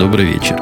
Добрый 0.00 0.24
вечер. 0.24 0.58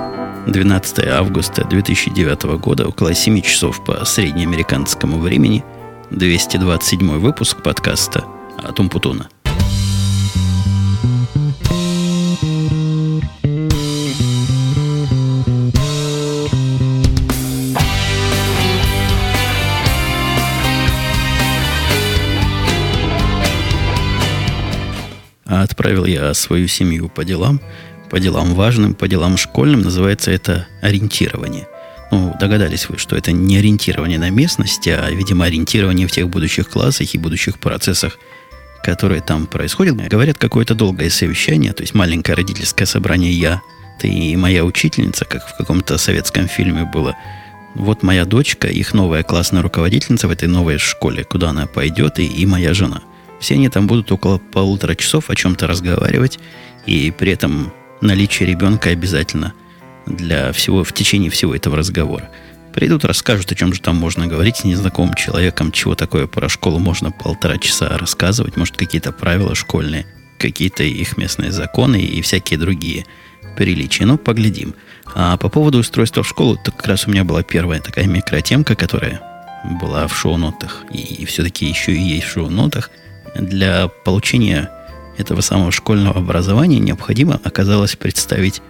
12 0.49 1.07
августа 1.07 1.65
2009 1.65 2.59
года, 2.59 2.89
около 2.89 3.15
7 3.15 3.41
часов 3.41 3.85
по 3.85 4.05
среднеамериканскому 4.05 5.21
времени, 5.21 5.65
227 6.11 7.21
выпуск 7.21 7.63
подкаста 7.63 8.25
«Атум 8.61 8.89
Путуна». 8.89 9.29
Отправил 25.45 26.07
я 26.07 26.35
свою 26.35 26.67
семью 26.67 27.09
по 27.09 27.25
делам– 27.25 27.61
по 28.11 28.19
делам 28.21 28.55
важным, 28.55 28.95
по 28.95 29.09
делам 29.09 29.37
школьным, 29.37 29.83
называется 29.83 30.31
это 30.31 30.67
ориентирование. 30.81 31.67
Ну, 32.11 32.35
догадались 32.41 32.89
вы, 32.89 32.97
что 32.97 33.17
это 33.17 33.33
не 33.33 33.59
ориентирование 33.59 34.19
на 34.19 34.31
местности, 34.31 34.89
а, 34.89 35.11
видимо, 35.11 35.45
ориентирование 35.45 36.07
в 36.07 36.11
тех 36.11 36.29
будущих 36.29 36.69
классах 36.71 37.15
и 37.15 37.19
будущих 37.19 37.59
процессах, 37.59 38.19
которые 38.83 39.21
там 39.21 39.47
происходят. 39.47 39.97
Говорят, 40.09 40.39
какое-то 40.39 40.75
долгое 40.75 41.11
совещание, 41.11 41.73
то 41.73 41.83
есть 41.83 41.95
маленькое 41.95 42.37
родительское 42.37 42.87
собрание 42.87 43.33
«я», 43.33 43.61
ты 44.01 44.09
и 44.09 44.37
моя 44.37 44.65
учительница, 44.65 45.25
как 45.25 45.47
в 45.47 45.57
каком-то 45.57 45.99
советском 45.99 46.49
фильме 46.49 46.85
было. 46.85 47.17
Вот 47.75 48.03
моя 48.03 48.25
дочка, 48.25 48.69
их 48.69 48.95
новая 48.95 49.23
классная 49.23 49.61
руководительница 49.61 50.29
в 50.29 50.31
этой 50.31 50.49
новой 50.49 50.79
школе, 50.79 51.25
куда 51.25 51.51
она 51.51 51.67
пойдет, 51.67 52.19
и, 52.19 52.27
и 52.27 52.47
моя 52.47 52.75
жена. 52.75 53.03
Все 53.41 53.55
они 53.55 53.69
там 53.69 53.87
будут 53.87 54.11
около 54.11 54.39
полутора 54.39 54.95
часов 54.95 55.31
о 55.31 55.35
чем-то 55.35 55.67
разговаривать, 55.67 56.39
и 56.87 57.11
при 57.11 57.33
этом 57.33 57.73
наличие 58.01 58.49
ребенка 58.49 58.91
обязательно 58.91 59.55
для 60.07 60.53
всего, 60.53 60.85
в 60.85 60.93
течение 60.93 61.31
всего 61.31 61.55
этого 61.55 61.77
разговора. 61.77 62.31
Придут, 62.75 63.05
расскажут, 63.05 63.51
о 63.51 63.55
чем 63.55 63.73
же 63.73 63.81
там 63.81 63.97
можно 63.97 64.27
говорить 64.27 64.59
с 64.59 64.65
незнакомым 64.65 65.15
человеком, 65.15 65.73
чего 65.73 65.95
такое 65.95 66.27
про 66.27 66.49
школу 66.49 66.79
можно 66.79 67.11
полтора 67.11 67.59
часа 67.59 67.97
рассказывать, 67.99 68.57
может, 68.57 68.77
какие-то 68.77 69.11
правила 69.13 69.55
школьные, 69.55 70.07
какие-то 70.39 70.85
их 70.85 71.17
местные 71.17 71.51
законы 71.51 72.01
и 72.01 72.23
всякие 72.23 72.59
другие 72.59 73.07
приличия. 73.57 74.07
Ну, 74.07 74.17
поглядим. 74.17 74.75
А 75.15 75.37
по 75.37 75.49
поводу 75.49 75.79
устройства 75.79 76.23
в 76.23 76.29
школу, 76.29 76.57
то 76.57 76.71
как 76.71 76.87
раз 76.87 77.07
у 77.07 77.11
меня 77.11 77.25
была 77.25 77.43
первая 77.43 77.81
такая 77.81 78.07
микротемка, 78.07 78.75
которая 78.75 79.21
была 79.81 80.07
в 80.07 80.17
шоу-нотах, 80.17 80.85
и 80.93 81.25
все-таки 81.25 81.67
еще 81.67 81.93
и 81.93 82.01
есть 82.01 82.27
в 82.27 82.33
шоу-нотах. 82.33 82.91
Для 83.35 83.89
получения 83.89 84.71
этого 85.19 85.41
самого 85.41 85.73
школьного 85.73 86.19
образования 86.19 86.79
необходимо 86.79 87.41
оказалось 87.45 87.97
представить 87.97 88.63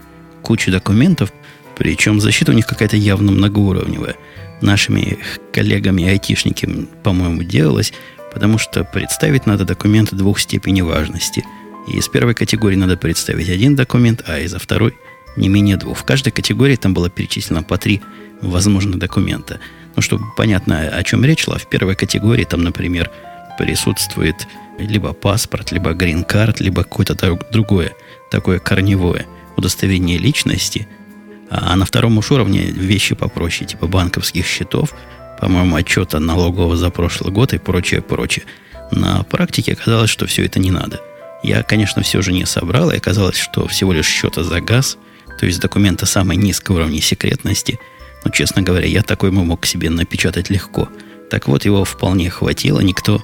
кучу 0.43 0.71
документов, 0.73 1.33
причем 1.77 2.21
защита 2.21 2.53
у 2.53 2.55
них 2.55 2.67
какая-то 2.67 2.97
явно 2.97 3.33
многоуровневая. 3.33 4.17
Нашими 4.61 5.19
коллегами-айтишниками, 5.53 6.89
по-моему, 7.05 7.45
делалось, 7.45 7.93
потому 8.33 8.59
что 8.59 8.83
представить 8.83 9.47
надо 9.47 9.65
документы 9.65 10.17
двух 10.17 10.41
степеней 10.41 10.83
важности. 10.83 11.45
И 11.87 11.99
из 11.99 12.09
первой 12.09 12.35
категории 12.35 12.77
надо 12.77 12.97
представить 12.97 13.49
один 13.49 13.77
документ, 13.77 14.25
а 14.27 14.39
из 14.39 14.55
второй 14.55 14.95
не 15.37 15.49
менее 15.49 15.77
двух. 15.77 15.99
В 15.99 16.05
каждой 16.05 16.31
категории 16.31 16.77
там 16.77 16.95
было 16.95 17.09
перечислено 17.09 17.63
по 17.63 17.79
три 17.79 18.01
возможных 18.43 18.99
документа. 18.99 19.61
Ну, 19.95 20.03
чтобы 20.03 20.25
понятно, 20.37 20.81
о 20.89 21.03
чем 21.05 21.25
речь 21.25 21.45
шла, 21.45 21.59
в 21.59 21.69
первой 21.69 21.95
категории 21.95 22.45
там, 22.45 22.63
например, 22.63 23.11
присутствует 23.59 24.47
либо 24.79 25.13
паспорт, 25.13 25.73
либо 25.73 25.93
грин-карт, 25.93 26.61
либо 26.61 26.85
какое-то 26.85 27.39
другое, 27.51 27.93
такое 28.31 28.59
корневое 28.59 29.27
удостоверение 29.57 30.19
личности. 30.19 30.87
А 31.51 31.75
на 31.77 31.85
втором 31.85 32.19
уж 32.19 32.31
уровне 32.31 32.63
вещи 32.63 33.15
попроще, 33.15 33.69
типа 33.69 33.87
банковских 33.87 34.47
счетов, 34.47 34.95
по-моему, 35.41 35.77
отчета 35.77 36.21
налогового 36.21 36.77
за 36.77 36.91
прошлый 36.91 37.33
год 37.33 37.53
и 37.53 37.59
прочее, 37.59 38.03
прочее. 38.03 38.45
На 38.91 39.23
практике 39.23 39.73
оказалось, 39.73 40.11
что 40.11 40.27
все 40.27 40.45
это 40.45 40.59
не 40.59 40.71
надо. 40.71 41.01
Я, 41.43 41.63
конечно, 41.63 42.03
все 42.03 42.23
же 42.23 42.33
не 42.33 42.47
собрал, 42.47 42.91
и 42.91 42.97
оказалось, 42.97 43.37
что 43.37 43.67
всего 43.69 43.93
лишь 43.93 44.09
счета 44.09 44.43
за 44.43 44.61
газ, 44.61 44.99
то 45.39 45.47
есть 45.47 45.61
документа 45.61 46.07
самой 46.07 46.37
низкого 46.37 46.77
уровня 46.77 47.01
секретности. 47.01 47.79
Но, 48.25 48.31
честно 48.31 48.63
говоря, 48.63 48.87
я 48.87 49.03
такой 49.03 49.31
мог 49.31 49.65
себе 49.65 49.91
напечатать 49.91 50.51
легко. 50.51 50.89
Так 51.31 51.47
вот, 51.47 51.65
его 51.65 51.85
вполне 51.85 52.31
хватило, 52.31 52.81
никто 52.81 53.23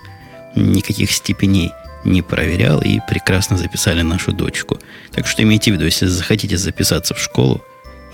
никаких 0.56 1.10
степеней 1.10 1.72
не 2.04 2.22
проверял 2.22 2.80
и 2.80 3.00
прекрасно 3.08 3.56
записали 3.56 4.02
нашу 4.02 4.32
дочку. 4.32 4.78
Так 5.12 5.26
что 5.26 5.42
имейте 5.42 5.70
в 5.70 5.74
виду, 5.74 5.84
если 5.84 6.06
захотите 6.06 6.56
записаться 6.56 7.14
в 7.14 7.20
школу 7.20 7.64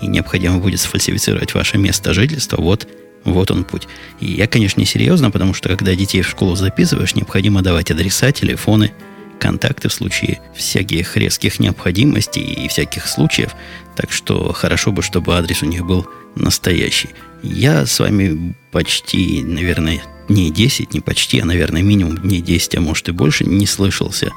и 0.01 0.07
необходимо 0.07 0.59
будет 0.59 0.79
сфальсифицировать 0.79 1.53
ваше 1.53 1.77
место 1.77 2.13
жительства, 2.13 2.57
вот, 2.61 2.87
вот 3.23 3.51
он 3.51 3.63
путь. 3.63 3.87
И 4.19 4.31
я, 4.31 4.47
конечно, 4.47 4.79
не 4.79 4.85
серьезно, 4.85 5.29
потому 5.29 5.53
что 5.53 5.69
когда 5.69 5.93
детей 5.93 6.21
в 6.21 6.29
школу 6.29 6.55
записываешь, 6.55 7.15
необходимо 7.15 7.61
давать 7.61 7.91
адреса, 7.91 8.31
телефоны, 8.31 8.93
контакты 9.39 9.89
в 9.89 9.93
случае 9.93 10.39
всяких 10.55 11.17
резких 11.17 11.59
необходимостей 11.59 12.43
и 12.43 12.67
всяких 12.67 13.07
случаев. 13.07 13.55
Так 13.95 14.11
что 14.11 14.53
хорошо 14.53 14.91
бы, 14.91 15.01
чтобы 15.01 15.35
адрес 15.35 15.63
у 15.63 15.65
них 15.65 15.85
был 15.85 16.07
настоящий. 16.35 17.09
Я 17.41 17.87
с 17.87 17.99
вами 17.99 18.55
почти, 18.71 19.41
наверное, 19.43 20.01
дней 20.31 20.49
10, 20.49 20.93
не 20.93 21.01
почти, 21.01 21.39
а, 21.39 21.45
наверное, 21.45 21.81
минимум 21.81 22.17
дней 22.17 22.41
10, 22.41 22.75
а 22.75 22.81
может 22.81 23.09
и 23.09 23.11
больше, 23.11 23.45
не 23.45 23.65
слышался. 23.65 24.31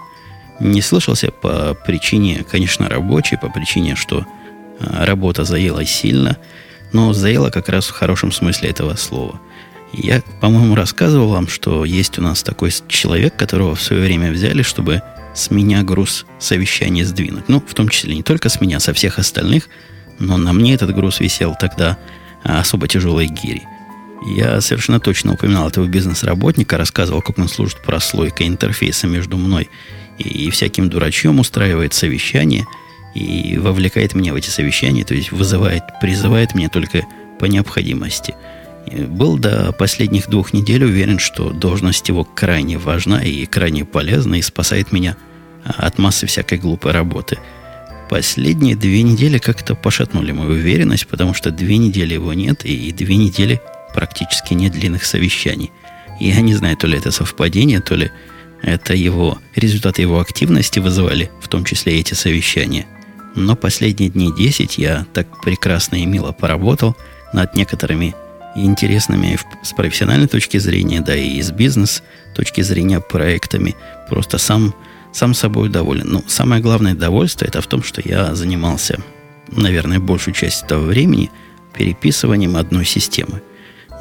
Не 0.61 0.83
слышался 0.83 1.31
по 1.31 1.75
причине, 1.87 2.45
конечно, 2.49 2.89
рабочей, 2.89 3.37
по 3.37 3.49
причине, 3.49 3.97
что 3.97 4.27
а, 4.81 5.07
работа 5.07 5.45
заела 5.45 5.85
сильно, 5.85 6.39
но 6.93 7.13
заела 7.13 7.51
как 7.51 7.69
раз 7.69 7.87
в 7.87 7.93
хорошем 7.93 8.33
смысле 8.33 8.71
этого 8.71 8.95
слова. 8.97 9.41
Я, 9.93 10.23
по-моему, 10.41 10.75
рассказывал 10.75 11.29
вам, 11.29 11.47
что 11.49 11.85
есть 11.85 12.19
у 12.19 12.23
нас 12.23 12.43
такой 12.43 12.73
человек, 12.89 13.37
которого 13.37 13.77
в 13.77 13.83
свое 13.83 14.03
время 14.03 14.33
взяли, 14.33 14.63
чтобы 14.63 15.03
с 15.35 15.51
меня 15.51 15.83
груз 15.83 16.27
совещания 16.39 17.05
сдвинуть. 17.05 17.49
Ну, 17.49 17.63
в 17.65 17.75
том 17.75 17.89
числе 17.89 18.15
не 18.15 18.23
только 18.23 18.49
с 18.49 18.61
меня, 18.61 18.81
со 18.81 18.93
всех 18.93 19.19
остальных, 19.19 19.69
но 20.19 20.37
на 20.37 20.53
мне 20.53 20.75
этот 20.75 20.95
груз 20.95 21.21
висел 21.21 21.57
тогда 21.59 21.99
а, 22.43 22.61
особо 22.61 22.89
тяжелой 22.89 23.27
гири. 23.27 23.63
Я 24.25 24.61
совершенно 24.63 25.01
точно 25.01 25.35
упоминал 25.35 25.69
этого 25.69 25.87
бизнес-работника, 25.87 26.79
рассказывал, 26.79 27.21
как 27.21 27.39
он 27.39 27.49
служит 27.49 27.83
прослойкой 27.83 28.49
интерфейса 28.49 29.07
между 29.07 29.37
мной 29.37 29.69
и 30.19 30.49
всяким 30.51 30.89
дурачьем, 30.89 31.41
устраивает 31.41 31.93
совещание 31.93 32.67
и 33.15 33.59
вовлекает 33.59 34.15
меня 34.15 34.33
в 34.33 34.37
эти 34.37 34.49
совещания, 34.49 35.05
то 35.05 35.15
есть 35.15 35.31
вызывает, 35.31 35.83
призывает 36.01 36.55
меня 36.55 36.71
только 36.71 37.03
по 37.39 37.45
необходимости. 37.45 38.35
Был 38.91 39.37
до 39.37 39.73
последних 39.73 40.29
двух 40.29 40.55
недель 40.55 40.85
уверен, 40.85 41.19
что 41.19 41.51
должность 41.51 42.09
его 42.09 42.25
крайне 42.25 42.79
важна 42.79 43.23
и 43.23 43.45
крайне 43.45 43.85
полезна 43.85 44.37
и 44.37 44.43
спасает 44.43 44.91
меня 44.91 45.17
от 45.65 45.99
массы 45.99 46.27
всякой 46.27 46.59
глупой 46.59 46.93
работы. 46.93 47.39
Последние 48.09 48.77
две 48.77 49.03
недели 49.03 49.39
как-то 49.39 49.75
пошатнули 49.75 50.33
мою 50.33 50.53
уверенность, 50.53 51.07
потому 51.07 51.35
что 51.35 51.51
две 51.51 51.77
недели 51.77 52.15
его 52.15 52.33
нет, 52.33 52.65
и 52.65 52.91
две 52.91 53.17
недели– 53.17 53.61
практически 53.95 54.53
нет 54.53 54.73
длинных 54.73 55.05
совещаний. 55.05 55.71
Я 56.21 56.41
не 56.41 56.55
знаю, 56.55 56.77
то 56.77 56.87
ли 56.87 56.99
это 56.99 57.11
совпадение, 57.11 57.81
то 57.81 57.95
ли 57.95 58.11
это 58.63 58.95
его 58.95 59.39
результаты 59.55 60.03
его 60.03 60.21
активности 60.21 60.79
вызывали, 60.81 61.31
в 61.41 61.49
том 61.49 61.65
числе 61.65 61.97
и 61.97 62.01
эти 62.01 62.15
совещания. 62.15 62.87
Но 63.35 63.57
последние 63.57 64.11
дни 64.11 64.33
10 64.33 64.79
я 64.79 65.07
так 65.13 65.43
прекрасно 65.43 65.97
и 65.97 66.07
мило 66.07 66.33
поработал 66.33 66.97
над 67.33 67.57
некоторыми 67.57 68.15
интересными 68.55 69.39
с 69.63 69.73
профессиональной 69.73 70.29
точки 70.29 70.59
зрения, 70.59 71.01
да 71.01 71.17
и 71.17 71.43
с 71.43 71.51
бизнес 71.51 72.03
точки 72.35 72.61
зрения 72.61 73.01
проектами. 73.01 73.75
Просто 74.09 74.39
сам, 74.39 74.75
сам 75.13 75.35
собой 75.35 75.69
доволен. 75.69 76.07
Но 76.07 76.23
самое 76.29 76.63
главное 76.63 76.95
довольство 76.95 77.45
это 77.45 77.61
в 77.61 77.67
том, 77.67 77.83
что 77.83 78.01
я 78.05 78.35
занимался, 78.37 79.01
наверное, 79.49 79.99
большую 79.99 80.35
часть 80.35 80.63
этого 80.63 80.87
времени 80.87 81.31
переписыванием 81.77 82.57
одной 82.57 82.85
системы– 82.85 83.43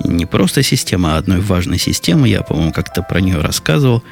не 0.03 0.25
просто 0.25 0.63
система, 0.63 1.15
а 1.15 1.17
одной 1.17 1.39
важной 1.39 1.77
системы. 1.77 2.27
Я, 2.27 2.41
по-моему, 2.41 2.71
как-то 2.71 3.01
про 3.01 3.21
нее 3.21 3.39
рассказывал, 3.39 4.03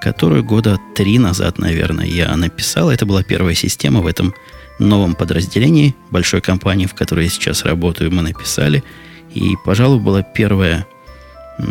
которую 0.00 0.44
года 0.44 0.78
три 0.94 1.18
назад, 1.18 1.58
наверное, 1.58 2.06
я 2.06 2.34
написал. 2.36 2.90
Это 2.90 3.06
была 3.06 3.22
первая 3.22 3.54
система 3.54 4.00
в 4.00 4.06
этом 4.06 4.34
новом 4.78 5.14
подразделении 5.14 5.94
большой 6.10 6.40
компании, 6.40 6.86
в 6.86 6.94
которой 6.94 7.24
я 7.24 7.30
сейчас 7.30 7.64
работаю, 7.64 8.10
мы 8.10 8.22
написали. 8.22 8.82
И, 9.34 9.54
пожалуй, 9.64 10.00
была 10.00 10.22
первая 10.22 10.86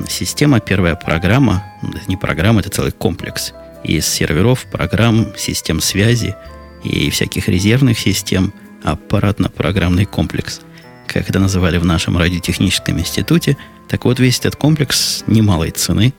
система, 0.07 0.59
первая 0.59 0.95
программа, 0.95 1.65
не 2.07 2.15
программа, 2.15 2.61
это 2.61 2.69
целый 2.69 2.91
комплекс 2.91 3.53
из 3.83 4.07
серверов, 4.07 4.65
программ, 4.71 5.33
систем 5.35 5.81
связи 5.81 6.35
и 6.83 7.09
всяких 7.09 7.47
резервных 7.49 7.97
систем, 7.99 8.53
аппаратно-программный 8.83 10.05
комплекс– 10.05 10.61
как 11.13 11.29
это 11.29 11.39
называли 11.39 11.77
в 11.77 11.85
нашем 11.85 12.17
радиотехническом 12.17 12.99
институте. 12.99 13.57
Так 13.87 14.05
вот, 14.05 14.19
весь 14.19 14.39
этот 14.39 14.55
комплекс 14.55 15.23
немалой 15.27 15.71
цены. 15.71 16.13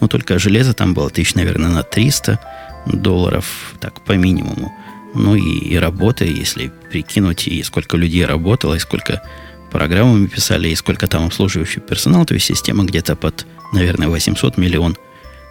Но 0.00 0.08
только 0.08 0.38
железо 0.38 0.74
там 0.74 0.94
было 0.94 1.10
тысяч, 1.10 1.34
наверное, 1.34 1.70
на 1.70 1.82
300 1.82 2.40
долларов, 2.86 3.74
так, 3.80 4.04
по 4.04 4.12
минимуму. 4.12 4.72
Ну 5.14 5.36
и, 5.36 5.58
и 5.58 5.76
работы, 5.76 6.24
если 6.24 6.72
прикинуть, 6.90 7.46
и 7.46 7.62
сколько 7.62 7.96
людей 7.96 8.24
работало, 8.24 8.74
и 8.74 8.80
сколько 8.80 9.22
программы 9.70 10.18
мы 10.18 10.28
писали, 10.28 10.68
и 10.68 10.74
сколько 10.74 11.06
там 11.06 11.26
обслуживающий 11.26 11.80
персонал, 11.80 12.24
то 12.24 12.34
есть 12.34 12.46
система 12.46 12.84
где-то 12.84 13.14
под, 13.16 13.46
наверное, 13.72 14.08
800 14.08 14.56
миллион 14.56 14.96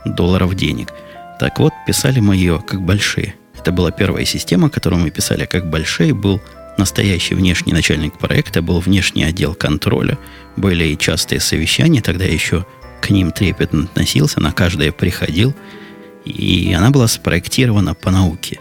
долларов 0.06 0.56
денег. 0.56 0.90
Так 1.40 1.60
вот, 1.60 1.74
писали 1.88 2.20
мы 2.20 2.36
ее 2.36 2.62
как 2.66 2.82
большие. 2.82 3.36
Это 3.58 3.72
была 3.72 3.92
первая 3.92 4.26
система, 4.26 4.70
которую 4.70 5.02
мы 5.02 5.10
писали 5.10 5.46
как 5.46 5.70
большие. 5.70 6.14
Был 6.14 6.42
настоящий 6.78 7.36
внешний 7.36 7.74
начальник 7.74 8.18
проекта, 8.18 8.62
был 8.62 8.80
внешний 8.80 9.24
отдел 9.24 9.54
контроля, 9.54 10.18
были 10.56 10.86
и 10.86 10.98
частые 10.98 11.40
совещания, 11.40 12.02
тогда 12.02 12.26
еще 12.26 12.66
к 13.02 13.10
ним 13.10 13.32
трепетно 13.32 13.84
относился, 13.84 14.40
на 14.40 14.52
каждое 14.52 14.92
приходил, 14.92 15.54
и 16.26 16.74
она 16.78 16.90
была 16.90 17.08
спроектирована 17.08 17.94
по 17.94 18.12
науке. 18.12 18.60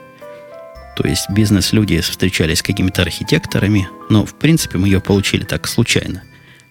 То 0.97 1.09
есть 1.09 1.31
бизнес-люди 1.31 2.01
встречались 2.01 2.59
с 2.59 2.63
какими-то 2.63 3.03
архитекторами, 3.03 3.89
но 4.11 4.27
в 4.27 4.35
принципе 4.35 4.79
мы 4.79 4.89
ее 4.89 5.01
получили 5.01 5.45
так 5.45 5.67
случайно. 5.67 6.23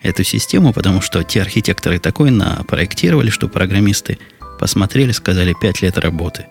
Эту 0.02 0.24
систему, 0.24 0.74
потому 0.74 1.02
что 1.02 1.24
те 1.24 1.42
архитекторы 1.42 2.00
такой 2.00 2.32
напроектировали, 2.32 3.30
что 3.30 3.48
программисты 3.48 4.18
посмотрели, 4.60 5.12
сказали 5.12 5.56
5 5.60 5.82
лет 5.82 5.98
работы. 5.98 6.46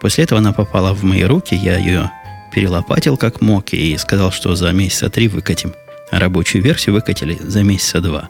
После 0.00 0.24
этого 0.24 0.40
она 0.40 0.52
попала 0.52 0.92
в 0.92 1.04
мои 1.04 1.22
руки, 1.22 1.54
я 1.54 1.78
ее 1.78 2.10
перелопатил 2.54 3.16
как 3.16 3.40
мог 3.40 3.72
и 3.72 3.96
сказал, 3.98 4.30
что 4.30 4.54
за 4.54 4.72
месяца 4.72 5.10
три 5.10 5.28
выкатим. 5.28 5.74
рабочую 6.10 6.62
версию 6.62 6.94
выкатили 6.94 7.36
за 7.40 7.62
месяца 7.64 8.00
два. 8.00 8.28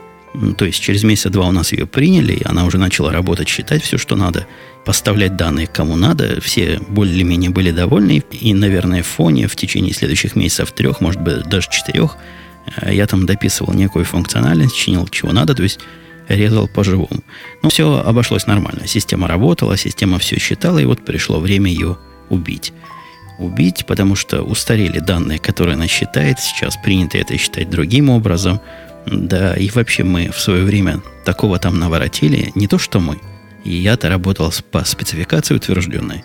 То 0.56 0.64
есть 0.64 0.80
через 0.80 1.04
месяца 1.04 1.30
два 1.30 1.46
у 1.46 1.52
нас 1.52 1.72
ее 1.72 1.86
приняли, 1.86 2.32
и 2.32 2.44
она 2.44 2.64
уже 2.64 2.78
начала 2.78 3.12
работать, 3.12 3.48
считать 3.48 3.82
все, 3.82 3.98
что 3.98 4.16
надо, 4.16 4.46
поставлять 4.84 5.36
данные 5.36 5.66
кому 5.66 5.94
надо. 5.96 6.40
Все 6.40 6.80
более-менее 6.88 7.50
были 7.50 7.70
довольны. 7.70 8.24
И, 8.32 8.54
наверное, 8.54 9.02
в 9.02 9.06
фоне 9.06 9.46
в 9.46 9.54
течение 9.54 9.92
следующих 9.92 10.34
месяцев 10.34 10.72
трех, 10.72 11.00
может 11.00 11.20
быть, 11.20 11.44
даже 11.44 11.68
четырех, 11.70 12.16
э, 12.80 12.94
я 12.94 13.06
там 13.06 13.26
дописывал 13.26 13.74
некую 13.74 14.04
функциональность, 14.04 14.74
чинил 14.74 15.06
чего 15.06 15.32
надо, 15.32 15.54
то 15.54 15.62
есть 15.62 15.80
резал 16.28 16.66
по-живому. 16.66 17.22
Но 17.62 17.68
все 17.68 17.98
обошлось 17.98 18.46
нормально. 18.46 18.86
Система 18.86 19.28
работала, 19.28 19.76
система 19.76 20.18
все 20.18 20.38
считала, 20.38 20.78
и 20.78 20.84
вот 20.86 21.04
пришло 21.04 21.38
время 21.38 21.70
ее 21.70 21.98
убить. 22.30 22.72
Убить, 23.38 23.84
потому 23.86 24.14
что 24.14 24.42
устарели 24.42 25.00
данные, 25.00 25.38
которые 25.38 25.74
она 25.74 25.88
считает. 25.88 26.38
Сейчас 26.38 26.76
принято 26.76 27.18
это 27.18 27.36
считать 27.36 27.70
другим 27.70 28.10
образом– 28.10 28.60
да, 29.06 29.54
и 29.54 29.68
вообще 29.70 30.02
мы 30.02 30.30
в 30.30 30.40
свое 30.40 30.64
время 30.64 31.00
такого 31.24 31.58
там 31.58 31.78
наворотили, 31.78 32.52
не 32.54 32.66
то 32.66 32.78
что 32.78 33.00
мы. 33.00 33.18
И 33.64 33.72
я-то 33.72 34.08
работал 34.08 34.52
по 34.70 34.84
спецификации 34.84 35.54
утвержденной. 35.54 36.24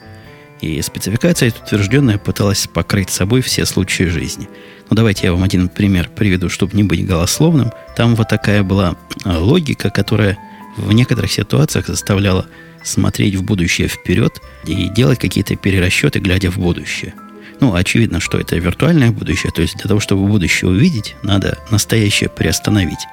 И 0.61 0.81
спецификация 0.81 1.53
утвержденная 1.63 2.17
пыталась 2.17 2.67
покрыть 2.67 3.09
собой 3.09 3.41
все 3.41 3.65
случаи 3.65 4.03
жизни. 4.03 4.50
Ну, 4.89 4.95
давайте 4.95 5.27
я 5.27 5.31
вам 5.31 5.44
один 5.44 5.69
пример 5.69 6.09
приведу, 6.09 6.50
чтобы 6.50 6.75
не 6.75 6.83
быть 6.83 7.06
голословным. 7.06 7.71
Там 7.95 8.15
вот 8.15 8.27
такая 8.27 8.63
была 8.63 8.97
логика, 9.23 9.89
которая 9.89 10.38
в 10.80 10.92
некоторых 10.94 11.31
ситуациях 11.31 11.88
заставляла 11.88 12.48
смотреть 12.84 13.36
в 13.36 13.44
будущее 13.44 13.88
вперед 13.88 14.42
и 14.66 14.90
делать 14.90 15.20
какие-то 15.20 15.56
перерасчеты, 15.56 16.20
глядя 16.20 16.50
в 16.50 16.58
будущее– 16.58 17.14
ну, 17.60 17.76
очевидно, 17.76 18.20
что 18.20 18.40
это 18.40 18.56
виртуальное 18.58 19.12
будущее, 19.12 19.52
то 19.52 19.62
есть 19.62 19.76
для 19.78 19.88
того, 19.88 20.00
чтобы 20.00 20.28
будущее 20.28 20.70
увидеть, 20.72 21.16
надо 21.24 21.58
настоящее 21.70 22.30
приостановить. 22.30 23.06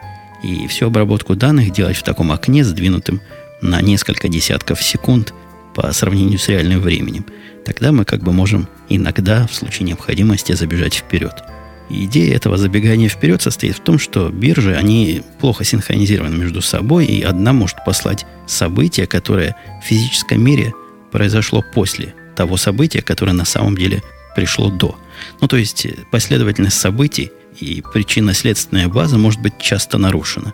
И 0.42 0.68
всю 0.68 0.86
обработку 0.86 1.34
данных 1.34 1.72
делать 1.72 1.96
в 1.96 2.04
таком 2.04 2.30
окне, 2.30 2.64
сдвинутым 2.64 3.20
на 3.60 3.80
несколько 3.80 4.28
десятков 4.28 4.82
секунд 4.82 5.34
по 5.74 5.92
сравнению 5.92 6.38
с 6.38 6.48
реальным 6.48 6.80
временем. 6.80 7.26
Тогда 7.64 7.90
мы 7.90 8.04
как 8.04 8.22
бы 8.22 8.32
можем 8.32 8.68
иногда, 8.88 9.46
в 9.46 9.54
случае 9.54 9.88
необходимости, 9.88 10.52
забежать 10.52 10.94
вперед. 10.94 11.34
Идея 11.88 12.34
этого 12.34 12.56
забегания 12.56 13.08
вперед 13.08 13.42
состоит 13.42 13.76
в 13.76 13.80
том, 13.80 13.98
что 13.98 14.28
биржи, 14.28 14.74
они 14.74 15.22
плохо 15.40 15.64
синхронизированы 15.64 16.36
между 16.36 16.62
собой, 16.62 17.06
и 17.06 17.22
одна 17.22 17.52
может 17.52 17.84
послать 17.84 18.26
событие, 18.46 19.06
которое 19.06 19.56
в 19.82 19.86
физическом 19.86 20.42
мире 20.42 20.72
произошло 21.12 21.62
после 21.74 22.14
того 22.34 22.56
события, 22.56 23.02
которое 23.02 23.32
на 23.32 23.44
самом 23.44 23.76
деле 23.76 24.02
пришло 24.34 24.70
до. 24.70 24.98
Ну, 25.40 25.48
то 25.48 25.56
есть 25.56 25.86
э, 25.86 25.94
последовательность 26.10 26.78
событий 26.78 27.30
и 27.58 27.82
причинно-следственная 27.92 28.88
база 28.88 29.16
может 29.16 29.40
быть 29.40 29.58
часто 29.58 29.96
нарушена. 29.96 30.52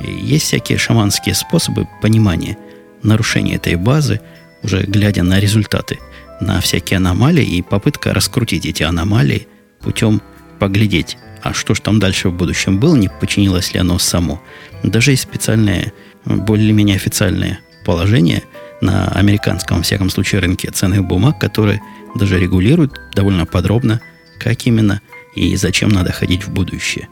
И 0.00 0.10
есть 0.10 0.44
всякие 0.44 0.76
шаманские 0.76 1.34
способы 1.34 1.88
понимания 2.02 2.58
нарушения 3.02 3.56
этой 3.56 3.76
базы, 3.76 4.20
уже 4.62 4.82
глядя 4.82 5.22
на 5.22 5.40
результаты, 5.40 5.98
на 6.40 6.60
всякие 6.60 6.98
аномалии 6.98 7.44
и 7.44 7.62
попытка 7.62 8.12
раскрутить 8.12 8.66
эти 8.66 8.82
аномалии 8.82 9.48
путем 9.80 10.20
поглядеть, 10.58 11.18
а 11.42 11.52
что 11.52 11.74
же 11.74 11.82
там 11.82 11.98
дальше 11.98 12.28
в 12.28 12.34
будущем 12.34 12.78
было, 12.78 12.96
не 12.96 13.08
починилось 13.08 13.74
ли 13.74 13.80
оно 13.80 13.98
само. 13.98 14.42
Даже 14.82 15.10
есть 15.10 15.24
специальные, 15.24 15.92
более-менее 16.24 16.96
официальные 16.96 17.58
положения 17.84 18.42
на 18.80 19.08
американском, 19.08 19.78
во 19.78 19.82
всяком 19.82 20.10
случае, 20.10 20.40
рынке 20.40 20.70
ценных 20.70 21.04
бумаг, 21.04 21.38
которые 21.38 21.80
даже 22.14 22.38
регулирует 22.38 22.92
довольно 23.14 23.46
подробно, 23.46 24.00
как 24.40 24.66
именно 24.66 25.00
и 25.34 25.56
зачем 25.56 25.90
надо 25.90 26.12
ходить 26.12 26.46
в 26.46 26.52
будущее. 26.52 27.08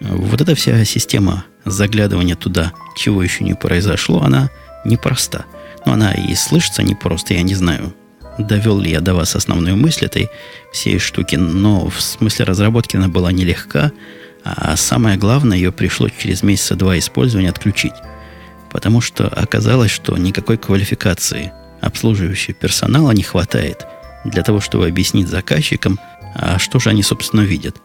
Вот 0.00 0.40
эта 0.40 0.54
вся 0.54 0.84
система 0.84 1.44
заглядывания 1.64 2.36
туда, 2.36 2.72
чего 2.96 3.22
еще 3.22 3.44
не 3.44 3.54
произошло, 3.54 4.22
она 4.22 4.50
непроста. 4.84 5.46
Но 5.84 5.92
она 5.92 6.12
и 6.12 6.34
слышится 6.34 6.82
непросто, 6.82 7.34
я 7.34 7.42
не 7.42 7.54
знаю, 7.54 7.94
довел 8.38 8.78
ли 8.78 8.90
я 8.90 9.00
до 9.00 9.14
вас 9.14 9.36
основную 9.36 9.76
мысль 9.76 10.06
этой 10.06 10.28
всей 10.72 10.98
штуки, 10.98 11.36
но 11.36 11.88
в 11.88 12.00
смысле 12.00 12.44
разработки 12.44 12.96
она 12.96 13.08
была 13.08 13.32
нелегка, 13.32 13.92
а 14.44 14.76
самое 14.76 15.16
главное, 15.16 15.56
ее 15.56 15.72
пришлось 15.72 16.12
через 16.18 16.42
месяца 16.42 16.76
два 16.76 16.98
использования 16.98 17.50
отключить. 17.50 17.94
Потому 18.70 19.00
что 19.00 19.26
оказалось, 19.26 19.90
что 19.90 20.16
никакой 20.16 20.56
квалификации 20.56 21.52
обслуживающего 21.80 22.54
персонала 22.54 23.10
не 23.12 23.22
хватает– 23.22 23.86
для 24.30 24.42
того, 24.42 24.60
чтобы 24.60 24.86
объяснить 24.86 25.28
заказчикам, 25.28 25.98
а 26.34 26.58
что 26.58 26.78
же 26.78 26.90
они, 26.90 27.02
собственно, 27.02 27.42
видят. 27.42 27.76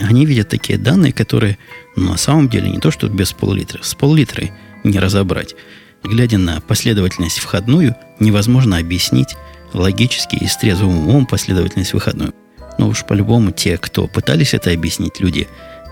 Они 0.00 0.24
видят 0.24 0.48
такие 0.48 0.78
данные, 0.78 1.12
которые 1.12 1.58
ну, 1.96 2.12
на 2.12 2.16
самом 2.16 2.48
деле 2.48 2.70
не 2.70 2.78
то, 2.78 2.90
что 2.90 3.08
без 3.08 3.32
пол-литра, 3.32 3.82
с 3.82 3.94
пол-литры 3.94 4.52
не 4.82 4.98
разобрать. 4.98 5.54
Глядя 6.02 6.38
на 6.38 6.60
последовательность 6.62 7.38
входную, 7.38 7.94
невозможно 8.18 8.78
объяснить 8.78 9.36
логически 9.72 10.36
и 10.36 10.46
с 10.46 10.56
трезвым 10.56 11.08
умом 11.08 11.26
последовательность 11.26 11.92
выходную. 11.92 12.34
Но 12.78 12.88
уж 12.88 13.04
по-любому 13.04 13.50
те, 13.50 13.76
кто 13.78 14.06
пытались 14.06 14.54
это 14.54 14.70
объяснить, 14.70 15.20
люди 15.20 15.48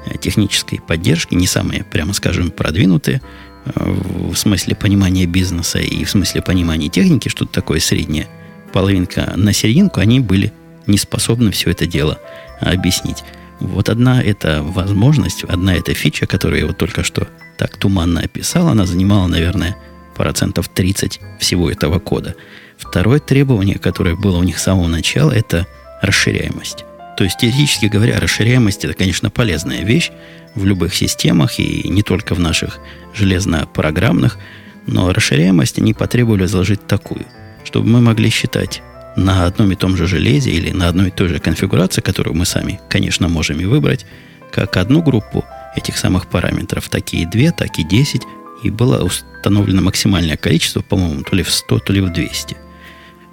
э, 0.06 0.18
технической 0.18 0.80
поддержки, 0.80 1.35
не 1.35 1.47
самые, 1.47 1.85
прямо 1.85 2.12
скажем, 2.12 2.50
продвинутые, 2.50 3.20
э, 3.64 3.70
в 3.75 4.35
смысле 4.37 4.75
понимания 4.75 5.26
бизнеса 5.26 5.78
и 5.78 6.04
в 6.04 6.11
смысле 6.11 6.42
понимания 6.42 6.88
техники, 6.88 7.28
что-то 7.28 7.52
такое 7.52 7.80
среднее– 7.80 8.28
половинка 8.73 9.32
на 9.37 9.52
серединку, 9.52 10.00
они 10.00 10.20
были 10.20 10.52
не 10.87 10.99
способны 10.99 11.50
все 11.50 11.70
это 11.70 11.87
дело 11.87 12.18
объяснить. 12.61 13.25
Вот 13.61 13.88
одна 13.88 14.23
эта 14.23 14.62
возможность, 14.62 15.44
одна 15.44 15.75
эта 15.75 15.92
фича, 15.94 16.26
которую 16.26 16.61
я 16.61 16.66
вот 16.66 16.78
только 16.78 17.02
что 17.02 17.26
так 17.56 17.76
туманно 17.76 18.20
описал, 18.20 18.68
она 18.68 18.87
занимала, 18.87 19.26
наверное, 19.26 19.76
процентов 20.14 20.68
30 20.68 21.20
всего 21.40 21.70
этого 21.70 21.99
кода. 21.99 22.37
Второе 22.78 23.18
требование, 23.18 23.78
которое 23.78 24.14
было 24.14 24.38
у 24.38 24.42
них 24.42 24.58
с 24.58 24.62
самого 24.62 24.87
начала, 24.87 25.32
это 25.32 25.66
расширяемость. 26.00 26.85
То 27.16 27.25
есть, 27.25 27.38
теоретически 27.38 27.87
говоря, 27.87 28.20
расширяемость 28.20 28.85
это, 28.85 28.94
конечно, 28.94 29.28
полезная 29.30 29.82
вещь 29.82 30.11
в 30.54 30.64
любых 30.64 30.94
системах 30.94 31.58
и 31.58 31.88
не 31.88 32.02
только 32.02 32.35
в 32.35 32.40
наших 32.40 32.78
железно-программных, 33.14 34.38
но 34.87 35.12
расширяемость 35.12 35.78
они 35.78 35.92
потребовали 35.92 36.47
заложить 36.47 36.87
такую– 36.87 37.26
чтобы 37.68 37.87
мы 37.87 38.00
могли 38.00 38.30
считать 38.30 38.82
на 39.16 39.44
одном 39.44 39.73
и 39.73 39.76
том 39.76 39.94
же 39.94 40.06
железе 40.06 40.50
или 40.50 40.70
на 40.70 40.88
одной 40.88 41.08
и 41.08 41.11
той 41.11 41.28
же 41.28 41.38
конфигурации, 41.38 42.00
которую 42.00 42.35
мы 42.35 42.47
сами, 42.47 42.80
конечно, 42.88 43.28
можем 43.28 43.61
и 43.61 43.66
выбрать, 43.66 44.06
как 44.50 44.76
одну 44.78 45.02
группу 45.02 45.44
этих 45.76 45.99
самых 45.99 46.28
параметров, 46.28 46.88
так 46.88 47.12
и 47.12 47.26
две, 47.26 47.52
так 47.52 47.78
и 47.78 47.85
10, 47.85 48.23
и 48.62 48.70
было 48.70 49.04
установлено 49.04 49.82
максимальное 49.82 50.38
количество, 50.38 50.80
по-моему, 50.80 51.23
то 51.23 51.37
ли 51.37 51.42
в 51.42 51.50
100, 51.50 51.78
то 51.80 51.92
ли 51.92 52.00
в 52.00 52.11
200. 52.11 52.56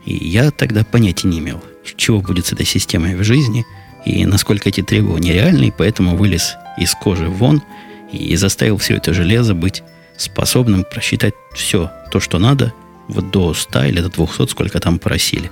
И 0.06 0.14
я 0.14 0.52
тогда 0.52 0.84
понятия 0.84 1.28
не 1.28 1.40
имел, 1.40 1.64
чего 1.98 2.22
будет 2.22 2.46
с 2.46 2.54
этой 2.54 2.66
системой 2.66 3.16
в 3.16 3.24
жизни, 3.24 3.66
и 4.06 4.26
насколько 4.26 4.70
эти 4.70 4.82
требования 4.82 5.34
реальны, 5.34 5.66
и 5.66 5.74
поэтому 5.76 6.16
вылез 6.16 6.56
из 6.78 6.94
кожи 6.94 7.28
вон 7.28 7.64
и 8.12 8.36
заставил 8.36 8.78
все 8.78 8.96
это 8.96 9.14
железо 9.14 9.56
быть 9.56 9.84
способным 10.18 10.84
просчитать 10.84 11.34
все 11.54 11.92
то, 12.12 12.20
что 12.20 12.40
надо– 12.40 12.74
вот 13.08 13.32
до 13.32 13.54
100 13.54 13.86
или 13.86 14.02
до 14.02 14.10
200, 14.10 14.48
сколько 14.48 14.80
там 14.80 15.00
просили. 15.00 15.52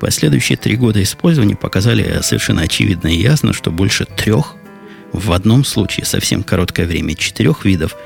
Последующие 0.00 0.56
три 0.56 0.76
года 0.76 1.02
использования 1.02 1.56
показали 1.56 2.20
совершенно 2.22 2.62
очевидно 2.62 3.08
и 3.08 3.20
ясно, 3.20 3.52
что 3.52 3.70
больше 3.70 4.06
трех, 4.06 4.54
в 5.12 5.32
одном 5.32 5.64
случае 5.64 6.06
совсем 6.06 6.42
короткое 6.42 6.86
время, 6.86 7.14
четырех 7.14 7.64
видов 7.64 7.96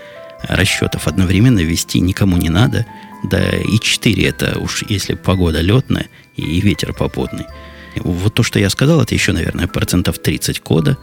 расчетов 0.48 1.06
одновременно 1.06 1.60
вести 1.60 2.00
никому 2.00 2.36
не 2.36 2.48
надо, 2.48 2.86
да 3.24 3.56
и 3.58 3.78
четыре 3.80 4.28
это 4.28 4.58
уж 4.58 4.84
если 4.88 5.14
погода 5.14 5.60
летная 5.60 6.06
и 6.36 6.60
ветер 6.60 6.92
попутный. 6.92 7.46
Вот 7.96 8.34
то, 8.34 8.42
что 8.42 8.58
я 8.58 8.70
сказал, 8.70 9.00
это 9.00 9.14
еще, 9.14 9.32
наверное, 9.32 9.66
процентов 9.66 10.18
30 10.18 10.60
кода, 10.60 10.98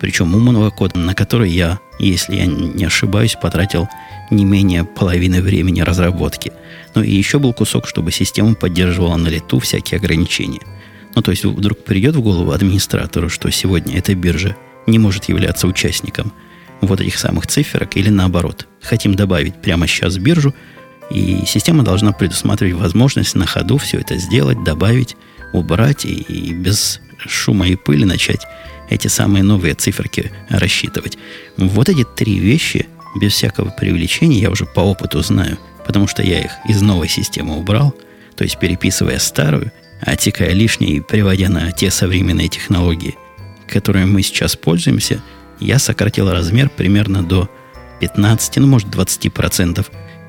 причем 0.00 0.34
умного 0.34 0.70
кода, 0.70 0.98
на 0.98 1.14
который 1.14 1.50
я, 1.50 1.80
если 1.98 2.36
я 2.36 2.46
не 2.46 2.84
ошибаюсь, 2.84 3.36
потратил 3.40 3.88
не 4.30 4.44
менее 4.44 4.84
половины 4.84 5.42
времени 5.42 5.80
разработки. 5.80 6.52
Ну 6.94 7.02
и 7.02 7.12
еще 7.12 7.38
был 7.38 7.52
кусок, 7.52 7.88
чтобы 7.88 8.12
система 8.12 8.54
поддерживала 8.54 9.16
на 9.16 9.28
лету 9.28 9.58
всякие 9.58 9.98
ограничения. 9.98 10.62
Ну, 11.14 11.22
то 11.22 11.32
есть 11.32 11.44
вдруг 11.44 11.84
придет 11.84 12.14
в 12.14 12.20
голову 12.20 12.52
администратору, 12.52 13.28
что 13.28 13.50
сегодня 13.50 13.98
эта 13.98 14.14
биржа 14.14 14.56
не 14.86 14.98
может 14.98 15.24
являться 15.24 15.66
участником 15.66 16.32
вот 16.80 17.00
этих 17.00 17.18
самых 17.18 17.46
циферок, 17.48 17.96
или 17.96 18.08
наоборот. 18.08 18.68
Хотим 18.82 19.14
добавить 19.14 19.60
прямо 19.60 19.86
сейчас 19.88 20.16
биржу, 20.18 20.54
и 21.10 21.44
система 21.46 21.82
должна 21.82 22.12
предусматривать 22.12 22.74
возможность 22.74 23.34
на 23.34 23.46
ходу 23.46 23.78
все 23.78 23.98
это 23.98 24.16
сделать, 24.16 24.62
добавить, 24.62 25.16
убрать 25.52 26.04
и, 26.04 26.14
и 26.14 26.52
без 26.52 27.00
шума 27.26 27.66
и 27.68 27.76
пыли 27.76 28.04
начать 28.04 28.46
эти 28.90 29.08
самые 29.08 29.42
новые 29.42 29.74
циферки 29.74 30.32
рассчитывать. 30.48 31.18
Вот 31.56 31.88
эти 31.88 32.04
три 32.04 32.38
вещи, 32.38 32.86
без 33.20 33.32
всякого 33.32 33.70
привлечения, 33.70 34.40
я 34.40 34.50
уже 34.50 34.66
по 34.66 34.80
опыту 34.80 35.22
знаю, 35.22 35.58
потому 35.86 36.06
что 36.06 36.22
я 36.22 36.40
их 36.40 36.52
из 36.66 36.80
новой 36.82 37.08
системы 37.08 37.58
убрал, 37.58 37.94
то 38.36 38.44
есть 38.44 38.58
переписывая 38.58 39.18
старую, 39.18 39.72
отекая 40.00 40.52
лишнее 40.52 40.96
и 40.96 41.00
приводя 41.00 41.48
на 41.48 41.72
те 41.72 41.90
современные 41.90 42.48
технологии, 42.48 43.16
которыми 43.66 44.04
мы 44.04 44.22
сейчас 44.22 44.56
пользуемся, 44.56 45.22
я 45.60 45.78
сократил 45.78 46.30
размер 46.30 46.70
примерно 46.70 47.22
до 47.22 47.50
15, 48.00 48.56
ну, 48.58 48.66
может, 48.68 48.88
20% 48.88 49.84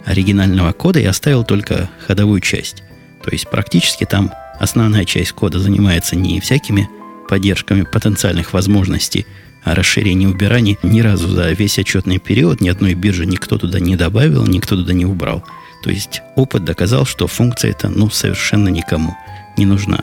оригинального 0.06 0.72
кода 0.72 1.00
и 1.00 1.06
оставил 1.06 1.44
только 1.44 1.90
ходовую 2.08 2.42
часть. 2.42 2.84
То 3.24 3.32
есть 3.32 3.50
практически 3.50 4.06
там 4.06 4.32
основная 4.60 5.06
часть 5.06 5.34
кода 5.34 5.60
занимается 5.60 6.16
не 6.16 6.40
всякими 6.40 6.90
поддержками 7.28 7.84
потенциальных 7.84 8.54
возможностей, 8.54 9.26
а 9.64 9.76
расширение 9.76 10.30
убираний 10.30 10.78
ни 10.84 11.02
разу 11.02 11.28
за 11.28 11.52
весь 11.52 11.78
отчетный 11.78 12.18
период 12.18 12.62
ни 12.62 12.70
одной 12.70 12.94
биржи 12.94 13.26
никто 13.26 13.58
туда 13.58 13.80
не 13.80 13.96
добавил, 13.96 14.46
никто 14.46 14.76
туда 14.76 14.94
не 14.94 15.06
убрал. 15.06 15.44
То 15.84 15.90
есть 15.90 16.22
опыт 16.36 16.66
доказал, 16.66 17.06
что 17.06 17.28
функция 17.28 17.72
эта 17.72 17.90
ну, 17.90 18.10
совершенно 18.10 18.70
никому 18.70 19.16
не 19.58 19.66
нужна. 19.66 20.00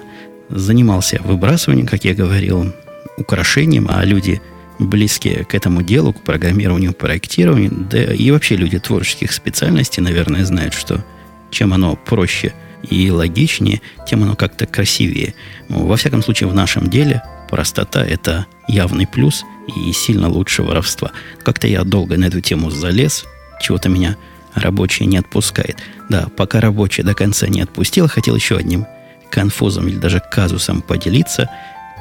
Занимался 0.48 1.20
выбрасыванием, 1.22 1.86
как 1.86 2.04
я 2.04 2.14
говорил, 2.14 2.72
украшением, 3.16 3.88
а 3.90 4.04
люди 4.04 4.40
близкие 4.78 5.44
к 5.44 5.54
этому 5.54 5.82
делу, 5.82 6.12
к 6.12 6.22
программированию, 6.22 6.92
проектированию, 6.92 7.70
да 7.72 8.12
и 8.12 8.30
вообще 8.30 8.56
люди 8.56 8.78
творческих 8.78 9.32
специальностей, 9.32 10.02
наверное, 10.02 10.44
знают, 10.44 10.74
что 10.74 11.04
чем 11.50 11.72
оно 11.72 11.96
проще 11.96 12.52
и 12.88 13.10
логичнее, 13.10 13.80
тем 14.06 14.22
оно 14.22 14.36
как-то 14.36 14.66
красивее. 14.66 15.34
Ну, 15.68 15.86
во 15.86 15.96
всяком 15.96 16.22
случае, 16.22 16.48
в 16.48 16.54
нашем 16.54 16.88
деле 16.88 17.22
простота– 17.50 18.04
это 18.06 18.46
явный 18.68 19.06
плюс 19.06 19.44
и 19.74 19.92
сильно 19.92 20.28
лучше 20.28 20.62
воровства. 20.62 21.12
Как-то 21.42 21.66
я 21.66 21.84
долго 21.84 22.16
на 22.16 22.26
эту 22.26 22.40
тему 22.40 22.70
залез, 22.70 23.24
чего-то 23.60 23.88
меня 23.88 24.16
рабочий 24.54 25.06
не 25.06 25.16
отпускает. 25.18 25.78
Да, 26.08 26.28
пока 26.36 26.60
рабочий 26.60 27.02
до 27.02 27.14
конца 27.14 27.46
не 27.48 27.60
отпустил, 27.60 28.08
хотел 28.08 28.36
еще 28.36 28.56
одним 28.56 28.86
конфузом 29.30 29.88
или 29.88 29.96
даже 29.96 30.20
казусом 30.30 30.82
поделиться. 30.82 31.50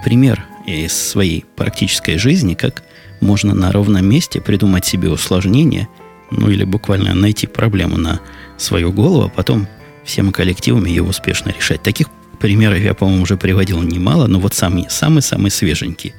Пример 0.03 0.46
из 0.66 0.94
своей 0.94 1.46
практической 1.56 2.18
жизни, 2.18 2.54
как 2.54 2.84
можно 3.22 3.54
на 3.54 3.72
ровном 3.72 4.06
месте 4.06 4.42
придумать 4.42 4.86
себе 4.86 5.10
усложнение, 5.10 5.88
ну 6.32 6.50
или 6.50 6.64
буквально 6.64 7.14
найти 7.14 7.48
проблему 7.48 7.98
на 7.98 8.20
свою 8.58 8.92
голову, 8.92 9.26
а 9.26 9.30
потом 9.30 9.68
всем 10.04 10.32
коллективами 10.32 10.90
ее 10.90 11.04
успешно 11.04 11.50
решать. 11.50 11.82
Таких 11.82 12.08
примеров 12.40 12.80
я, 12.80 12.94
по-моему, 12.94 13.24
уже 13.24 13.38
приводил 13.38 13.82
немало, 13.82 14.28
но 14.28 14.40
вот 14.40 14.54
самый-самый 14.54 15.52
свеженький, 15.52 16.14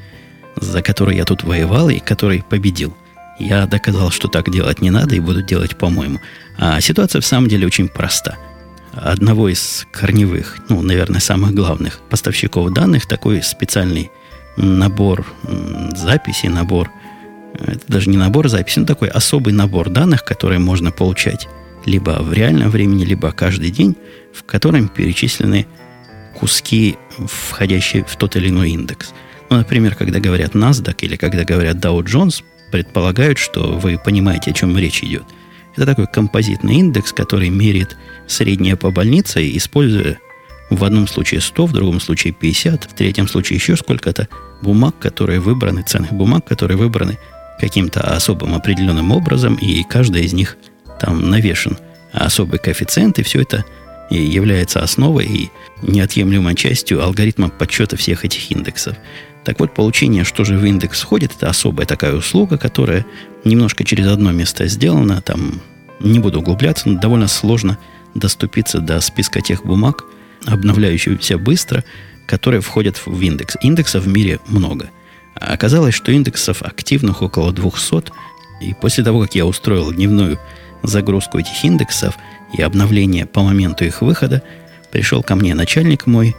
за 0.57 0.83
который 0.83 1.17
я 1.17 1.25
тут 1.25 1.43
воевал 1.45 1.89
и 1.89 1.99
который 1.99 2.43
победил. 2.43 2.97
Я 3.39 3.67
доказал, 3.67 4.11
что 4.11 4.29
так 4.29 4.51
делать 4.51 4.81
не 4.81 4.91
надо 4.91 5.15
и 5.15 5.21
буду 5.21 5.43
делать 5.43 5.77
по-моему. 5.77 6.21
А 6.57 6.81
ситуация 6.81 7.21
в 7.21 7.27
самом 7.27 7.49
деле 7.49 7.67
очень 7.67 7.89
проста. 7.89 8.37
Одного 8.93 9.51
из 9.51 9.87
корневых, 9.93 10.59
ну, 10.71 10.81
наверное, 10.81 11.21
самых 11.21 11.53
главных 11.53 12.01
поставщиков 12.09 12.73
данных, 12.73 13.07
такой 13.07 13.43
специальный 13.43 14.11
набор 14.57 15.27
записей, 15.95 16.49
набор, 16.49 16.91
это 17.55 17.81
даже 17.89 18.11
не 18.11 18.17
набор 18.17 18.49
записей, 18.49 18.81
но 18.81 18.87
такой 18.87 19.09
особый 19.09 19.53
набор 19.53 19.91
данных, 19.91 20.25
которые 20.25 20.59
можно 20.59 20.91
получать 20.91 21.49
либо 21.85 22.19
в 22.21 22.33
реальном 22.33 22.71
времени, 22.71 23.05
либо 23.05 23.33
каждый 23.33 23.71
день, 23.71 23.97
в 24.33 24.45
котором 24.45 24.89
перечислены 24.89 25.67
куски, 26.39 26.97
входящие 27.19 28.05
в 28.05 28.17
тот 28.17 28.37
или 28.37 28.49
иной 28.49 28.71
индекс. 28.71 29.13
Ну, 29.49 29.57
например, 29.57 29.95
когда 29.95 30.19
говорят 30.19 30.55
NASDAQ 30.55 30.97
или 31.01 31.17
когда 31.17 31.45
говорят 31.45 31.77
Dow 31.77 32.03
Jones, 32.03 32.43
предполагают, 32.73 33.39
что 33.39 33.79
вы 33.79 33.99
понимаете, 33.99 34.51
о 34.51 34.55
чем 34.55 34.77
речь 34.77 35.03
идет. 35.03 35.25
Это 35.77 35.87
такой 35.87 36.07
композитный 36.07 36.77
индекс, 36.77 37.13
который 37.13 37.49
меряет 37.49 37.97
среднее 38.27 38.77
по 38.77 38.91
больнице, 38.91 39.57
используя 39.57 40.19
в 40.71 40.83
одном 40.85 41.07
случае 41.07 41.41
100, 41.41 41.67
в 41.67 41.73
другом 41.73 42.01
случае 42.01 42.33
50, 42.33 42.85
в 42.85 42.95
третьем 42.95 43.29
случае 43.29 43.59
еще 43.59 43.77
сколько-то 43.77 44.29
бумаг, 44.63 44.99
которые 44.99 45.41
выбраны, 45.41 45.83
ценных 45.83 46.13
бумаг, 46.13 46.45
которые 46.45 46.77
выбраны 46.77 47.19
каким-то 47.61 48.01
особым 48.01 48.55
определенным 48.55 49.13
образом, 49.13 49.55
и 49.57 49.83
каждая 49.85 50.23
из 50.23 50.33
них 50.33 50.57
там 51.01 51.31
навешен 51.31 51.79
особый 52.13 52.59
коэффициент, 52.59 53.19
и 53.19 53.23
все 53.23 53.43
это 53.43 53.65
и 54.11 54.17
является 54.17 54.83
основой 54.83 55.27
и 55.27 55.51
неотъемлемой 55.83 56.55
частью 56.55 57.03
алгоритма 57.03 57.49
подсчета 57.49 57.97
всех 57.97 58.25
этих 58.25 58.51
индексов. 58.51 58.97
Так 59.45 59.61
вот, 59.61 59.75
получение, 59.75 60.25
что 60.25 60.45
же 60.45 60.57
в 60.57 60.65
индекс 60.65 61.03
входит, 61.03 61.33
это 61.37 61.49
особая 61.49 61.87
такая 61.87 62.15
услуга, 62.15 62.59
которая 62.59 63.07
немножко 63.45 63.85
через 63.85 64.07
одно 64.09 64.33
место 64.33 64.67
сделана. 64.67 65.21
Там 65.21 65.61
не 66.01 66.19
буду 66.19 66.41
углубляться, 66.41 66.89
но 66.89 67.01
довольно 67.01 67.29
сложно 67.29 67.79
доступиться 68.15 68.81
до 68.81 69.01
списка 69.01 69.41
тех 69.41 69.65
бумаг, 69.65 70.05
обновляющихся 70.47 71.39
быстро, 71.39 71.85
которые 72.27 72.61
входят 72.61 73.01
в 73.05 73.21
индекс. 73.21 73.57
Индексов 73.61 74.05
в 74.05 74.09
мире 74.09 74.41
много. 74.47 74.91
Оказалось, 75.35 75.95
что 75.95 76.13
индексов 76.13 76.63
активных 76.63 77.23
около 77.23 77.53
200, 77.53 78.13
и 78.61 78.75
после 78.75 79.05
того, 79.05 79.21
как 79.23 79.35
я 79.35 79.47
устроил 79.47 79.93
дневную 79.93 80.39
загрузку 80.83 81.39
этих 81.39 81.65
индексов 81.65 82.17
и 82.57 82.63
обновление 82.63 83.27
по 83.27 83.43
моменту 83.43 83.85
их 83.85 84.03
выхода, 84.03 84.43
пришел 84.93 85.23
ко 85.23 85.35
мне 85.35 85.55
начальник 85.55 86.07
мой 86.07 86.35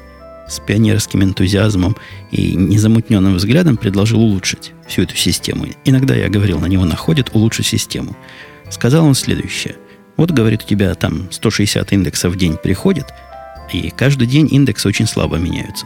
с 0.47 0.59
пионерским 0.59 1.23
энтузиазмом 1.23 1.95
и 2.31 2.55
незамутненным 2.55 3.35
взглядом 3.35 3.77
предложил 3.77 4.21
улучшить 4.21 4.71
всю 4.87 5.03
эту 5.03 5.15
систему. 5.15 5.67
Иногда 5.83 6.15
я 6.15 6.29
говорил, 6.29 6.59
на 6.59 6.67
него 6.67 6.85
находит 6.85 7.29
улучшить 7.33 7.67
систему. 7.67 8.15
Сказал 8.69 9.05
он 9.05 9.13
следующее. 9.13 9.75
Вот, 10.15 10.31
говорит, 10.31 10.63
у 10.63 10.67
тебя 10.67 10.95
там 10.95 11.27
160 11.31 11.93
индексов 11.93 12.33
в 12.33 12.37
день 12.37 12.57
приходит, 12.57 13.05
и 13.71 13.89
каждый 13.89 14.27
день 14.27 14.47
индексы 14.51 14.87
очень 14.87 15.07
слабо 15.07 15.37
меняются. 15.37 15.85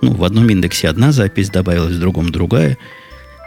Ну, 0.00 0.12
в 0.12 0.24
одном 0.24 0.48
индексе 0.50 0.88
одна 0.88 1.12
запись 1.12 1.50
добавилась, 1.50 1.94
в 1.94 2.00
другом 2.00 2.30
другая. 2.30 2.76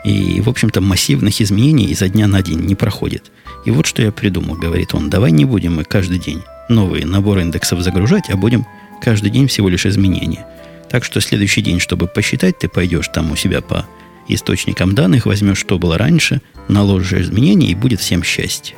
И, 0.05 0.39
в 0.41 0.49
общем-то, 0.49 0.81
массивных 0.81 1.41
изменений 1.41 1.87
изо 1.87 2.07
дня 2.07 2.27
на 2.27 2.41
день 2.41 2.59
не 2.59 2.75
проходит. 2.75 3.31
И 3.65 3.71
вот 3.71 3.85
что 3.85 4.01
я 4.01 4.11
придумал, 4.11 4.55
говорит 4.55 4.93
он. 4.93 5.09
Давай 5.09 5.31
не 5.31 5.45
будем 5.45 5.75
мы 5.75 5.83
каждый 5.83 6.19
день 6.19 6.41
новые 6.69 7.05
наборы 7.05 7.41
индексов 7.41 7.81
загружать, 7.81 8.29
а 8.29 8.37
будем 8.37 8.65
каждый 9.01 9.29
день 9.29 9.47
всего 9.47 9.69
лишь 9.69 9.85
изменения. 9.85 10.45
Так 10.89 11.03
что 11.03 11.19
следующий 11.19 11.61
день, 11.61 11.79
чтобы 11.79 12.07
посчитать, 12.07 12.59
ты 12.59 12.69
пойдешь 12.69 13.07
там 13.09 13.31
у 13.31 13.35
себя 13.35 13.61
по 13.61 13.85
источникам 14.27 14.95
данных, 14.95 15.25
возьмешь, 15.25 15.59
что 15.59 15.77
было 15.77 15.97
раньше, 15.97 16.41
наложишь 16.67 17.19
изменения, 17.19 17.67
и 17.67 17.75
будет 17.75 17.99
всем 17.99 18.23
счастье. 18.23 18.75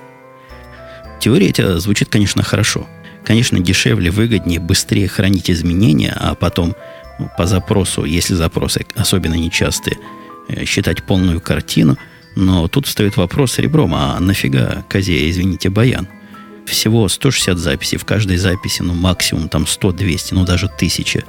Теория 1.20 1.50
это 1.50 1.80
звучит, 1.80 2.10
конечно, 2.10 2.44
хорошо. 2.44 2.88
Конечно, 3.28 3.60
дешевле, 3.60 4.10
выгоднее, 4.10 4.60
быстрее 4.60 5.08
хранить 5.08 5.52
изменения, 5.52 6.16
а 6.18 6.34
потом 6.34 6.76
ну, 7.20 7.30
по 7.38 7.46
запросу, 7.46 8.06
если 8.06 8.34
запросы 8.34 8.86
особенно 8.96 9.36
нечастые, 9.36 9.98
э, 10.48 10.66
считать 10.66 11.06
полную 11.06 11.40
картину– 11.40 11.98
но 12.40 12.68
тут 12.68 12.86
встает 12.86 13.18
вопрос 13.18 13.58
ребром, 13.58 13.96
а 13.96 14.20
нафига 14.20 14.86
козе, 14.90 15.28
извините, 15.28 15.72
баян? 15.72 16.08
Всего 16.68 17.08
160 17.08 17.58
записей, 17.58 17.98
в 17.98 18.06
каждой 18.06 18.38
записи, 18.38 18.84
ну, 18.84 18.94
максимум 18.94 19.50
там 19.50 19.64
100-200, 19.64 20.28
ну, 20.32 20.46
даже 20.46 20.68
1000 20.68 21.24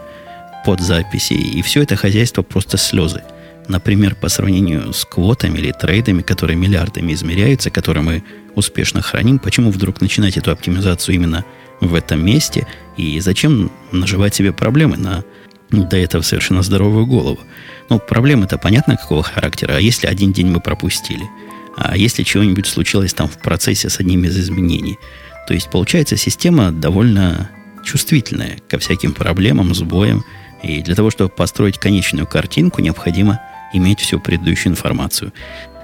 подзаписей. 0.66 1.38
И 1.38 1.62
все 1.62 1.82
это 1.82 1.96
хозяйство 1.96 2.42
просто 2.42 2.76
слезы. 2.76 3.22
Например, 3.68 4.14
по 4.16 4.28
сравнению 4.28 4.92
с 4.92 5.06
квотами 5.06 5.58
или 5.58 5.72
трейдами, 5.72 6.20
которые 6.20 6.56
миллиардами 6.56 7.14
измеряются, 7.14 7.70
которые 7.70 8.02
мы 8.02 8.22
успешно 8.54 9.00
храним, 9.00 9.38
почему 9.38 9.70
вдруг 9.70 10.02
начинать 10.02 10.36
эту 10.36 10.50
оптимизацию 10.50 11.14
именно 11.14 11.46
в 11.80 11.94
этом 11.94 12.24
месте? 12.24 12.66
И 12.96 13.20
зачем 13.20 13.70
наживать 13.92 14.34
себе 14.34 14.52
проблемы 14.52 14.96
на 14.96 15.24
до 15.70 15.96
этого 15.96 16.22
совершенно 16.22 16.62
здоровую 16.62 17.06
голову? 17.06 17.40
Ну, 17.90 17.98
проблема-то 17.98 18.58
понятно 18.58 18.96
какого 18.96 19.22
характера. 19.22 19.74
А 19.76 19.80
если 19.80 20.06
один 20.06 20.32
день 20.32 20.48
мы 20.48 20.60
пропустили? 20.60 21.24
А 21.76 21.96
если 21.96 22.22
чего-нибудь 22.22 22.66
случилось 22.66 23.14
там 23.14 23.28
в 23.28 23.38
процессе 23.38 23.88
с 23.88 24.00
одним 24.00 24.24
из 24.24 24.38
изменений? 24.38 24.98
То 25.46 25.54
есть, 25.54 25.70
получается, 25.70 26.16
система 26.16 26.72
довольно 26.72 27.50
чувствительная 27.84 28.58
ко 28.68 28.78
всяким 28.78 29.12
проблемам, 29.14 29.74
сбоям, 29.74 30.24
И 30.62 30.82
для 30.82 30.94
того, 30.94 31.10
чтобы 31.10 31.30
построить 31.30 31.78
конечную 31.78 32.26
картинку, 32.26 32.82
необходимо 32.82 33.40
иметь 33.72 34.00
всю 34.00 34.18
предыдущую 34.18 34.72
информацию. 34.72 35.32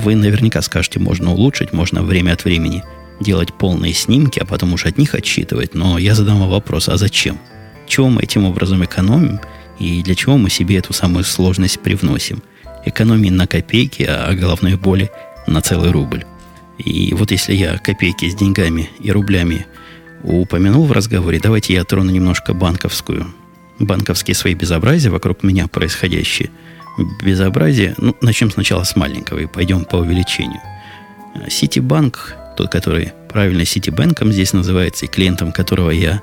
Вы 0.00 0.16
наверняка 0.16 0.62
скажете, 0.62 0.98
можно 0.98 1.32
улучшить, 1.32 1.72
можно 1.72 2.02
время 2.02 2.32
от 2.32 2.44
времени 2.44 2.82
делать 3.20 3.52
полные 3.52 3.92
снимки, 3.92 4.38
а 4.38 4.44
потом 4.44 4.72
уж 4.72 4.86
от 4.86 4.98
них 4.98 5.14
отсчитывать. 5.14 5.74
Но 5.74 5.98
я 5.98 6.14
задам 6.14 6.40
вам 6.40 6.50
вопрос, 6.50 6.88
а 6.88 6.96
зачем? 6.96 7.38
Чего 7.86 8.08
мы 8.08 8.22
этим 8.22 8.44
образом 8.44 8.84
экономим? 8.84 9.40
И 9.78 10.02
для 10.02 10.14
чего 10.14 10.36
мы 10.36 10.50
себе 10.50 10.78
эту 10.78 10.92
самую 10.92 11.24
сложность 11.24 11.80
привносим? 11.80 12.42
Экономии 12.84 13.30
на 13.30 13.46
копейки, 13.46 14.02
а 14.02 14.32
головной 14.34 14.76
боли 14.76 15.10
на 15.46 15.60
целый 15.60 15.90
рубль. 15.90 16.24
И 16.78 17.14
вот 17.14 17.30
если 17.30 17.54
я 17.54 17.78
копейки 17.78 18.28
с 18.28 18.34
деньгами 18.34 18.90
и 18.98 19.10
рублями 19.12 19.66
упомянул 20.22 20.84
в 20.84 20.92
разговоре, 20.92 21.38
давайте 21.40 21.74
я 21.74 21.84
трону 21.84 22.10
немножко 22.10 22.52
банковскую, 22.52 23.32
банковские 23.78 24.34
свои 24.34 24.54
безобразия 24.54 25.10
вокруг 25.10 25.42
меня 25.42 25.66
происходящие. 25.68 26.50
Безобразие, 27.22 27.94
ну, 27.98 28.16
начнем 28.20 28.50
сначала 28.50 28.84
с 28.84 28.96
маленького 28.96 29.40
и 29.40 29.46
пойдем 29.46 29.84
по 29.84 29.96
увеличению. 29.96 30.60
Ситибанк, 31.48 32.36
тот, 32.56 32.70
который 32.70 33.12
правильно 33.28 33.64
Ситибанком 33.64 34.32
здесь 34.32 34.52
называется, 34.52 35.04
и 35.04 35.08
клиентом 35.08 35.52
которого 35.52 35.90
я 35.90 36.22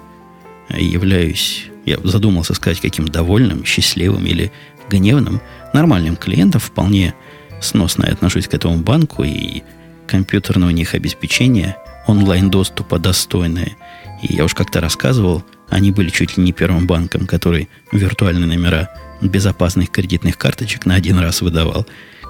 являюсь, 0.70 1.66
я 1.86 1.98
задумался 2.04 2.54
сказать, 2.54 2.80
каким 2.80 3.08
довольным, 3.08 3.66
счастливым 3.66 4.26
или 4.26 4.52
гневным, 4.90 5.42
нормальным 5.74 6.16
клиентом, 6.16 6.62
вполне 6.62 7.14
сносно 7.62 8.06
я 8.06 8.14
отношусь 8.14 8.48
к 8.48 8.54
этому 8.54 8.78
банку, 8.78 9.24
и 9.24 9.64
компьютерное 10.08 10.68
у 10.70 10.72
них 10.72 10.94
обеспечение, 10.94 11.78
онлайн-доступа 12.08 13.00
достойное. 13.00 13.78
И 14.22 14.34
я 14.34 14.46
уж 14.46 14.54
как-то 14.54 14.82
рассказывал, 14.82 15.44
они 15.70 15.92
были 15.92 16.10
чуть 16.10 16.38
ли 16.38 16.44
не 16.44 16.52
первым 16.52 16.88
банком, 16.88 17.26
который 17.26 17.70
виртуальные 17.92 18.48
номера 18.48 18.90
безопасных 19.22 19.90
кредитных 19.92 20.38
карточек 20.38 20.86
на 20.86 20.96
один 20.96 21.20
раз 21.20 21.42
выдавал. 21.42 21.86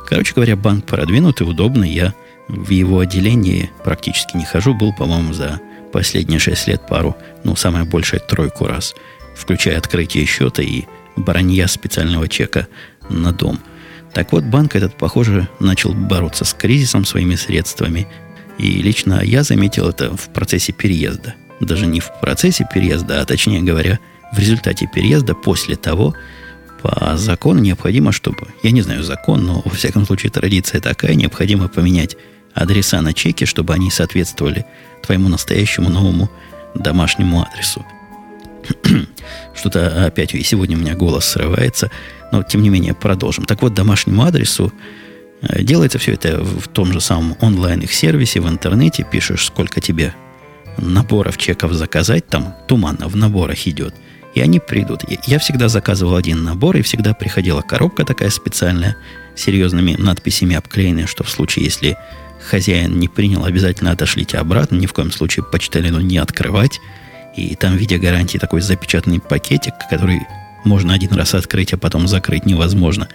Короче 0.08 0.34
говоря, 0.34 0.56
банк 0.56 0.86
продвинутый, 0.86 1.50
удобный. 1.50 1.90
Я 1.90 2.14
в 2.52 2.70
его 2.70 3.00
отделении 3.00 3.72
практически 3.84 4.38
не 4.38 4.46
хожу. 4.46 4.74
Был, 4.74 4.94
по-моему, 4.94 5.34
за 5.34 5.60
последние 5.92 6.40
шесть 6.40 6.68
лет 6.68 6.86
пару, 6.88 7.16
ну, 7.44 7.56
самое 7.56 7.86
большее 7.86 8.20
тройку 8.20 8.66
раз, 8.68 8.94
включая 9.36 9.78
открытие 9.78 10.26
счета 10.26 10.62
и 10.62 10.84
бронья 11.16 11.68
специального 11.68 12.28
чека 12.28 12.68
на 13.10 13.32
дом– 13.32 13.60
так 14.14 14.34
вот, 14.34 14.44
банк 14.44 14.76
этот, 14.76 14.96
похоже, 14.96 15.48
начал 15.60 15.94
бороться 15.94 16.44
с 16.44 16.54
кризисом 16.54 17.06
своими 17.06 17.36
средствами. 17.36 18.08
И 18.58 18.82
лично 18.82 19.22
я 19.24 19.44
заметил 19.44 19.90
это 19.90 20.16
в 20.16 20.30
процессе 20.30 20.74
переезда. 20.74 21.36
Даже 21.60 21.86
не 21.88 22.00
в 22.00 22.12
процессе 22.20 22.68
переезда, 22.72 23.22
а 23.22 23.26
точнее 23.26 23.62
говоря, 23.62 24.00
в 24.34 24.40
результате 24.40 24.90
переезда 24.94 25.34
после 25.34 25.76
того, 25.76 26.14
по 26.82 27.16
закону 27.16 27.62
необходимо, 27.62 28.12
чтобы, 28.12 28.48
я 28.64 28.72
не 28.72 28.82
знаю 28.82 29.04
закон, 29.04 29.46
но 29.46 29.62
во 29.64 29.72
всяком 29.72 30.06
случае 30.06 30.32
традиция 30.32 30.82
такая, 30.82 31.14
необходимо 31.14 31.68
поменять 31.68 32.18
адреса 32.54 33.02
на 33.02 33.14
чеке, 33.14 33.46
чтобы 33.46 33.74
они 33.74 33.90
соответствовали 33.92 34.66
твоему 35.04 35.30
настоящему 35.30 35.90
новому 35.90 36.30
домашнему 36.76 37.42
адресу. 37.42 37.86
Что-то 39.56 40.06
опять 40.06 40.34
и 40.34 40.44
сегодня 40.44 40.78
у 40.78 40.80
меня 40.80 40.96
голос 40.96 41.26
срывается. 41.26 41.92
Но, 42.32 42.44
тем 42.44 42.62
не 42.62 42.70
менее, 42.70 42.94
продолжим. 42.94 43.46
Так 43.46 43.62
вот, 43.62 43.74
домашнему 43.74 44.24
адресу 44.24 44.72
э, 45.42 45.64
делается 45.64 46.00
все 46.00 46.14
это 46.14 46.44
в 46.44 46.68
том 46.68 46.94
же 46.94 47.02
самом 47.02 47.36
онлайн 47.42 47.82
их 47.82 47.94
сервисе, 47.94 48.40
в 48.40 48.48
интернете. 48.48 49.06
Пишешь, 49.10 49.46
сколько 49.46 49.82
тебе 49.82 50.14
наборов 50.78 51.38
чеков 51.38 51.74
заказать. 51.74 52.28
Там 52.28 52.56
туманно 52.68 53.08
в 53.08 53.16
наборах 53.16 53.68
идет. 53.68 53.96
И 54.34 54.40
они 54.40 54.60
придут. 54.60 55.02
Я 55.28 55.40
всегда 55.40 55.68
заказывал 55.68 56.16
один 56.16 56.44
набор, 56.44 56.78
и 56.78 56.82
всегда 56.82 57.14
приходила 57.14 57.62
коробка 57.62 58.06
такая 58.06 58.30
специальная, 58.30 58.96
серьезными 59.36 59.96
надписями 59.98 60.56
обклеенная, 60.56 61.08
что 61.08 61.24
в 61.26 61.30
случае, 61.30 61.66
если 61.66 61.98
хозяин 62.42 63.00
не 63.00 63.08
принял, 63.08 63.46
обязательно 63.46 63.92
отошлите 63.92 64.38
обратно, 64.38 64.76
ни 64.76 64.86
в 64.86 64.94
коем 64.94 65.12
случае 65.12 65.46
почтальону 65.46 66.00
не 66.00 66.18
открывать. 66.18 66.80
И 67.36 67.56
там 67.56 67.74
в 67.74 67.78
виде 67.78 67.98
гарантии 67.98 68.38
такой 68.38 68.62
запечатанный 68.62 69.20
пакетик, 69.20 69.74
который 69.90 70.22
можно 70.66 70.94
один 70.94 71.14
раз 71.14 71.34
открыть, 71.34 71.74
а 71.74 71.78
потом 71.78 72.08
закрыть 72.08 72.46
невозможно. 72.46 73.08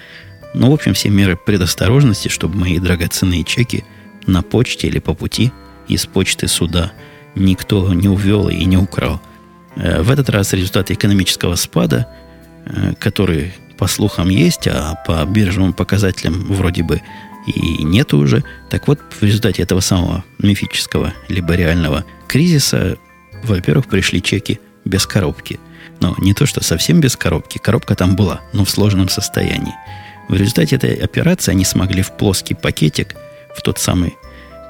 Но, 0.54 0.66
ну, 0.66 0.70
в 0.70 0.74
общем, 0.74 0.94
все 0.94 1.10
меры 1.10 1.36
предосторожности, 1.36 2.28
чтобы 2.28 2.56
мои 2.56 2.78
драгоценные 2.78 3.44
чеки 3.44 3.84
на 4.26 4.42
почте 4.42 4.88
или 4.88 4.98
по 4.98 5.14
пути 5.14 5.52
из 5.88 6.06
почты 6.06 6.48
суда 6.48 6.92
никто 7.34 7.92
не 7.92 8.08
увел 8.08 8.48
и 8.48 8.64
не 8.64 8.76
украл. 8.76 9.20
Э, 9.76 10.02
в 10.02 10.10
этот 10.10 10.30
раз 10.30 10.52
результаты 10.52 10.94
экономического 10.94 11.54
спада, 11.56 12.08
э, 12.64 12.94
который, 12.98 13.54
по 13.76 13.86
слухам, 13.86 14.30
есть, 14.30 14.66
а 14.66 14.94
по 15.06 15.24
биржевым 15.26 15.74
показателям 15.74 16.46
вроде 16.46 16.82
бы 16.82 17.02
и 17.46 17.82
нет 17.82 18.12
уже. 18.14 18.44
Так 18.70 18.88
вот, 18.88 19.00
в 19.20 19.22
результате 19.22 19.62
этого 19.62 19.80
самого 19.80 20.24
мифического 20.38 21.12
либо 21.28 21.54
реального 21.54 22.04
кризиса, 22.28 22.98
во-первых, 23.42 23.86
пришли 23.86 24.22
чеки 24.22 24.60
без 24.84 25.06
коробки– 25.06 25.60
но 26.00 26.14
не 26.18 26.34
то, 26.34 26.46
что 26.46 26.62
совсем 26.62 27.00
без 27.00 27.16
коробки. 27.16 27.58
Коробка 27.58 27.94
там 27.94 28.16
была, 28.16 28.40
но 28.52 28.64
в 28.64 28.70
сложном 28.70 29.08
состоянии. 29.08 29.74
В 30.28 30.34
результате 30.34 30.76
этой 30.76 30.94
операции 30.94 31.52
они 31.52 31.64
смогли 31.64 32.02
в 32.02 32.16
плоский 32.16 32.54
пакетик, 32.54 33.14
в 33.56 33.62
тот 33.62 33.78
самый, 33.78 34.16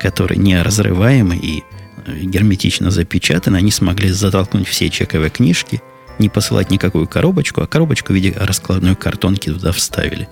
который 0.01 0.37
не 0.37 0.61
разрываемый 0.61 1.39
и 1.39 1.65
э, 2.07 2.19
герметично 2.21 2.91
запечатан, 2.91 3.55
они 3.55 3.71
смогли 3.71 4.11
затолкнуть 4.11 4.69
все 4.69 4.91
чековые 4.91 5.31
книжки, 5.31 5.83
не 6.19 6.29
посылать 6.29 6.71
никакую 6.71 7.09
коробочку, 7.09 7.63
а 7.63 7.67
коробочку 7.67 8.13
в 8.13 8.17
виде 8.17 8.33
раскладной 8.37 8.95
картонки 8.95 9.51
туда 9.51 9.73
вставили. 9.73 10.29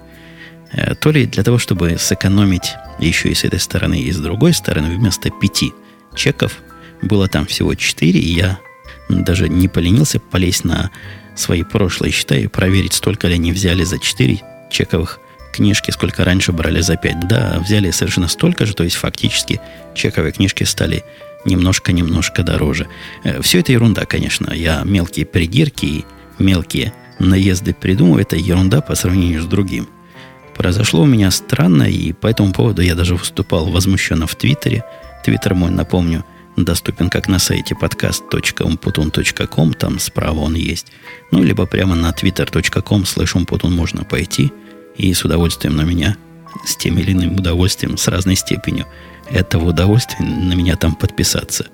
Э, 0.73 0.95
то 0.95 1.11
ли 1.11 1.27
для 1.27 1.43
того, 1.43 1.59
чтобы 1.59 1.97
сэкономить 1.99 2.75
еще 2.99 3.31
и 3.31 3.35
с 3.35 3.45
этой 3.45 3.61
стороны, 3.61 4.01
и 4.01 4.11
с 4.11 4.19
другой 4.19 4.53
стороны, 4.55 4.97
вместо 4.97 5.31
пяти 5.31 5.73
чеков 6.15 6.59
было 7.03 7.29
там 7.29 7.47
всего 7.47 7.75
четыре, 7.75 8.21
и 8.21 8.33
я 8.35 8.59
даже 9.09 9.49
не 9.49 9.69
поленился 9.69 10.19
полезть 10.19 10.65
на 10.65 10.91
свои 11.37 11.63
прошлые 11.63 12.13
счета 12.13 12.37
и 12.37 12.47
проверить, 12.47 12.95
столько 12.95 13.29
ли 13.29 13.35
они 13.35 13.53
взяли 13.53 13.85
за 13.85 13.99
4 13.99 14.41
чековых 14.71 15.19
книжки, 15.53 15.91
сколько 15.91 16.25
раньше 16.25 16.53
брали 16.53 16.81
за 16.81 16.97
5. 16.97 17.29
Да, 17.29 17.61
взяли 17.61 17.91
совершенно 17.91 18.29
столько 18.29 18.67
же, 18.67 18.75
то 18.75 18.85
есть 18.85 18.97
фактически 18.97 19.61
чековые 19.95 20.33
книжки 20.33 20.65
стали 20.65 21.05
немножко-немножко 21.45 22.43
дороже. 22.43 22.89
Э, 23.25 23.43
Все 23.43 23.61
это 23.61 23.73
ерунда, 23.73 24.07
конечно. 24.07 24.53
Я 24.53 24.83
мелкие 24.85 25.27
придирки 25.27 25.87
и 25.87 26.05
мелкие 26.39 26.93
наезды 27.19 27.75
придумываю. 27.75 28.23
Это 28.23 28.37
ерунда 28.37 28.81
по 28.81 28.95
сравнению 28.95 29.43
с 29.43 29.47
другим. 29.47 29.89
Произошло 30.57 31.03
у 31.03 31.07
меня 31.07 31.31
странно, 31.31 31.85
и 31.85 32.13
по 32.13 32.29
этому 32.29 32.53
поводу 32.53 32.83
я 32.83 32.95
даже 32.95 33.17
выступал 33.17 33.67
возмущенно 33.67 34.27
в 34.27 34.37
Твиттере. 34.37 34.85
Твиттер 35.25 35.55
мой, 35.55 35.71
напомню, 35.71 36.25
доступен 36.57 37.11
как 37.11 37.29
на 37.29 37.39
сайте 37.39 37.75
podcast.umputun.com, 37.75 39.75
там 39.75 39.99
справа 39.99 40.41
он 40.41 40.55
есть, 40.55 40.87
ну, 41.33 41.43
либо 41.43 41.67
прямо 41.67 41.95
на 41.95 42.11
twitter.com 42.11 43.03
slash 43.03 43.71
можно 43.71 44.05
пойти 44.05 44.53
и 44.97 45.13
с 45.13 45.25
удовольствием 45.25 45.77
на 45.77 45.83
меня, 45.83 46.17
с 46.65 46.77
тем 46.77 46.99
или 46.99 47.13
иным 47.13 47.37
удовольствием, 47.37 47.97
с 47.97 48.07
разной 48.07 48.37
степенью 48.37 48.87
этого 49.29 49.71
удовольствия 49.71 50.25
на 50.25 50.55
меня 50.55 50.77
там 50.77 50.95
подписаться. 50.95 51.67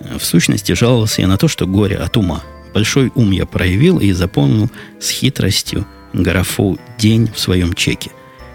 В 0.00 0.24
сущности, 0.24 0.72
жаловался 0.72 1.22
я 1.22 1.28
на 1.28 1.38
то, 1.38 1.48
что 1.48 1.66
горе 1.66 1.96
от 1.96 2.16
ума. 2.16 2.42
Большой 2.74 3.12
ум 3.14 3.30
я 3.30 3.46
проявил 3.46 4.00
и 4.00 4.12
запомнил 4.12 4.70
с 5.00 5.10
хитростью 5.10 5.86
графу 6.12 6.78
«день» 6.98 7.30
в 7.32 7.38
своем 7.38 7.74
чеке. 7.74 8.10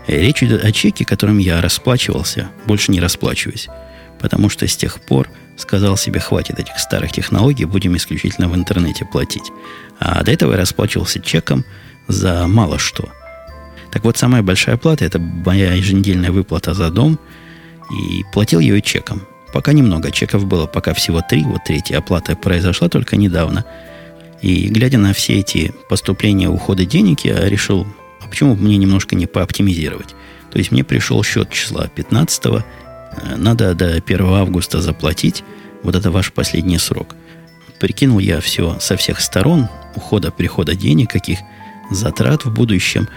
Речь 0.07 0.41
идет 0.43 0.63
о 0.63 0.71
чеке, 0.71 1.05
которым 1.05 1.37
я 1.37 1.61
расплачивался, 1.61 2.49
больше 2.65 2.91
не 2.91 2.99
расплачиваюсь 2.99 3.67
потому 4.19 4.49
что 4.49 4.67
с 4.67 4.75
тех 4.75 4.99
пор 5.01 5.29
сказал 5.55 5.97
себе, 5.97 6.19
хватит 6.19 6.59
этих 6.59 6.77
старых 6.77 7.11
технологий, 7.11 7.65
будем 7.65 7.95
исключительно 7.95 8.47
в 8.47 8.55
интернете 8.55 9.05
платить. 9.05 9.51
А 9.99 10.23
до 10.23 10.31
этого 10.31 10.51
я 10.51 10.57
расплачивался 10.57 11.19
чеком 11.19 11.65
за 12.07 12.47
мало 12.47 12.77
что. 12.77 13.09
Так 13.91 14.03
вот, 14.03 14.17
самая 14.17 14.43
большая 14.43 14.77
плата– 14.77 15.05
это 15.05 15.19
моя 15.19 15.73
еженедельная 15.73 16.31
выплата 16.31 16.73
за 16.73 16.89
дом, 16.89 17.19
и 17.89 18.23
платил 18.33 18.59
ее 18.59 18.81
чеком. 18.81 19.21
Пока 19.53 19.71
немного 19.71 20.11
чеков 20.11 20.45
было, 20.45 20.67
пока 20.67 20.93
всего 20.93 21.21
три, 21.27 21.43
вот 21.43 21.63
третья 21.65 21.99
оплата 21.99 22.35
произошла 22.35 22.89
только 22.89 23.15
недавно. 23.15 23.65
И 24.41 24.67
глядя 24.67 24.97
на 24.97 25.13
все 25.13 25.39
эти 25.39 25.73
поступления, 25.89 26.50
уходы 26.50 26.86
денег, 26.86 27.21
я 27.21 27.47
решил, 27.50 27.88
а 28.21 28.28
почему 28.28 28.56
бы 28.56 28.63
мне 28.63 28.78
немножко 28.78 29.15
не 29.15 29.26
пооптимизировать? 29.26 30.15
То 30.52 30.60
есть 30.60 30.71
мне 30.71 30.84
пришел 30.84 31.23
счет 31.23 31.52
числа 31.52 31.88
15 31.88 32.63
надо 33.38 33.73
до 33.73 33.95
1 33.95 34.26
августа 34.26 34.82
заплатить. 34.82 35.43
Вот 35.84 35.95
это 35.95 36.12
ваш 36.12 36.32
последний 36.32 36.78
срок. 36.78 37.15
Прикинул 37.80 38.19
я 38.19 38.41
все 38.41 38.78
со 38.80 38.97
всех 38.97 39.21
сторон. 39.21 39.69
Ухода, 39.95 40.32
прихода 40.32 40.76
денег, 40.76 41.12
каких 41.12 41.39
затрат 41.91 42.45
в 42.45 42.54
будущем, 42.54 43.08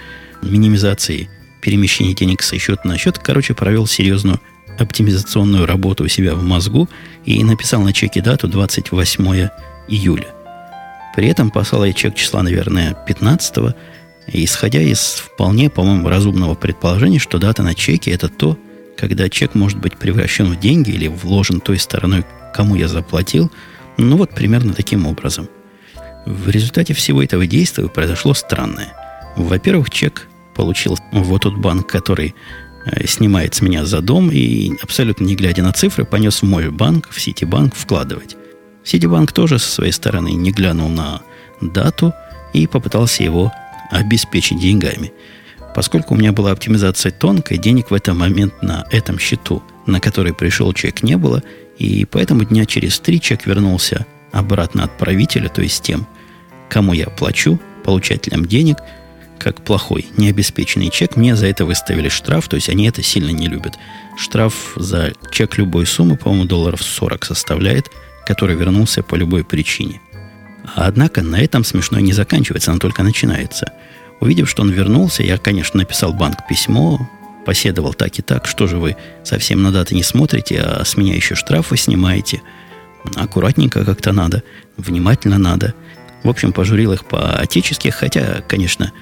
минимизации 0.42 1.28
перемещения 1.60 2.14
денег 2.14 2.42
со 2.42 2.58
счета 2.58 2.82
на 2.84 2.96
счет. 2.98 3.18
Короче, 3.18 3.54
провел 3.54 3.86
серьезную 3.86 4.40
оптимизационную 4.78 5.66
работу 5.66 6.04
у 6.04 6.08
себя 6.08 6.34
в 6.34 6.42
мозгу 6.42 6.88
и 7.24 7.42
написал 7.44 7.82
на 7.82 7.92
чеке 7.92 8.22
дату 8.22 8.48
28 8.48 9.48
июля. 9.88 10.28
При 11.14 11.28
этом 11.28 11.50
послал 11.50 11.84
я 11.84 11.92
чек 11.92 12.14
числа, 12.14 12.42
наверное, 12.42 12.96
15 13.06 13.74
исходя 14.32 14.80
из 14.80 15.00
вполне, 15.00 15.70
по-моему, 15.70 16.08
разумного 16.08 16.54
предположения, 16.54 17.18
что 17.18 17.38
дата 17.38 17.62
на 17.62 17.74
чеке– 17.74 18.10
это 18.12 18.28
то, 18.28 18.58
когда 18.96 19.28
чек 19.28 19.54
может 19.54 19.78
быть 19.78 19.96
превращен 19.96 20.46
в 20.46 20.60
деньги 20.60 20.90
или 20.90 21.08
вложен 21.08 21.60
той 21.60 21.78
стороной, 21.78 22.24
кому 22.54 22.74
я 22.74 22.88
заплатил. 22.88 23.50
Ну 23.96 24.16
вот 24.16 24.30
примерно 24.30 24.74
таким 24.74 25.06
образом. 25.06 25.48
В 26.26 26.50
результате 26.50 26.94
всего 26.94 27.22
этого 27.22 27.46
действия 27.46 27.88
произошло 27.88 28.34
странное. 28.34 28.92
Во-первых, 29.36 29.90
чек 29.90 30.28
получил 30.54 30.98
вот 31.12 31.42
тот 31.42 31.56
банк, 31.56 31.86
который 31.86 32.34
э, 32.84 33.06
снимает 33.06 33.54
с 33.54 33.62
меня 33.62 33.86
за 33.86 34.00
дом 34.00 34.30
и, 34.30 34.72
абсолютно 34.82 35.24
не 35.24 35.34
глядя 35.34 35.62
на 35.62 35.72
цифры, 35.72 36.04
понес 36.04 36.42
в 36.42 36.46
мой 36.46 36.70
банк, 36.70 37.08
в 37.10 37.20
Ситибанк, 37.20 37.74
вкладывать. 37.74 38.36
Ситибанк 38.84 39.32
тоже 39.32 39.58
со 39.58 39.70
своей 39.70 39.92
стороны 39.92 40.32
не 40.32 40.52
глянул 40.52 40.88
на 40.88 41.22
дату 41.60 42.14
и 42.52 42.66
попытался 42.66 43.22
его 43.22 43.52
обеспечить 43.90 44.60
деньгами. 44.60 45.12
Поскольку 45.74 46.14
у 46.14 46.16
меня 46.16 46.32
была 46.32 46.50
оптимизация 46.50 47.12
тонкая, 47.12 47.58
денег 47.58 47.90
в 47.90 47.94
этот 47.94 48.16
момент 48.16 48.62
на 48.62 48.86
этом 48.90 49.18
счету, 49.18 49.62
на 49.86 50.00
который 50.00 50.34
пришел 50.34 50.72
чек, 50.72 51.02
не 51.02 51.16
было, 51.16 51.42
и 51.78 52.04
поэтому 52.04 52.44
дня 52.44 52.66
через 52.66 52.98
три 52.98 53.20
чек 53.20 53.46
вернулся 53.46 54.06
обратно 54.32 54.84
отправителя, 54.84 55.48
то 55.48 55.62
есть 55.62 55.82
тем, 55.82 56.06
кому 56.68 56.92
я 56.92 57.06
плачу, 57.06 57.60
получателям 57.84 58.44
денег, 58.44 58.78
как 59.38 59.62
плохой, 59.62 60.06
необеспеченный 60.16 60.90
чек, 60.90 61.16
мне 61.16 61.34
за 61.34 61.46
это 61.46 61.64
выставили 61.64 62.08
штраф, 62.08 62.48
то 62.48 62.56
есть 62.56 62.68
они 62.68 62.86
это 62.86 63.02
сильно 63.02 63.30
не 63.30 63.48
любят. 63.48 63.74
Штраф 64.16 64.72
за 64.76 65.12
чек 65.30 65.56
любой 65.56 65.86
суммы, 65.86 66.16
по-моему, 66.16 66.44
долларов 66.44 66.82
40 66.82 67.24
составляет, 67.24 67.90
который 68.26 68.56
вернулся 68.56 69.02
по 69.02 69.14
любой 69.14 69.44
причине. 69.44 70.00
Однако 70.74 71.22
на 71.22 71.40
этом 71.40 71.64
смешно 71.64 71.98
не 72.00 72.12
заканчивается, 72.12 72.70
оно 72.70 72.80
только 72.80 73.02
начинается. 73.02 73.72
Увидев, 74.20 74.48
что 74.48 74.62
он 74.62 74.70
вернулся, 74.70 75.22
я, 75.22 75.38
конечно, 75.38 75.78
написал 75.78 76.12
банк 76.12 76.46
письмо, 76.48 77.08
поседовал 77.46 77.94
так 77.94 78.18
и 78.18 78.22
так, 78.22 78.46
что 78.46 78.66
же 78.66 78.76
вы 78.76 78.96
совсем 79.24 79.62
на 79.62 79.72
даты 79.72 79.94
не 79.94 80.02
смотрите, 80.02 80.60
а 80.60 80.84
с 80.84 80.96
меня 80.96 81.14
еще 81.14 81.34
штрафы 81.34 81.76
снимаете. 81.76 82.42
Аккуратненько 83.16 83.84
как-то 83.84 84.12
надо, 84.12 84.42
внимательно 84.76 85.38
надо. 85.38 85.74
В 86.22 86.28
общем, 86.28 86.52
пожурил 86.52 86.92
их 86.92 87.06
по-отечески, 87.06 87.88
хотя, 87.88 88.42
конечно, 88.46 88.92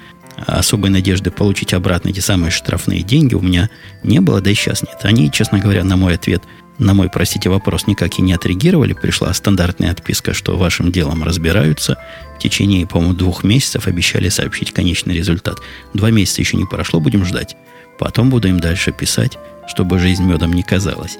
особой 0.47 0.89
надежды 0.89 1.31
получить 1.31 1.73
обратно 1.73 2.09
эти 2.09 2.21
самые 2.21 2.49
штрафные 2.49 3.03
деньги 3.03 3.35
у 3.35 3.41
меня 3.41 3.69
не 4.03 4.21
было, 4.21 4.39
да 4.39 4.49
и 4.49 4.53
сейчас 4.53 4.81
нет. 4.83 4.99
Они, 5.03 5.29
честно 5.29 5.59
говоря, 5.59 5.83
на 5.83 5.97
мой 5.97 6.15
ответ– 6.15 6.43
на 6.79 6.93
мой, 6.93 7.09
простите, 7.09 7.49
вопрос 7.49 7.87
никак 7.87 8.17
и 8.19 8.21
не 8.21 8.31
отреагировали. 8.31 8.93
Пришла 8.93 9.33
стандартная 9.33 9.91
отписка, 9.91 10.33
что 10.33 10.57
вашим 10.57 10.93
делом 10.93 11.23
разбираются. 11.23 11.97
В 12.37 12.39
течение, 12.39 12.87
по-моему, 12.87 13.13
двух 13.13 13.43
месяцев 13.43 13.85
обещали 13.85 14.29
сообщить 14.29 14.71
конечный 14.71 15.17
результат. 15.17 15.59
Два 15.93 16.09
месяца 16.09 16.41
еще 16.41 16.55
не 16.55 16.63
прошло, 16.63 17.01
будем 17.01 17.25
ждать. 17.25 17.57
Потом 17.99 18.29
буду 18.29 18.47
им 18.47 18.61
дальше 18.61 18.93
писать, 18.93 19.37
чтобы 19.67 19.99
жизнь 19.99 20.23
медом 20.23 20.53
не 20.53 20.63
казалась. 20.63 21.17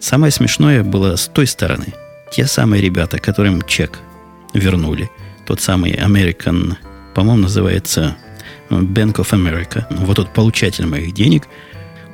Самое 0.00 0.32
смешное 0.32 0.82
было 0.82 1.16
с 1.16 1.28
той 1.28 1.46
стороны. 1.46 1.92
Те 2.32 2.46
самые 2.46 2.80
ребята, 2.80 3.18
которым 3.18 3.60
чек 3.62 4.00
вернули. 4.54 5.10
Тот 5.46 5.60
самый 5.60 5.92
American, 5.92 6.76
по-моему, 7.14 7.42
называется 7.42 8.16
Bank 8.70 9.16
of 9.16 9.32
America. 9.32 9.84
Вот 9.90 10.16
тот 10.16 10.32
получатель 10.32 10.86
моих 10.86 11.12
денег– 11.12 11.46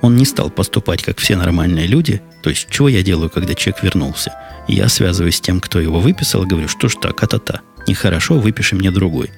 он 0.03 0.17
не 0.17 0.25
стал 0.25 0.51
поступать, 0.51 1.03
как 1.03 1.19
все 1.19 1.37
нормальные 1.37 1.87
люди. 1.87 2.23
То 2.43 2.51
есть, 2.51 2.69
чего 2.71 2.89
я 2.89 3.03
делаю, 3.03 3.31
когда 3.31 3.55
чек 3.55 3.83
вернулся? 3.83 4.33
Я 4.67 4.89
связываюсь 4.89 5.37
с 5.37 5.41
тем, 5.41 5.61
кто 5.61 5.81
его 5.81 6.01
выписал, 6.01 6.45
говорю, 6.45 6.69
что 6.69 6.89
ж 6.89 6.95
так, 7.01 7.23
а-та-та. 7.23 7.61
Нехорошо, 7.87 8.39
выпиши 8.39 8.77
мне 8.77 8.91
другой. 8.91 9.31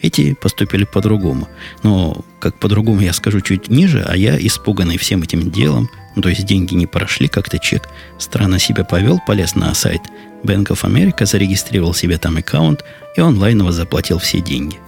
Эти 0.00 0.34
поступили 0.34 0.84
по-другому. 0.84 1.48
Но 1.82 2.24
как 2.40 2.58
по-другому 2.58 3.00
я 3.00 3.12
скажу 3.12 3.40
чуть 3.40 3.68
ниже, 3.68 4.04
а 4.06 4.16
я, 4.16 4.36
испуганный 4.38 4.98
всем 4.98 5.22
этим 5.22 5.50
делом, 5.50 5.90
ну, 6.14 6.22
то 6.22 6.28
есть 6.28 6.44
деньги 6.44 6.74
не 6.74 6.86
прошли, 6.86 7.28
как-то 7.28 7.58
чек 7.58 7.88
странно 8.18 8.58
себя 8.58 8.84
повел, 8.84 9.20
полез 9.26 9.54
на 9.54 9.74
сайт 9.74 10.00
Bank 10.42 10.66
of 10.68 10.82
America, 10.82 11.26
зарегистрировал 11.26 11.94
себе 11.94 12.18
там 12.18 12.36
аккаунт 12.36 12.84
и 13.16 13.20
онлайново 13.20 13.72
заплатил 13.72 14.18
все 14.18 14.40
деньги. 14.40 14.78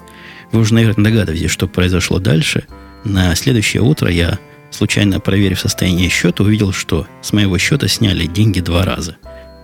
Вы 0.52 0.60
уже, 0.60 0.74
наверное, 0.74 1.04
догадываетесь, 1.04 1.50
что 1.50 1.68
произошло 1.68 2.18
дальше. 2.18 2.64
На 3.04 3.34
следующее 3.34 3.82
утро 3.82 4.10
я 4.10 4.38
случайно 4.70 5.20
проверив 5.20 5.60
состояние 5.60 6.08
счета, 6.08 6.44
увидел, 6.44 6.72
что 6.72 7.06
с 7.22 7.32
моего 7.32 7.58
счета 7.58 7.88
сняли 7.88 8.26
деньги 8.26 8.60
два 8.60 8.84
раза. 8.84 9.16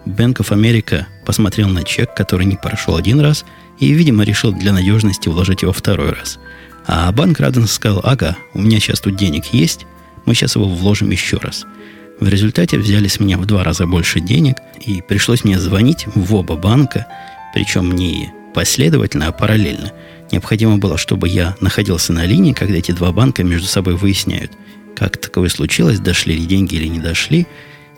Bank 0.07 0.37
of 0.37 0.51
America 0.51 1.05
посмотрел 1.25 1.69
на 1.69 1.83
чек, 1.83 2.15
который 2.15 2.47
не 2.47 2.57
прошел 2.57 2.97
один 2.97 3.21
раз, 3.21 3.45
и, 3.79 3.93
видимо, 3.93 4.25
решил 4.25 4.53
для 4.53 4.73
надежности 4.73 5.29
вложить 5.29 5.63
его 5.63 5.73
второй 5.73 6.11
раз. 6.11 6.39
А 6.87 7.11
банк 7.13 7.41
радостно 7.41 7.67
сказал, 7.67 8.01
ага, 8.05 8.37
у 8.53 8.61
меня 8.61 8.79
сейчас 8.79 9.01
тут 9.01 9.17
денег 9.17 9.47
есть, 9.47 9.87
мы 10.27 10.35
сейчас 10.35 10.57
его 10.57 10.67
вложим 10.67 11.11
еще 11.11 11.39
раз. 11.39 11.65
В 12.21 12.29
результате 12.29 12.79
взяли 12.79 13.09
с 13.09 13.19
меня 13.19 13.39
в 13.39 13.47
два 13.47 13.65
раза 13.65 13.87
больше 13.87 14.21
денег, 14.21 14.57
и 14.85 15.03
пришлось 15.03 15.45
мне 15.45 15.59
звонить 15.59 16.07
в 16.15 16.35
оба 16.35 16.57
банка, 16.57 17.07
причем 17.55 17.93
не 17.93 18.31
последовательно, 18.55 19.29
а 19.29 19.33
параллельно. 19.33 19.93
Необходимо 20.31 20.79
было, 20.79 20.97
чтобы 20.97 21.29
я 21.29 21.57
находился 21.61 22.13
на 22.13 22.25
линии, 22.25 22.53
когда 22.53 22.77
эти 22.77 22.93
два 22.93 23.11
банка 23.13 23.43
между 23.43 23.67
собой 23.67 23.97
выясняют– 23.97 24.53
как 24.97 25.17
таковое 25.17 25.49
случилось, 25.49 26.01
дошли 26.01 26.37
ли 26.37 26.47
деньги 26.47 26.77
или 26.77 26.87
не 26.87 27.01
дошли, 27.01 27.47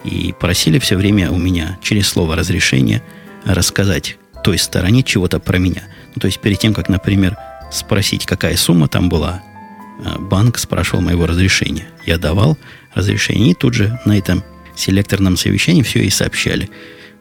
и 0.04 0.34
просили 0.38 0.78
все 0.78 0.96
время 0.96 1.30
у 1.30 1.38
меня 1.38 1.78
через 1.82 2.08
слово 2.08 2.36
разрешения 2.36 3.02
рассказать 3.44 4.18
той 4.46 4.58
стороне 4.58 5.02
чего-то 5.02 5.40
про 5.40 5.58
меня. 5.58 5.82
Ну, 6.14 6.20
то 6.20 6.28
есть 6.28 6.38
перед 6.38 6.60
тем, 6.60 6.72
как, 6.72 6.88
например, 6.88 7.36
спросить, 7.72 8.26
какая 8.26 8.56
сумма 8.56 8.86
там 8.86 9.08
была, 9.08 9.42
э, 10.04 10.18
банк 10.20 10.58
спрашивал 10.58 11.02
моего 11.02 11.26
разрешения. 11.26 11.88
Я 12.06 12.16
давал 12.16 12.56
разрешение, 12.94 13.50
и 13.50 13.54
тут 13.54 13.74
же 13.74 13.98
на 14.04 14.16
этом 14.16 14.44
селекторном 14.76 15.36
совещании 15.36 15.82
все 15.82 16.04
и 16.04 16.10
сообщали. 16.10 16.70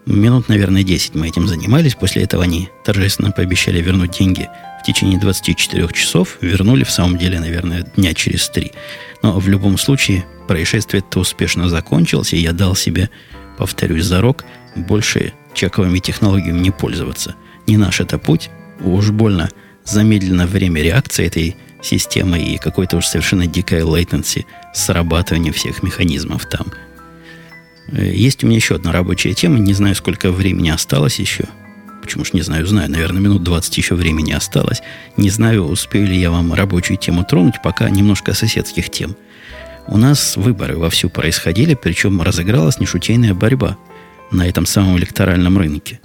Минут, 0.06 0.50
наверное, 0.50 0.84
10 0.84 1.16
мы 1.16 1.30
этим 1.30 1.48
занимались. 1.48 1.96
После 1.96 2.22
этого 2.22 2.44
они 2.44 2.70
торжественно 2.84 3.32
пообещали 3.32 3.82
вернуть 3.82 4.12
деньги 4.12 4.48
в 4.86 4.88
течение 4.88 5.18
24 5.18 5.88
часов. 5.94 6.38
Вернули, 6.42 6.84
в 6.84 6.92
самом 6.92 7.18
деле, 7.18 7.40
наверное, 7.40 7.82
дня 7.96 8.14
через 8.14 8.48
три. 8.50 8.72
Но 9.24 9.40
в 9.40 9.48
любом 9.48 9.80
случае, 9.80 10.26
происшествие-то 10.48 11.22
успешно 11.22 11.70
закончилось, 11.70 12.34
и 12.34 12.38
я 12.38 12.54
дал 12.54 12.76
себе, 12.76 13.10
повторюсь, 13.58 14.06
зарок, 14.06 14.46
больше 14.76 15.34
чековыми 15.56 15.98
технологиями 15.98 16.60
не 16.60 16.70
пользоваться. 16.70 17.34
Не 17.66 17.78
наш 17.78 18.00
это 18.00 18.20
путь. 18.20 18.52
Уж 18.80 19.10
больно 19.10 19.50
замедлено 19.86 20.46
время 20.46 20.84
реакции 20.84 21.26
этой 21.26 21.56
системы 21.82 22.38
и 22.38 22.60
какой-то 22.60 22.98
уж 22.98 23.08
совершенно 23.08 23.48
дикая 23.48 23.82
latency 23.82 24.46
срабатывания 24.74 25.52
всех 25.52 25.82
механизмов 25.82 26.46
там– 26.46 26.68
Э, 27.92 28.12
есть 28.12 28.44
у 28.44 28.48
меня 28.48 28.58
еще 28.58 28.76
одна 28.76 28.92
рабочая 28.92 29.34
тема. 29.34 29.60
Не 29.60 29.74
знаю, 29.74 29.96
сколько 29.96 30.32
времени 30.32 30.70
осталось 30.70 31.20
еще. 31.20 31.46
Почему 32.06 32.24
ж 32.24 32.34
не 32.34 32.44
знаю, 32.44 32.68
знаю. 32.68 32.92
Наверное, 32.92 33.20
минут 33.20 33.42
20 33.42 33.76
еще 33.80 33.96
времени 33.96 34.32
осталось. 34.32 34.84
Не 35.18 35.32
знаю, 35.32 35.66
успею 35.66 36.06
ли 36.06 36.16
я 36.16 36.30
вам 36.30 36.54
рабочую 36.54 36.98
тему 36.98 37.24
тронуть, 37.24 37.56
пока 37.64 37.90
немножко 37.90 38.36
соседских 38.36 38.92
тем. 38.92 39.16
У 39.88 39.98
нас 39.98 40.38
выборы 40.38 40.78
вовсю 40.78 41.10
происходили, 41.10 41.74
причем 41.74 42.22
разыгралась 42.22 42.80
нешутейная 42.80 43.34
борьба 43.34 43.78
на 44.30 44.48
этом 44.48 44.68
самом 44.68 45.00
электоральном 45.00 45.58
рынке. 45.58 46.00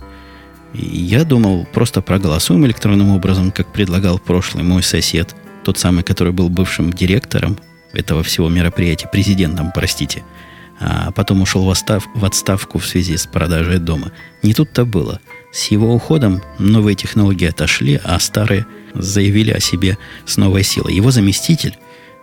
И 0.73 0.87
я 0.87 1.25
думал, 1.25 1.67
просто 1.71 2.01
проголосуем 2.01 2.65
электронным 2.65 3.11
образом, 3.11 3.51
как 3.51 3.71
предлагал 3.71 4.19
прошлый 4.19 4.65
мой 4.65 4.83
сосед, 4.83 5.37
тот 5.65 5.79
самый, 5.79 6.03
который 6.03 6.33
был 6.33 6.49
бывшим 6.49 6.95
директором 6.95 7.59
этого 7.93 8.23
всего 8.23 8.49
мероприятия, 8.49 9.09
президентом, 9.13 9.71
простите– 9.75 10.25
а 10.81 11.11
потом 11.13 11.43
ушел 11.43 11.65
в, 11.65 11.71
отстав, 11.71 12.09
в 12.15 12.25
отставку 12.25 12.79
в 12.79 12.87
связи 12.87 13.17
с 13.17 13.27
продажей 13.27 13.79
дома. 13.79 14.13
Не 14.43 14.55
тут-то 14.55 14.87
было. 14.87 15.21
С 15.53 15.67
его 15.69 15.95
уходом 15.95 16.43
новые 16.59 16.95
технологии 16.95 17.49
отошли, 17.49 18.01
а 18.03 18.19
старые 18.21 18.67
заявили 18.95 19.51
о 19.51 19.61
себе 19.61 19.99
с 20.27 20.37
новой 20.37 20.63
силой. 20.63 20.95
Его 20.95 21.11
заместитель 21.11 21.77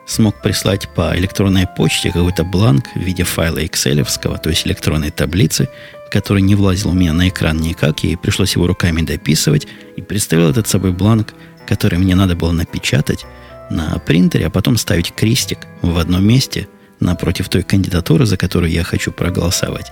смог 0.05 0.41
прислать 0.41 0.87
по 0.89 1.15
электронной 1.17 1.67
почте 1.67 2.11
какой-то 2.11 2.43
бланк 2.43 2.85
в 2.95 2.99
виде 2.99 3.23
файла 3.23 3.63
Excel, 3.63 4.05
то 4.41 4.49
есть 4.49 4.65
электронной 4.65 5.11
таблицы, 5.11 5.67
который 6.09 6.41
не 6.41 6.55
влазил 6.55 6.91
у 6.91 6.93
меня 6.93 7.13
на 7.13 7.27
экран 7.27 7.57
никак, 7.57 8.03
и 8.05 8.15
пришлось 8.15 8.55
его 8.55 8.67
руками 8.67 9.01
дописывать, 9.01 9.67
и 9.97 10.01
представил 10.01 10.49
этот 10.49 10.67
собой 10.67 10.91
бланк, 10.91 11.33
который 11.67 11.99
мне 11.99 12.15
надо 12.15 12.35
было 12.35 12.53
напечатать 12.53 13.25
на 13.69 13.99
принтере, 13.99 14.47
а 14.47 14.49
потом 14.49 14.77
ставить 14.77 15.13
крестик 15.13 15.59
в 15.81 15.97
одном 15.97 16.25
месте– 16.25 16.67
напротив 16.99 17.49
той 17.49 17.63
кандидатуры, 17.63 18.25
за 18.25 18.37
которую 18.37 18.71
я 18.71 18.83
хочу 18.83 19.11
проголосовать. 19.11 19.91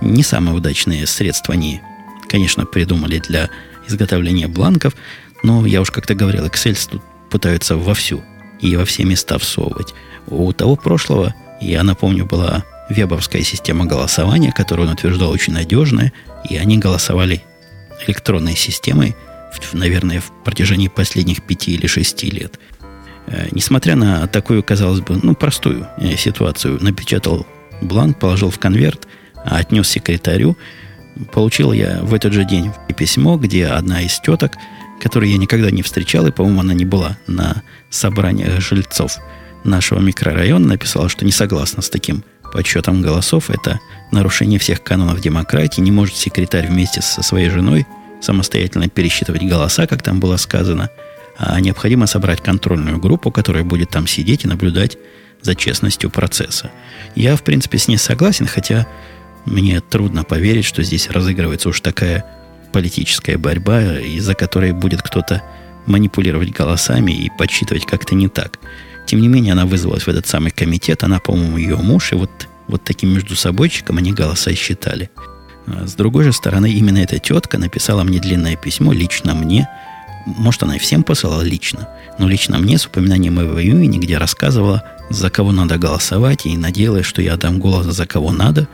Не 0.00 0.22
самые 0.22 0.56
удачные 0.56 1.06
средства 1.06 1.54
они, 1.54 1.80
конечно, 2.28 2.66
придумали 2.66 3.18
для 3.18 3.50
изготовления 3.88 4.48
бланков, 4.48 4.94
но 5.42 5.64
я 5.66 5.80
уж 5.80 5.90
как-то 5.90 6.14
говорил, 6.14 6.46
Excel 6.46 6.76
тут 6.90 7.02
пытаются 7.30 7.76
вовсю 7.76 8.22
и 8.60 8.74
во 8.76 8.84
все 8.84 9.04
места 9.04 9.38
всовывать. 9.38 9.94
У 10.26 10.52
того 10.52 10.76
прошлого, 10.76 11.34
я 11.60 11.82
напомню, 11.82 12.24
была 12.26 12.64
вебовская 12.88 13.42
система 13.42 13.84
голосования, 13.84 14.52
которую 14.52 14.88
он 14.88 14.94
утверждал 14.94 15.30
очень 15.30 15.52
надежная, 15.52 16.12
и 16.48 16.56
они 16.56 16.78
голосовали 16.78 17.42
электронной 18.06 18.56
системой 18.56 19.14
наверное, 19.72 20.20
в 20.20 20.30
протяжении 20.44 20.88
последних 20.88 21.42
пяти 21.42 21.72
или 21.72 21.86
шести 21.86 22.30
лет. 22.30 22.58
Э, 23.26 23.48
несмотря 23.52 23.96
на 23.96 24.26
такую, 24.26 24.62
казалось 24.62 25.00
бы, 25.00 25.18
ну, 25.22 25.34
простую 25.34 25.86
э, 25.98 26.16
ситуацию, 26.16 26.82
напечатал 26.82 27.46
бланк, 27.80 28.18
положил 28.18 28.50
в 28.50 28.58
конверт, 28.58 29.06
отнес 29.34 29.88
секретарю. 29.88 30.56
Получил 31.32 31.72
я 31.72 32.00
в 32.02 32.14
этот 32.14 32.32
же 32.32 32.44
день 32.44 32.72
письмо, 32.96 33.36
где 33.36 33.66
одна 33.66 34.02
из 34.02 34.20
теток, 34.20 34.56
которую 35.00 35.30
я 35.30 35.38
никогда 35.38 35.70
не 35.70 35.82
встречал, 35.82 36.26
и, 36.26 36.30
по-моему, 36.30 36.60
она 36.60 36.74
не 36.74 36.84
была 36.84 37.16
на 37.26 37.62
собраниях 37.90 38.60
жильцов 38.60 39.18
нашего 39.64 40.00
микрорайона, 40.00 40.66
написала, 40.66 41.08
что 41.08 41.24
не 41.24 41.32
согласна 41.32 41.82
с 41.82 41.90
таким 41.90 42.24
подсчетом 42.52 43.02
голосов. 43.02 43.50
Это 43.50 43.80
нарушение 44.12 44.58
всех 44.58 44.82
канонов 44.82 45.20
демократии. 45.20 45.80
Не 45.80 45.90
может 45.90 46.16
секретарь 46.16 46.68
вместе 46.68 47.02
со 47.02 47.22
своей 47.22 47.50
женой 47.50 47.86
самостоятельно 48.20 48.88
пересчитывать 48.88 49.42
голоса, 49.42 49.86
как 49.86 50.02
там 50.02 50.20
было 50.20 50.36
сказано, 50.36 50.90
а 51.38 51.60
необходимо 51.60 52.06
собрать 52.06 52.40
контрольную 52.40 52.98
группу, 52.98 53.30
которая 53.30 53.64
будет 53.64 53.90
там 53.90 54.06
сидеть 54.06 54.44
и 54.44 54.48
наблюдать 54.48 54.96
за 55.42 55.54
честностью 55.54 56.10
процесса. 56.10 56.70
Я, 57.14 57.36
в 57.36 57.42
принципе, 57.42 57.78
с 57.78 57.88
ней 57.88 57.98
согласен, 57.98 58.46
хотя 58.46 58.86
мне 59.46 59.80
трудно 59.80 60.24
поверить, 60.24 60.64
что 60.64 60.82
здесь 60.82 61.08
разыгрывается 61.08 61.68
уж 61.68 61.80
такая 61.80 62.24
политическая 62.72 63.38
борьба, 63.38 63.98
из-за 64.00 64.34
которой 64.34 64.72
будет 64.72 65.02
кто-то 65.02 65.42
манипулировать 65.86 66.50
голосами 66.50 67.12
и 67.12 67.30
подсчитывать 67.38 67.86
как-то 67.86 68.14
не 68.14 68.28
так. 68.28 68.58
Тем 69.06 69.20
не 69.20 69.28
менее, 69.28 69.52
она 69.52 69.66
вызвалась 69.66 70.02
в 70.02 70.08
этот 70.08 70.26
самый 70.26 70.50
комитет, 70.50 71.04
она, 71.04 71.20
по-моему, 71.20 71.58
ее 71.58 71.76
муж, 71.76 72.12
и 72.12 72.16
вот, 72.16 72.48
вот 72.66 72.82
таким 72.84 73.14
между 73.14 73.36
собойчиком 73.36 73.98
они 73.98 74.12
голоса 74.12 74.52
считали. 74.54 75.10
А 75.66 75.86
с 75.86 75.94
другой 75.94 76.24
же 76.24 76.32
стороны, 76.32 76.70
именно 76.70 76.98
эта 76.98 77.18
тетка 77.18 77.58
написала 77.58 78.02
мне 78.02 78.18
длинное 78.18 78.56
письмо 78.56 78.92
лично 78.92 79.34
мне. 79.34 79.68
Может, 80.26 80.64
она 80.64 80.74
и 80.74 80.80
всем 80.80 81.04
посылала 81.04 81.42
лично, 81.42 81.88
но 82.18 82.26
лично 82.26 82.58
мне 82.58 82.78
с 82.78 82.86
упоминанием 82.86 83.36
моего 83.36 83.60
имени, 83.60 83.98
где 83.98 84.18
рассказывала, 84.18 84.82
за 85.08 85.30
кого 85.30 85.52
надо 85.52 85.78
голосовать, 85.78 86.46
и 86.46 86.56
надеялась, 86.56 87.06
что 87.06 87.22
я 87.22 87.36
дам 87.36 87.60
голос 87.60 87.86
за 87.86 88.06
кого 88.06 88.32
надо, 88.32 88.68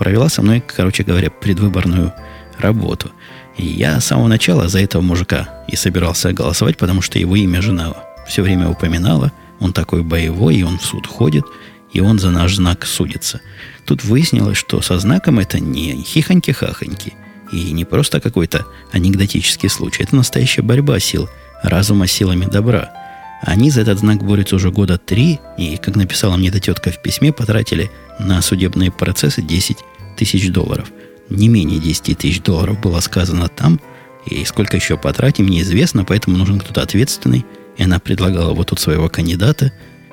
провела 0.00 0.30
со 0.30 0.40
мной, 0.40 0.64
короче 0.66 1.02
говоря, 1.02 1.28
предвыборную 1.28 2.14
работу. 2.58 3.12
И 3.58 3.66
я 3.66 4.00
с 4.00 4.06
самого 4.06 4.28
начала 4.28 4.66
за 4.66 4.80
этого 4.80 5.02
мужика 5.02 5.62
и 5.68 5.76
собирался 5.76 6.32
голосовать, 6.32 6.78
потому 6.78 7.02
что 7.02 7.18
его 7.18 7.36
имя 7.36 7.60
жена 7.60 7.92
все 8.26 8.40
время 8.40 8.70
упоминала. 8.70 9.30
Он 9.60 9.74
такой 9.74 10.02
боевой, 10.02 10.56
и 10.56 10.62
он 10.62 10.78
в 10.78 10.84
суд 10.86 11.06
ходит, 11.06 11.44
и 11.92 12.00
он 12.00 12.18
за 12.18 12.30
наш 12.30 12.54
знак 12.54 12.86
судится. 12.86 13.42
Тут 13.84 14.02
выяснилось, 14.02 14.56
что 14.56 14.80
со 14.80 14.98
знаком 14.98 15.38
это 15.38 15.60
не 15.60 16.02
хихоньки-хахоньки, 16.02 17.12
и 17.52 17.70
не 17.72 17.84
просто 17.84 18.20
какой-то 18.20 18.66
анекдотический 18.92 19.68
случай. 19.68 20.04
Это 20.04 20.16
настоящая 20.16 20.62
борьба 20.62 20.98
сил 20.98 21.28
разума 21.62 22.06
силами 22.06 22.46
добра. 22.46 22.90
Они 23.42 23.70
за 23.70 23.80
этот 23.82 23.98
знак 23.98 24.22
борются 24.22 24.56
уже 24.56 24.70
года 24.70 24.98
три, 24.98 25.40
и, 25.56 25.76
как 25.78 25.96
написала 25.96 26.36
мне 26.36 26.48
эта 26.48 26.60
тетка 26.60 26.90
в 26.90 27.00
письме, 27.00 27.32
потратили 27.32 27.90
на 28.18 28.42
судебные 28.42 28.90
процессы 28.90 29.42
10 29.42 29.78
тысяч 30.16 30.50
долларов. 30.50 30.92
Не 31.30 31.48
менее 31.48 31.78
10 31.80 32.18
тысяч 32.18 32.42
долларов 32.42 32.80
было 32.80 33.00
сказано 33.00 33.48
там, 33.48 33.80
и 34.26 34.44
сколько 34.44 34.76
еще 34.76 34.98
потратим, 34.98 35.46
неизвестно, 35.48 36.04
поэтому 36.04 36.36
нужен 36.36 36.60
кто-то 36.60 36.82
ответственный. 36.82 37.46
И 37.78 37.82
она 37.82 37.98
предлагала 37.98 38.52
вот 38.52 38.68
тут 38.68 38.80
своего 38.80 39.08
кандидата, 39.08 39.72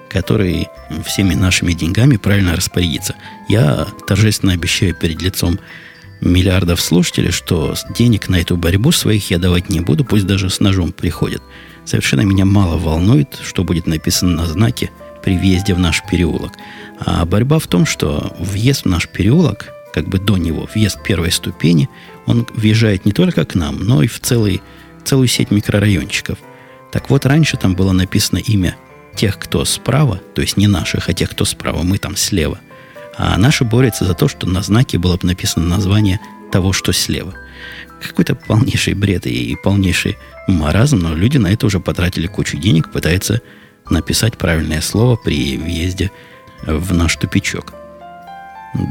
который 0.09 0.67
всеми 1.05 1.33
нашими 1.33 1.73
деньгами 1.73 2.15
правильно 2.15 2.55
распорядится. 2.55 3.15
Я 3.49 3.87
торжественно 4.07 4.53
обещаю 4.53 4.95
перед 4.95 5.21
лицом 5.21 5.59
миллиардов 6.21 6.81
слушателей, 6.81 7.31
что 7.31 7.75
денег 7.95 8.29
на 8.29 8.39
эту 8.39 8.57
борьбу 8.57 8.91
своих 8.91 9.29
я 9.29 9.37
давать 9.37 9.69
не 9.69 9.79
буду, 9.79 10.03
пусть 10.03 10.25
даже 10.25 10.49
с 10.49 10.59
ножом 10.59 10.91
приходят. 10.91 11.41
Совершенно 11.85 12.21
меня 12.21 12.45
мало 12.45 12.77
волнует, 12.77 13.39
что 13.43 13.63
будет 13.63 13.87
написано 13.87 14.31
на 14.31 14.45
знаке 14.45 14.91
при 15.23 15.37
въезде 15.37 15.73
в 15.73 15.79
наш 15.79 16.03
переулок. 16.09 16.53
А 16.99 17.25
борьба 17.25 17.59
в 17.59 17.67
том, 17.67 17.85
что 17.85 18.35
въезд 18.39 18.83
в 18.83 18.89
наш 18.89 19.07
переулок, 19.07 19.73
как 19.93 20.07
бы 20.07 20.19
до 20.19 20.37
него, 20.37 20.67
въезд 20.73 21.01
первой 21.03 21.31
ступени, 21.31 21.89
он 22.25 22.47
въезжает 22.53 23.05
не 23.05 23.11
только 23.11 23.45
к 23.45 23.55
нам, 23.55 23.79
но 23.79 24.03
и 24.03 24.07
в 24.07 24.19
целый, 24.19 24.61
целую 25.05 25.27
сеть 25.27 25.51
микрорайончиков. 25.51 26.37
Так 26.91 27.09
вот, 27.09 27.25
раньше 27.25 27.57
там 27.57 27.75
было 27.75 27.91
написано 27.91 28.39
имя 28.39 28.75
тех, 29.15 29.37
кто 29.39 29.65
справа, 29.65 30.21
то 30.35 30.41
есть 30.41 30.57
не 30.57 30.67
наших, 30.67 31.09
а 31.09 31.13
тех, 31.13 31.29
кто 31.31 31.45
справа, 31.45 31.83
мы 31.83 31.97
там 31.97 32.15
слева. 32.15 32.59
А 33.17 33.37
наши 33.37 33.63
борются 33.63 34.05
за 34.05 34.13
то, 34.13 34.27
что 34.27 34.47
на 34.47 34.61
знаке 34.61 34.97
было 34.97 35.17
бы 35.17 35.27
написано 35.27 35.65
название 35.65 36.19
того, 36.51 36.71
что 36.71 36.93
слева. 36.93 37.33
Какой-то 38.01 38.35
полнейший 38.35 38.93
бред 38.93 39.25
и 39.25 39.57
полнейший 39.63 40.17
маразм, 40.47 40.99
но 40.99 41.15
люди 41.15 41.37
на 41.37 41.47
это 41.47 41.65
уже 41.65 41.79
потратили 41.79 42.27
кучу 42.27 42.57
денег, 42.57 42.91
пытаются 42.91 43.41
написать 43.89 44.37
правильное 44.37 44.81
слово 44.81 45.15
при 45.15 45.57
въезде 45.57 46.11
в 46.65 46.93
наш 46.93 47.15
тупичок. 47.15 47.73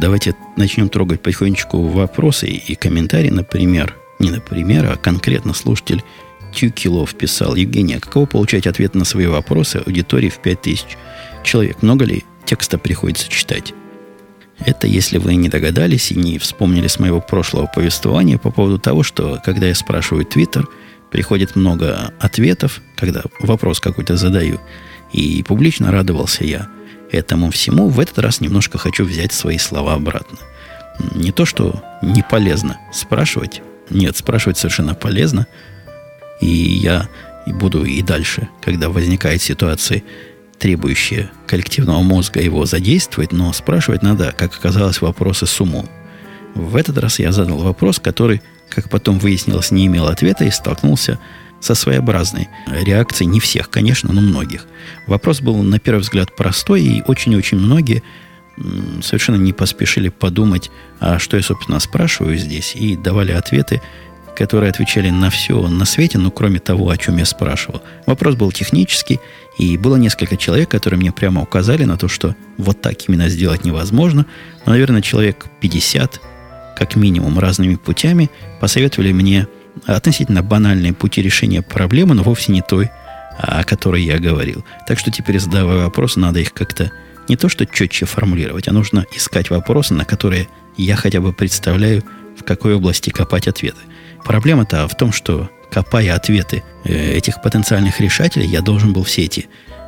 Давайте 0.01 0.35
начнем 0.57 0.89
трогать 0.89 1.23
потихонечку 1.23 1.83
вопросы 1.87 2.49
и 2.49 2.75
комментарии. 2.75 3.31
Например, 3.31 3.95
не 4.19 4.31
например, 4.31 4.91
а 4.91 4.97
конкретно 4.97 5.55
слушатель 5.55 6.03
Тюкилов 6.53 7.15
писал. 7.15 7.55
Евгения, 7.55 8.01
каково 8.01 8.27
получать 8.27 8.67
ответ 8.67 8.95
на 8.95 9.05
свои 9.05 9.27
вопросы 9.27 9.77
аудитории 9.77 10.31
в 10.31 10.39
5000 10.39 10.97
человек? 11.45 11.83
Много 11.83 12.05
ли 12.05 12.25
текста 12.45 12.79
приходится 12.79 13.29
читать? 13.29 13.75
Это 14.59 14.87
если 14.87 15.19
вы 15.19 15.35
не 15.35 15.49
догадались 15.49 16.11
и 16.11 16.15
не 16.15 16.39
вспомнили 16.39 16.87
с 16.87 16.99
моего 16.99 17.21
прошлого 17.21 17.67
повествования 17.67 18.39
по 18.39 18.51
поводу 18.51 18.79
того, 18.79 19.03
что 19.03 19.41
когда 19.45 19.67
я 19.67 19.75
спрашиваю 19.75 20.25
Твиттер, 20.25 20.67
приходит 21.11 21.57
много 21.57 22.13
ответов, 22.19 22.81
когда 22.97 23.23
вопрос 23.41 23.81
какой-то 23.81 24.17
задаю, 24.17 24.61
и 25.13 25.43
публично 25.43 25.93
радовался 25.93 26.45
я 26.45 26.69
этому 27.13 27.51
всему, 27.51 27.89
в 27.89 28.01
этот 28.01 28.19
раз 28.19 28.41
немножко 28.41 28.79
хочу 28.79 29.05
взять 29.05 29.33
свои 29.33 29.59
слова 29.59 29.95
обратно. 29.95 30.39
Не 31.15 31.31
то, 31.31 31.45
что 31.45 31.83
не 32.03 32.23
полезно 32.23 32.79
спрашивать, 32.93 33.63
нет, 33.91 34.17
спрашивать 34.17 34.59
совершенно 34.59 34.95
полезно, 34.95 35.47
и 36.41 36.47
я 36.47 37.09
буду 37.47 37.85
и 37.85 38.03
дальше, 38.03 38.49
когда 38.61 38.89
возникает 38.89 39.43
ситуация, 39.43 40.03
требующая 40.59 41.31
коллективного 41.47 42.01
мозга 42.03 42.41
его 42.41 42.65
задействовать, 42.67 43.33
но 43.33 43.53
спрашивать 43.53 44.03
надо, 44.03 44.35
как 44.37 44.55
оказалось, 44.55 45.01
вопросы 45.01 45.47
с 45.47 45.61
умом. 45.61 45.89
В 46.55 46.77
этот 46.77 46.99
раз 46.99 47.19
я 47.19 47.33
задал 47.33 47.59
вопрос, 47.59 47.99
который, 47.99 48.41
как 48.71 48.89
потом 48.89 49.19
выяснилось, 49.19 49.71
не 49.71 49.87
имел 49.87 50.07
ответа 50.07 50.45
и 50.45 50.51
столкнулся 50.51 51.19
со 51.61 51.75
своеобразной 51.75 52.49
реакцией 52.67 53.29
не 53.29 53.41
всех, 53.41 53.71
конечно, 53.71 54.13
но 54.13 54.21
многих. 54.21 54.67
Вопрос 55.07 55.41
был, 55.41 55.63
на 55.63 55.79
первый 55.79 56.01
взгляд, 56.01 56.35
простой, 56.35 56.83
и 56.83 57.03
очень-очень 57.07 57.59
многие 57.59 58.03
совершенно 59.03 59.37
не 59.37 59.53
поспешили 59.53 60.09
подумать, 60.09 60.71
а 61.01 61.19
что 61.19 61.37
я, 61.37 61.43
собственно, 61.43 61.79
спрашиваю 61.79 62.39
здесь, 62.39 62.75
и 62.75 62.97
давали 62.97 63.33
ответы, 63.33 63.83
которые 64.37 64.71
отвечали 64.71 65.11
на 65.11 65.31
все 65.31 65.67
на 65.69 65.85
свете, 65.85 66.19
ну, 66.19 66.31
кроме 66.31 66.59
того, 66.59 66.91
о 66.91 66.97
чем 66.97 67.17
я 67.17 67.25
спрашивал. 67.25 67.83
Вопрос 68.07 68.37
был 68.37 68.53
технический, 68.53 69.21
и 69.59 69.77
было 69.77 69.97
несколько 69.97 70.37
человек, 70.37 70.71
которые 70.71 70.99
мне 71.01 71.13
прямо 71.13 71.43
указали 71.43 71.85
на 71.85 71.97
то, 71.97 72.09
что 72.09 72.37
вот 72.59 72.81
так 72.81 73.09
именно 73.09 73.29
сделать 73.29 73.65
невозможно. 73.65 74.27
Но, 74.65 74.73
наверное, 74.73 75.03
человек 75.03 75.47
50, 75.61 76.21
как 76.77 76.97
минимум, 76.97 77.39
разными 77.39 77.77
путями 77.77 78.31
посоветовали 78.61 79.13
мне 79.13 79.49
относительно 79.87 80.43
банальные 80.43 80.93
пути 80.93 81.23
решения 81.23 81.63
проблемы, 81.63 82.15
но 82.15 82.23
вовсе 82.23 82.53
не 82.53 82.63
той, 82.63 82.91
о 83.39 83.65
которой 83.65 84.03
я 84.03 84.19
говорил. 84.19 84.65
Так 84.87 84.99
что 84.99 85.11
теперь, 85.11 85.39
задавая 85.39 85.85
вопросы, 85.85 86.21
надо 86.21 86.41
их 86.41 86.53
как-то 86.53 86.91
не 87.29 87.37
то 87.37 87.49
что 87.49 87.67
четче 87.67 88.07
формулировать, 88.07 88.69
а 88.69 88.73
нужно 88.73 89.05
искать 89.15 89.51
вопросы, 89.51 89.95
на 89.95 90.05
которые 90.05 90.49
я 90.77 90.97
хотя 90.97 91.21
бы 91.21 91.33
представляю, 91.33 92.05
в 92.37 92.45
какой 92.45 92.75
области 92.75 93.11
копать 93.11 93.49
ответы. 93.49 93.81
Проблема-то 94.27 94.89
в 94.89 94.97
том, 94.97 95.13
что 95.13 95.49
копая 95.71 96.17
ответы 96.17 96.65
э, 96.85 97.13
этих 97.13 97.41
потенциальных 97.41 98.01
решателей, 98.01 98.49
я 98.49 98.61
должен 98.61 98.93
был 98.93 99.05
все 99.05 99.23
эти 99.23 99.47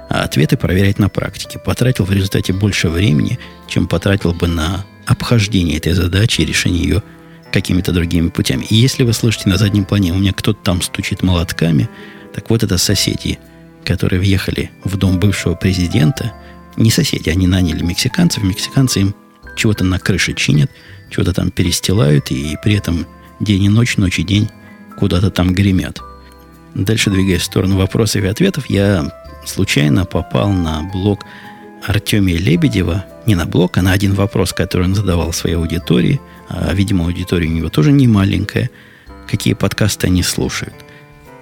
ответы 0.09 0.57
проверять 0.57 1.01
на 1.01 1.09
практике. 1.09 1.59
Потратил 1.59 2.05
в 2.05 2.13
результате 2.13 2.53
больше 2.53 2.89
времени, 2.89 3.39
чем 3.67 3.89
потратил 3.89 4.33
бы 4.33 4.47
на 4.47 4.85
обхождение 5.07 5.77
этой 5.77 5.93
задачи 5.93 6.41
и 6.41 6.45
решение 6.45 6.83
ее 6.83 7.03
какими-то 7.53 7.93
другими 7.93 8.29
путями. 8.29 8.65
И 8.71 8.77
если 8.77 9.03
вы 9.03 9.13
слышите 9.13 9.49
на 9.49 9.57
заднем 9.57 9.85
плане, 9.85 10.13
у 10.13 10.19
меня 10.19 10.33
кто-то 10.33 10.61
там 10.63 10.83
стучит 10.83 11.23
молотками, 11.23 11.89
так 12.33 12.49
вот 12.49 12.63
это 12.63 12.79
соседи, 12.79 13.41
которые 13.85 14.21
въехали 14.21 14.71
в 14.85 14.97
дом 14.97 15.19
бывшего 15.19 15.57
президента. 15.57 16.33
Не 16.77 16.93
соседи, 16.93 17.29
они 17.29 17.49
наняли 17.49 17.83
мексиканцев. 17.83 18.45
Мексиканцы 18.45 19.01
им 19.01 19.15
чего-то 19.57 19.83
на 19.83 19.99
крыше 19.99 20.35
чинят, 20.35 20.71
чего-то 21.11 21.33
там 21.33 21.51
перестилают, 21.51 22.31
и 22.31 22.57
при 22.63 22.75
этом 22.75 23.05
день 23.41 23.65
и 23.65 23.69
ночь, 23.69 23.97
ночь 23.97 24.19
и 24.19 24.23
день 24.23 24.49
куда-то 24.99 25.31
там 25.31 25.53
гремят. 25.53 26.01
Дальше, 26.75 27.11
двигаясь 27.11 27.43
в 27.43 27.47
сторону 27.47 27.77
вопросов 27.77 28.23
и 28.23 28.27
ответов, 28.27 28.69
я 28.69 29.11
случайно 29.47 30.05
попал 30.05 30.51
на 30.51 30.83
блог 30.93 31.25
Артемия 31.87 32.39
Лебедева, 32.39 33.05
не 33.27 33.35
на 33.35 33.47
блог, 33.47 33.79
а 33.79 33.83
на 33.83 33.93
один 33.93 34.15
вопрос, 34.15 34.53
который 34.53 34.85
он 34.85 34.95
задавал 34.95 35.33
своей 35.33 35.57
аудитории– 35.57 36.21
а, 36.49 36.73
видимо, 36.73 37.05
аудитория 37.05 37.47
у 37.47 37.53
него 37.53 37.69
тоже 37.69 37.93
не 37.93 38.09
маленькая, 38.09 38.71
какие 39.27 39.55
подкасты 39.55 40.07
они 40.07 40.23
слушают. 40.23 40.75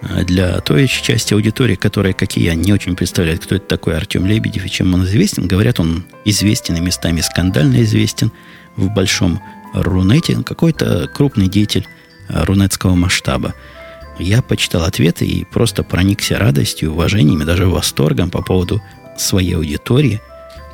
А 0.03 0.25
для 0.25 0.61
той 0.61 0.89
части 0.89 1.33
аудитории, 1.33 1.77
которая, 1.77 2.13
как 2.13 2.37
и 2.37 2.43
я, 2.43 2.55
не 2.55 2.73
очень 2.73 2.97
представляет, 2.97 3.43
кто 3.43 3.55
это 3.55 3.67
такой 3.67 3.97
Артем 3.97 4.27
Лебедев 4.27 4.65
и 4.65 4.71
чем 4.71 4.95
он 4.95 5.05
известен, 5.05 5.47
говорят, 5.47 5.81
он 5.81 6.05
известен 6.25 6.77
и 6.77 6.81
местами 6.81 7.21
скандально 7.21 7.83
известен 7.83 8.33
в 8.77 8.93
большом 8.93 9.41
Рунете, 9.83 10.43
какой-то 10.43 11.09
крупный 11.13 11.49
деятель 11.49 11.87
рунетского 12.29 12.95
масштаба. 12.95 13.55
Я 14.19 14.43
почитал 14.43 14.85
ответы 14.85 15.27
и 15.27 15.45
просто 15.45 15.83
проникся 15.83 16.39
радостью, 16.39 16.93
уважением 16.93 17.43
и 17.43 17.47
даже 17.47 17.67
восторгом 17.67 18.31
по 18.31 18.43
поводу 18.43 18.83
своей 19.17 19.57
аудитории, 19.57 20.21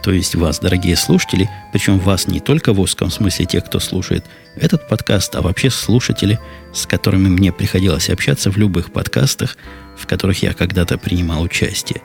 то 0.02 0.10
есть 0.10 0.34
вас, 0.34 0.58
дорогие 0.58 0.96
слушатели, 0.96 1.48
причем 1.72 2.00
вас 2.00 2.26
не 2.26 2.40
только 2.40 2.72
в 2.72 2.80
узком 2.80 3.08
смысле 3.08 3.46
те, 3.46 3.60
кто 3.60 3.78
слушает 3.78 4.24
этот 4.56 4.88
подкаст, 4.88 5.36
а 5.36 5.42
вообще 5.42 5.70
слушатели, 5.70 6.40
с 6.74 6.86
которыми 6.86 7.28
мне 7.28 7.52
приходилось 7.52 8.10
общаться 8.10 8.50
в 8.50 8.56
любых 8.56 8.92
подкастах, 8.92 9.56
в 9.96 10.06
которых 10.08 10.42
я 10.42 10.54
когда-то 10.54 10.98
принимал 10.98 11.42
участие. 11.42 12.02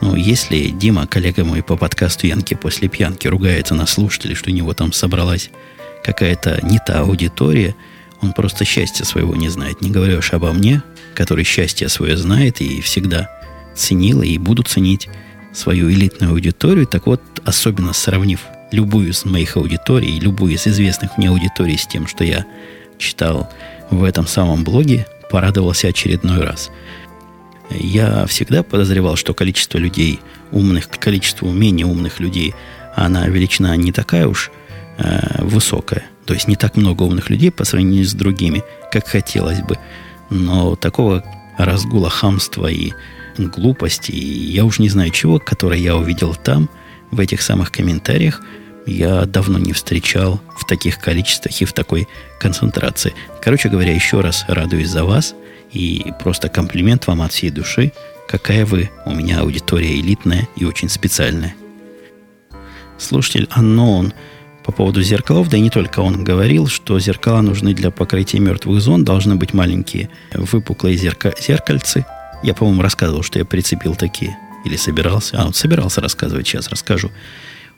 Ну, 0.00 0.16
если 0.16 0.68
Дима, 0.68 1.06
коллега 1.06 1.44
мой 1.44 1.62
по 1.62 1.76
подкасту 1.76 2.26
Янки 2.26 2.54
после 2.54 2.88
пьянки, 2.88 3.28
ругается 3.28 3.74
на 3.74 3.86
слушателей, 3.86 4.34
что 4.34 4.50
у 4.50 4.54
него 4.54 4.72
там 4.72 4.92
собралась 4.92 5.50
какая-то 6.04 6.60
не 6.62 6.78
та 6.78 7.00
аудитория, 7.00 7.74
он 8.20 8.32
просто 8.32 8.64
счастья 8.64 9.04
своего 9.04 9.34
не 9.34 9.48
знает. 9.48 9.80
Не 9.80 9.90
говоря 9.90 10.18
уж 10.18 10.32
обо 10.32 10.52
мне, 10.52 10.82
который 11.14 11.44
счастье 11.44 11.88
свое 11.88 12.16
знает 12.16 12.60
и 12.60 12.80
всегда 12.80 13.30
ценил 13.74 14.22
и 14.22 14.38
буду 14.38 14.62
ценить 14.62 15.08
свою 15.52 15.90
элитную 15.90 16.32
аудиторию. 16.32 16.86
Так 16.86 17.06
вот, 17.06 17.20
особенно 17.44 17.92
сравнив 17.92 18.40
любую 18.70 19.10
из 19.10 19.24
моих 19.24 19.56
аудиторий, 19.56 20.18
любую 20.18 20.54
из 20.54 20.66
известных 20.66 21.16
мне 21.16 21.28
аудиторий 21.28 21.78
с 21.78 21.86
тем, 21.86 22.06
что 22.06 22.24
я 22.24 22.44
читал 22.98 23.50
в 23.90 24.04
этом 24.04 24.26
самом 24.26 24.64
блоге, 24.64 25.06
порадовался 25.30 25.88
очередной 25.88 26.40
раз. 26.40 26.70
Я 27.70 28.26
всегда 28.26 28.62
подозревал, 28.62 29.16
что 29.16 29.34
количество 29.34 29.78
людей 29.78 30.20
умных, 30.52 30.88
количество 30.88 31.50
менее 31.50 31.86
умных 31.86 32.20
людей, 32.20 32.54
она 32.94 33.26
величина 33.26 33.74
не 33.76 33.90
такая 33.90 34.26
уж 34.26 34.50
э, 34.98 35.42
высокая. 35.42 36.04
То 36.26 36.34
есть 36.34 36.48
не 36.48 36.56
так 36.56 36.76
много 36.76 37.02
умных 37.02 37.30
людей 37.30 37.50
по 37.50 37.64
сравнению 37.64 38.04
с 38.04 38.14
другими, 38.14 38.62
как 38.90 39.06
хотелось 39.06 39.60
бы. 39.60 39.78
Но 40.30 40.76
такого 40.76 41.22
разгула 41.58 42.10
хамства 42.10 42.66
и 42.66 42.92
глупости, 43.38 44.12
и 44.12 44.50
я 44.52 44.64
уж 44.64 44.78
не 44.78 44.88
знаю 44.88 45.10
чего, 45.10 45.38
которое 45.38 45.78
я 45.78 45.96
увидел 45.96 46.34
там, 46.34 46.68
в 47.10 47.20
этих 47.20 47.42
самых 47.42 47.70
комментариях, 47.70 48.42
я 48.86 49.24
давно 49.24 49.58
не 49.58 49.72
встречал 49.72 50.40
в 50.56 50.66
таких 50.66 50.98
количествах 50.98 51.60
и 51.60 51.64
в 51.64 51.72
такой 51.72 52.08
концентрации. 52.38 53.14
Короче 53.42 53.68
говоря, 53.68 53.94
еще 53.94 54.20
раз 54.20 54.44
радуюсь 54.48 54.88
за 54.88 55.04
вас 55.04 55.34
и 55.72 56.12
просто 56.20 56.48
комплимент 56.48 57.06
вам 57.06 57.22
от 57.22 57.32
всей 57.32 57.50
души, 57.50 57.92
какая 58.28 58.66
вы 58.66 58.90
у 59.06 59.14
меня 59.14 59.40
аудитория 59.40 59.98
элитная 59.98 60.48
и 60.56 60.64
очень 60.64 60.88
специальная. 60.88 61.54
Слушатель 62.98 63.48
Unknown 63.56 64.12
по 64.64 64.72
поводу 64.72 65.02
зеркалов, 65.02 65.50
да 65.50 65.58
и 65.58 65.60
не 65.60 65.70
только 65.70 66.00
он 66.00 66.24
говорил, 66.24 66.66
что 66.66 66.98
зеркала 66.98 67.42
нужны 67.42 67.74
для 67.74 67.90
покрытия 67.90 68.38
мертвых 68.38 68.80
зон, 68.80 69.04
должны 69.04 69.36
быть 69.36 69.52
маленькие 69.52 70.08
выпуклые 70.32 70.96
зерка- 70.96 71.34
зеркальцы. 71.40 72.06
Я, 72.42 72.54
по-моему, 72.54 72.82
рассказывал, 72.82 73.22
что 73.22 73.38
я 73.38 73.44
прицепил 73.44 73.94
такие. 73.94 74.36
Или 74.64 74.76
собирался. 74.76 75.38
А, 75.38 75.44
вот 75.44 75.56
собирался 75.56 76.00
рассказывать, 76.00 76.46
сейчас 76.46 76.70
расскажу. 76.70 77.10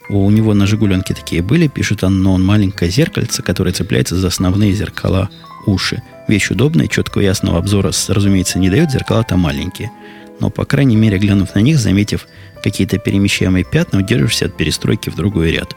У 0.09 0.31
него 0.31 0.55
на 0.55 0.69
«Жигуленке» 0.69 1.15
такие 1.15 1.43
были, 1.43 1.67
пишет 1.67 2.05
он, 2.05 2.23
маленькое 2.23 2.89
зеркальце, 2.89 3.43
которое 3.43 3.73
цепляется 3.73 4.15
за 4.15 4.29
основные 4.29 4.73
зеркала 4.73 5.29
уши. 5.67 6.01
Вещь 6.29 6.51
удобная, 6.51 6.87
четкого 6.87 7.23
ясного 7.23 7.59
обзора, 7.59 7.91
разумеется, 8.09 8.61
не 8.61 8.71
дает, 8.71 8.93
зеркала-то 8.93 9.37
маленькие. 9.37 9.91
Но, 10.39 10.51
по 10.51 10.65
крайней 10.65 10.97
мере, 10.97 11.19
глянув 11.19 11.57
на 11.57 11.59
них, 11.59 11.79
заметив 11.79 12.29
какие-то 12.63 12.99
перемещаемые 12.99 13.65
пятна, 13.65 13.99
удержишься 13.99 14.47
от 14.47 14.57
перестройки 14.57 15.11
в 15.11 15.17
другой 15.17 15.51
ряд. 15.51 15.75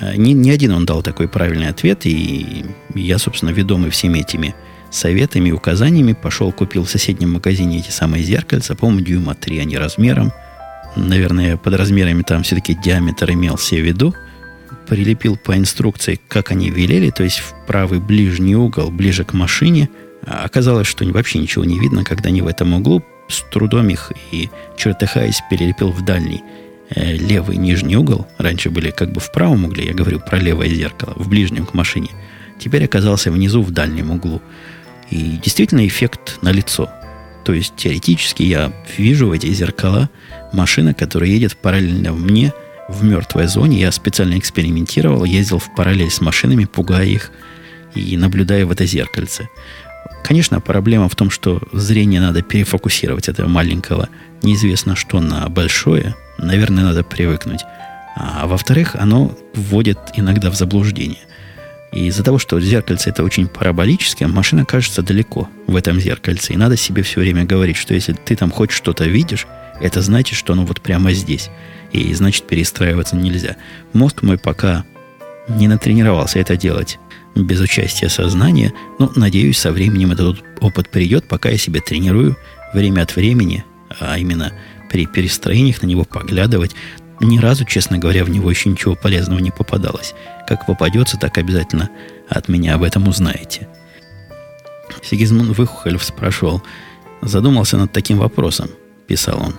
Э, 0.00 0.16
не, 0.16 0.32
не 0.32 0.50
один 0.50 0.72
он 0.72 0.86
дал 0.86 1.02
такой 1.02 1.28
правильный 1.28 1.68
ответ, 1.68 2.06
и 2.06 2.64
я, 2.94 3.18
собственно, 3.18 3.50
ведомый 3.50 3.90
всеми 3.90 4.18
этими 4.18 4.54
советами 4.90 5.48
и 5.48 5.52
указаниями 5.52 6.12
пошел, 6.12 6.52
купил 6.52 6.84
в 6.84 6.90
соседнем 6.90 7.32
магазине 7.32 7.78
эти 7.78 7.90
самые 7.90 8.22
зеркальца, 8.22 8.74
по-моему, 8.74 9.00
дюйма 9.00 9.34
3 9.34 9.58
они 9.58 9.76
размером. 9.76 10.32
Наверное, 10.96 11.56
под 11.56 11.74
размерами 11.74 12.22
там 12.22 12.42
все-таки 12.42 12.74
диаметр 12.74 13.30
имел 13.32 13.56
все 13.56 13.80
в 13.80 13.86
виду. 13.86 14.14
Прилепил 14.86 15.36
по 15.36 15.56
инструкции, 15.56 16.20
как 16.28 16.50
они 16.50 16.68
велели, 16.68 17.10
то 17.10 17.24
есть 17.24 17.38
в 17.38 17.54
правый 17.66 18.00
ближний 18.00 18.56
угол, 18.56 18.90
ближе 18.90 19.24
к 19.24 19.32
машине. 19.32 19.88
А 20.26 20.44
оказалось, 20.44 20.86
что 20.86 21.04
вообще 21.06 21.38
ничего 21.38 21.64
не 21.64 21.78
видно, 21.78 22.04
когда 22.04 22.28
они 22.28 22.42
в 22.42 22.46
этом 22.46 22.74
углу. 22.74 23.02
С 23.28 23.42
трудом 23.50 23.88
их 23.88 24.12
и 24.32 24.50
чертыхаясь 24.76 25.40
перелепил 25.48 25.90
в 25.90 26.04
дальний 26.04 26.42
левый 26.94 27.56
нижний 27.56 27.96
угол. 27.96 28.26
Раньше 28.38 28.70
были 28.70 28.90
как 28.90 29.12
бы 29.12 29.20
в 29.20 29.32
правом 29.32 29.64
угле, 29.64 29.86
я 29.86 29.94
говорю 29.94 30.20
про 30.20 30.38
левое 30.38 30.68
зеркало, 30.68 31.14
в 31.16 31.28
ближнем 31.28 31.66
к 31.66 31.74
машине. 31.74 32.08
Теперь 32.58 32.84
оказался 32.84 33.30
внизу 33.30 33.62
в 33.62 33.70
дальнем 33.70 34.10
углу. 34.10 34.40
И 35.10 35.38
действительно 35.42 35.86
эффект 35.86 36.38
на 36.42 36.52
лицо. 36.52 36.90
То 37.44 37.52
есть 37.52 37.74
теоретически 37.76 38.42
я 38.44 38.72
вижу 38.96 39.28
в 39.28 39.32
эти 39.32 39.46
зеркала 39.52 40.08
машина, 40.52 40.94
которая 40.94 41.28
едет 41.28 41.56
параллельно 41.56 42.12
мне 42.12 42.52
в 42.88 43.04
мертвой 43.04 43.46
зоне. 43.46 43.80
Я 43.80 43.92
специально 43.92 44.38
экспериментировал, 44.38 45.24
ездил 45.24 45.58
в 45.58 45.74
параллель 45.74 46.10
с 46.10 46.20
машинами, 46.20 46.64
пугая 46.64 47.06
их 47.06 47.30
и 47.94 48.16
наблюдая 48.16 48.64
в 48.64 48.70
это 48.72 48.86
зеркальце. 48.86 49.48
Конечно, 50.22 50.60
проблема 50.60 51.08
в 51.08 51.16
том, 51.16 51.30
что 51.30 51.60
зрение 51.72 52.20
надо 52.20 52.42
перефокусировать 52.42 53.28
этого 53.28 53.48
маленького, 53.48 54.08
неизвестно 54.42 54.96
что, 54.96 55.20
на 55.20 55.48
большое. 55.48 56.14
Наверное, 56.38 56.84
надо 56.84 57.04
привыкнуть. 57.04 57.60
А 58.16 58.46
во-вторых, 58.46 58.94
оно 58.96 59.36
вводит 59.54 59.98
иногда 60.14 60.50
в 60.50 60.54
заблуждение. 60.54 61.20
И 61.92 62.06
из-за 62.06 62.24
того, 62.24 62.38
что 62.38 62.60
зеркальце 62.60 63.10
это 63.10 63.22
очень 63.22 63.48
параболическое, 63.48 64.26
машина 64.26 64.64
кажется 64.64 65.02
далеко 65.02 65.48
в 65.66 65.76
этом 65.76 66.00
зеркальце. 66.00 66.54
И 66.54 66.56
надо 66.56 66.76
себе 66.76 67.02
все 67.02 67.20
время 67.20 67.44
говорить, 67.44 67.76
что 67.76 67.94
если 67.94 68.14
ты 68.14 68.34
там 68.34 68.50
хоть 68.50 68.70
что-то 68.70 69.04
видишь, 69.04 69.46
это 69.80 70.00
значит, 70.00 70.38
что 70.38 70.54
оно 70.54 70.64
вот 70.64 70.80
прямо 70.80 71.12
здесь. 71.12 71.50
И 71.92 72.12
значит, 72.14 72.46
перестраиваться 72.46 73.16
нельзя. 73.16 73.56
Мозг 73.92 74.22
мой 74.22 74.38
пока 74.38 74.84
не 75.48 75.68
натренировался 75.68 76.38
это 76.38 76.56
делать 76.56 76.98
без 77.34 77.60
участия 77.60 78.08
сознания. 78.08 78.72
Но, 78.98 79.12
надеюсь, 79.14 79.58
со 79.58 79.72
временем 79.72 80.12
этот 80.12 80.42
опыт 80.60 80.88
придет, 80.88 81.24
пока 81.28 81.50
я 81.50 81.58
себя 81.58 81.80
тренирую 81.80 82.36
время 82.72 83.02
от 83.02 83.16
времени, 83.16 83.64
а 84.00 84.18
именно 84.18 84.52
при 84.90 85.06
перестроениях 85.06 85.82
на 85.82 85.86
него 85.86 86.04
поглядывать, 86.04 86.74
ни 87.20 87.38
разу, 87.38 87.64
честно 87.64 87.98
говоря, 87.98 88.24
в 88.24 88.30
него 88.30 88.50
еще 88.50 88.68
ничего 88.68 88.94
полезного 88.94 89.38
не 89.38 89.50
попадалось. 89.50 90.14
Как 90.46 90.66
попадется, 90.66 91.16
так 91.16 91.38
обязательно 91.38 91.88
от 92.28 92.48
меня 92.48 92.74
об 92.74 92.82
этом 92.82 93.06
узнаете. 93.08 93.68
Сигизмунд 95.02 95.56
Выхухолев 95.56 96.02
спрашивал, 96.02 96.62
задумался 97.22 97.76
над 97.76 97.92
таким 97.92 98.18
вопросом, 98.18 98.70
писал 99.06 99.40
он. 99.40 99.54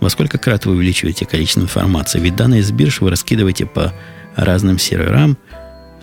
Во 0.00 0.10
сколько 0.10 0.38
крат 0.38 0.66
вы 0.66 0.74
увеличиваете 0.74 1.26
количество 1.26 1.60
информации? 1.60 2.20
Ведь 2.20 2.36
данные 2.36 2.60
из 2.60 2.70
бирж 2.70 3.00
вы 3.00 3.10
раскидываете 3.10 3.66
по 3.66 3.92
разным 4.36 4.78
серверам, 4.78 5.36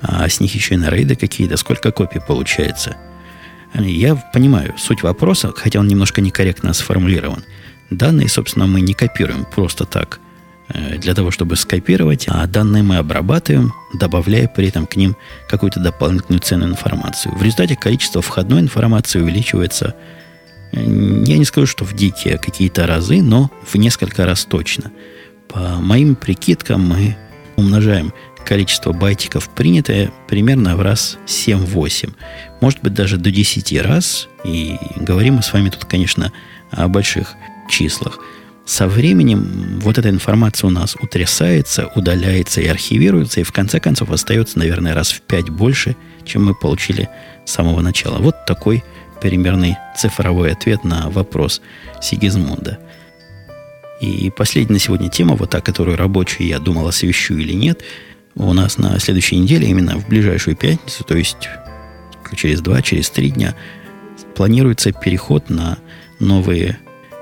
а 0.01 0.27
с 0.27 0.39
них 0.39 0.53
еще 0.55 0.75
и 0.75 0.77
на 0.77 0.89
рейды 0.89 1.15
какие-то. 1.15 1.57
Сколько 1.57 1.91
копий 1.91 2.19
получается? 2.19 2.97
Я 3.77 4.15
понимаю 4.15 4.73
суть 4.77 5.03
вопроса, 5.03 5.51
хотя 5.55 5.79
он 5.79 5.87
немножко 5.87 6.21
некорректно 6.21 6.73
сформулирован. 6.73 7.43
Данные, 7.89 8.29
собственно, 8.29 8.67
мы 8.67 8.81
не 8.81 8.93
копируем 8.93 9.45
просто 9.45 9.85
так 9.85 10.19
Э, 10.67 10.97
для 10.97 11.13
того, 11.13 11.29
чтобы 11.31 11.55
скопировать, 11.55 12.25
а 12.27 12.45
данные 12.47 12.81
мы 12.81 12.97
обрабатываем, 12.97 13.73
добавляя 13.93 14.47
при 14.47 14.67
этом 14.69 14.87
к 14.87 14.95
ним 14.95 15.15
какую-то 15.47 15.79
дополнительную 15.79 16.41
ценную 16.41 16.71
информацию. 16.71 17.35
В 17.35 17.43
результате 17.43 17.75
количество 17.75 18.21
входной 18.21 18.61
информации 18.61 19.19
увеличивается, 19.19 19.95
э, 20.71 20.81
я 20.81 21.37
не 21.37 21.45
скажу, 21.45 21.67
что 21.67 21.85
в 21.85 21.93
дикие 21.93 22.39
какие-то 22.39 22.87
разы, 22.87 23.21
но 23.21 23.51
в 23.63 23.75
несколько 23.75 24.25
раз 24.25 24.45
точно. 24.45 24.91
По 25.47 25.75
моим 25.79 26.15
прикидкам 26.15 26.81
мы 26.81 27.15
умножаем 27.57 28.11
количество 28.45 28.93
байтиков 28.93 29.49
принятое 29.49 30.11
примерно 30.27 30.77
в 30.77 30.81
раз 30.81 31.17
7-8. 31.25 32.13
Может 32.61 32.81
быть, 32.81 32.93
даже 32.93 33.17
до 33.17 33.31
10 33.31 33.81
раз. 33.81 34.29
И 34.43 34.77
говорим 34.95 35.35
мы 35.35 35.43
с 35.43 35.51
вами 35.51 35.69
тут, 35.69 35.85
конечно, 35.85 36.31
о 36.71 36.87
больших 36.87 37.35
числах– 37.69 38.19
со 38.65 38.87
временем 38.87 39.79
вот 39.79 39.99
эта 39.99 40.09
информация 40.09 40.67
у 40.67 40.71
нас 40.71 40.95
утрясается, 40.99 41.91
удаляется 41.95 42.61
и 42.61 42.67
архивируется, 42.67 43.39
и 43.39 43.43
в 43.43 43.51
конце 43.51 43.79
концов 43.79 44.09
остается, 44.09 44.57
наверное, 44.57 44.95
раз 44.95 45.11
в 45.11 45.21
пять 45.21 45.49
больше, 45.49 45.95
чем 46.25 46.45
мы 46.45 46.55
получили 46.55 47.07
с 47.45 47.51
самого 47.51 47.81
начала. 47.81 48.17
Вот 48.17 48.45
такой 48.47 48.83
примерный 49.21 49.77
цифровой 49.95 50.51
ответ 50.51 50.83
на 50.83 51.11
вопрос 51.11 51.61
Сигизмунда. 52.01 52.79
И 54.01 54.31
последняя 54.35 54.79
сегодня 54.79 55.09
тема, 55.09 55.35
вот 55.35 55.51
та, 55.51 55.61
которую 55.61 55.95
рабочую 55.95 56.47
я 56.47 56.57
думал, 56.57 56.87
освещу 56.87 57.35
или 57.35 57.53
нет, 57.53 57.83
у 58.35 58.53
нас 58.53 58.77
на 58.77 58.99
следующей 58.99 59.37
неделе, 59.37 59.67
именно 59.67 59.97
в 59.97 60.07
ближайшую 60.07 60.55
пятницу, 60.55 61.03
то 61.03 61.15
есть 61.15 61.37
через 62.35 62.61
два, 62.61 62.81
через 62.81 63.09
три 63.09 63.31
дня, 63.31 63.55
планируется 64.35 64.91
переход 64.91 65.49
на 65.49 65.77
новые 66.19 66.79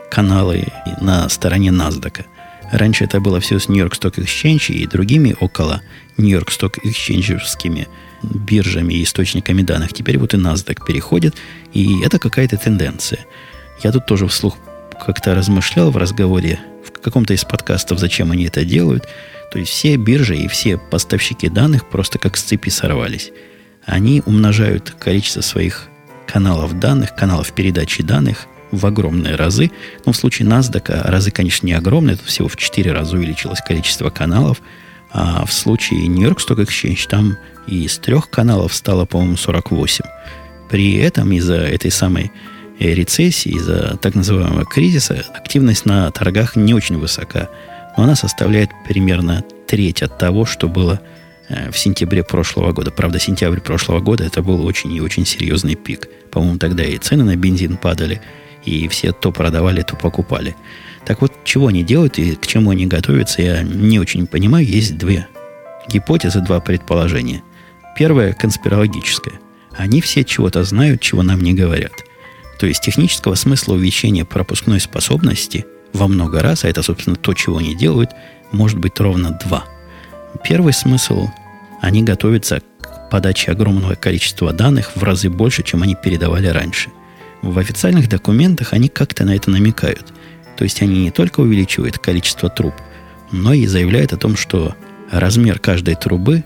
каналы 0.09 0.65
на 1.01 1.29
стороне 1.29 1.69
NASDAQ. 1.69 2.25
Раньше 2.71 3.03
это 3.03 3.19
было 3.19 3.39
все 3.39 3.59
с 3.59 3.69
York 3.69 3.93
Stock 3.93 4.15
Exchange 4.15 4.73
и 4.73 4.87
другими 4.87 5.35
около 5.39 5.81
New 6.17 6.29
York 6.29 6.49
Stock 6.49 6.79
Exchange 6.83 7.87
биржами 8.23 8.95
и 8.95 9.03
источниками 9.03 9.61
данных. 9.61 9.93
Теперь 9.93 10.17
вот 10.17 10.33
и 10.33 10.37
NASDAQ 10.37 10.85
переходит, 10.85 11.35
и 11.73 12.01
это 12.03 12.17
какая-то 12.17 12.57
тенденция. 12.57 13.19
Я 13.83 13.91
тут 13.91 14.05
тоже 14.05 14.27
вслух 14.27 14.57
как-то 15.05 15.35
размышлял 15.35 15.91
в 15.91 15.97
разговоре 15.97 16.59
в 16.85 16.99
каком-то 16.99 17.33
из 17.33 17.43
подкастов, 17.43 17.99
зачем 17.99 18.31
они 18.31 18.45
это 18.45 18.65
делают. 18.65 19.07
То 19.53 19.59
есть 19.59 19.71
все 19.71 19.97
биржи 19.97 20.35
и 20.35 20.47
все 20.47 20.79
поставщики 20.79 21.47
данных 21.47 21.87
просто 21.87 22.17
как 22.17 22.37
с 22.37 22.41
цепи 22.41 22.69
сорвались. 22.69 23.31
Они 23.85 24.23
умножают 24.25 24.95
количество 24.99 25.41
своих 25.41 25.89
каналов 26.25 26.79
данных, 26.79 27.15
каналов 27.15 27.53
передачи 27.53 28.01
данных 28.01 28.47
в 28.71 28.83
огромные 28.83 29.35
разы. 29.35 29.69
Но 30.07 30.11
в 30.11 30.17
случае 30.17 30.47
NASDAQ 30.47 31.07
разы, 31.07 31.29
конечно, 31.29 31.67
не 31.67 31.73
огромные, 31.73 32.15
тут 32.15 32.25
всего 32.25 32.47
в 32.47 32.57
4 32.57 32.91
раза 32.91 33.15
увеличилось 33.15 33.59
количество 33.61 34.09
каналов. 34.09 34.59
А 35.11 35.45
в 35.45 35.53
случае 35.53 36.07
York 36.07 36.39
Stock 36.39 36.65
Exchange 36.65 37.07
там 37.07 37.37
из 37.67 37.99
трех 37.99 38.31
каналов 38.31 38.73
стало, 38.73 39.05
по-моему, 39.05 39.37
48. 39.37 40.03
При 40.67 40.95
этом 40.95 41.31
из-за 41.31 41.57
этой 41.57 41.91
самой 41.91 42.31
э, 42.79 42.91
рецессии, 42.91 43.51
из-за 43.51 43.97
так 43.97 44.15
называемого 44.15 44.65
кризиса, 44.65 45.23
активность 45.35 45.85
на 45.85 46.09
торгах 46.09 46.55
не 46.55 46.73
очень 46.73 46.97
высока. 46.97 47.49
Но 47.97 48.03
она 48.03 48.15
составляет 48.15 48.71
примерно 48.87 49.43
треть 49.67 50.01
от 50.01 50.17
того, 50.17 50.45
что 50.45 50.67
было 50.67 51.01
э, 51.49 51.71
в 51.71 51.77
сентябре 51.77 52.23
прошлого 52.23 52.71
года. 52.71 52.91
Правда, 52.91 53.19
сентябрь 53.19 53.59
прошлого 53.59 53.99
года 53.99 54.23
это 54.23 54.41
был 54.41 54.65
очень 54.65 54.91
и 54.93 55.01
очень 55.01 55.25
серьезный 55.25 55.75
пик. 55.75 56.07
По-моему, 56.31 56.57
тогда 56.57 56.83
и 56.83 56.97
цены 56.97 57.23
на 57.23 57.35
бензин 57.35 57.77
падали, 57.77 58.21
и 58.65 58.87
все 58.87 59.11
то 59.11 59.31
продавали, 59.31 59.81
то 59.81 59.95
покупали. 59.95 60.55
Так 61.05 61.21
вот, 61.21 61.33
чего 61.43 61.67
они 61.67 61.83
делают 61.83 62.17
и 62.17 62.35
к 62.35 62.47
чему 62.47 62.71
они 62.71 62.87
готовятся, 62.87 63.41
я 63.41 63.61
не 63.61 63.99
очень 63.99 64.25
понимаю. 64.25 64.65
Есть 64.65 64.97
две 64.97 65.27
гипотезы, 65.87 66.39
два 66.41 66.59
предположения. 66.59 67.43
Первое– 67.97 68.33
конспирологическое. 68.39 69.35
Они 69.75 70.01
все 70.01 70.23
чего-то 70.23 70.63
знают, 70.63 71.01
чего 71.01 71.23
нам 71.23 71.41
не 71.41 71.53
говорят. 71.53 71.93
То 72.59 72.67
есть 72.67 72.81
технического 72.81 73.35
смысла 73.35 73.73
увеличения 73.73 74.23
пропускной 74.23 74.79
способности 74.79 75.65
во 75.93 76.07
много 76.07 76.41
раз, 76.41 76.63
а 76.63 76.69
это, 76.69 76.81
собственно, 76.81 77.15
то, 77.15 77.33
чего 77.33 77.57
они 77.57 77.75
делают, 77.75 78.11
может 78.51 78.79
быть 78.79 78.99
ровно 78.99 79.37
два. 79.45 79.65
Первый 80.43 80.73
смысл– 80.73 81.29
они 81.81 82.01
готовятся 82.01 82.61
к 82.81 83.09
подаче 83.09 83.51
огромного 83.51 83.95
количества 83.95 84.53
данных 84.53 84.95
в 84.95 85.03
разы 85.03 85.29
больше, 85.29 85.63
чем 85.63 85.83
они 85.83 85.95
передавали 85.95 86.47
раньше. 86.47 86.91
В 87.41 87.59
официальных 87.59 88.07
документах 88.07 88.71
они 88.71 88.87
как-то 88.87 89.25
на 89.25 89.35
это 89.35 89.51
намекают– 89.51 90.13
то 90.55 90.63
есть 90.63 90.81
они 90.81 91.03
не 91.03 91.11
только 91.11 91.41
увеличивают 91.41 91.97
количество 91.97 92.49
труб, 92.49 92.73
но 93.31 93.53
и 93.53 93.65
заявляют 93.65 94.13
о 94.13 94.17
том, 94.17 94.37
что 94.37 94.75
размер 95.11 95.59
каждой 95.59 95.95
трубы, 95.95 96.43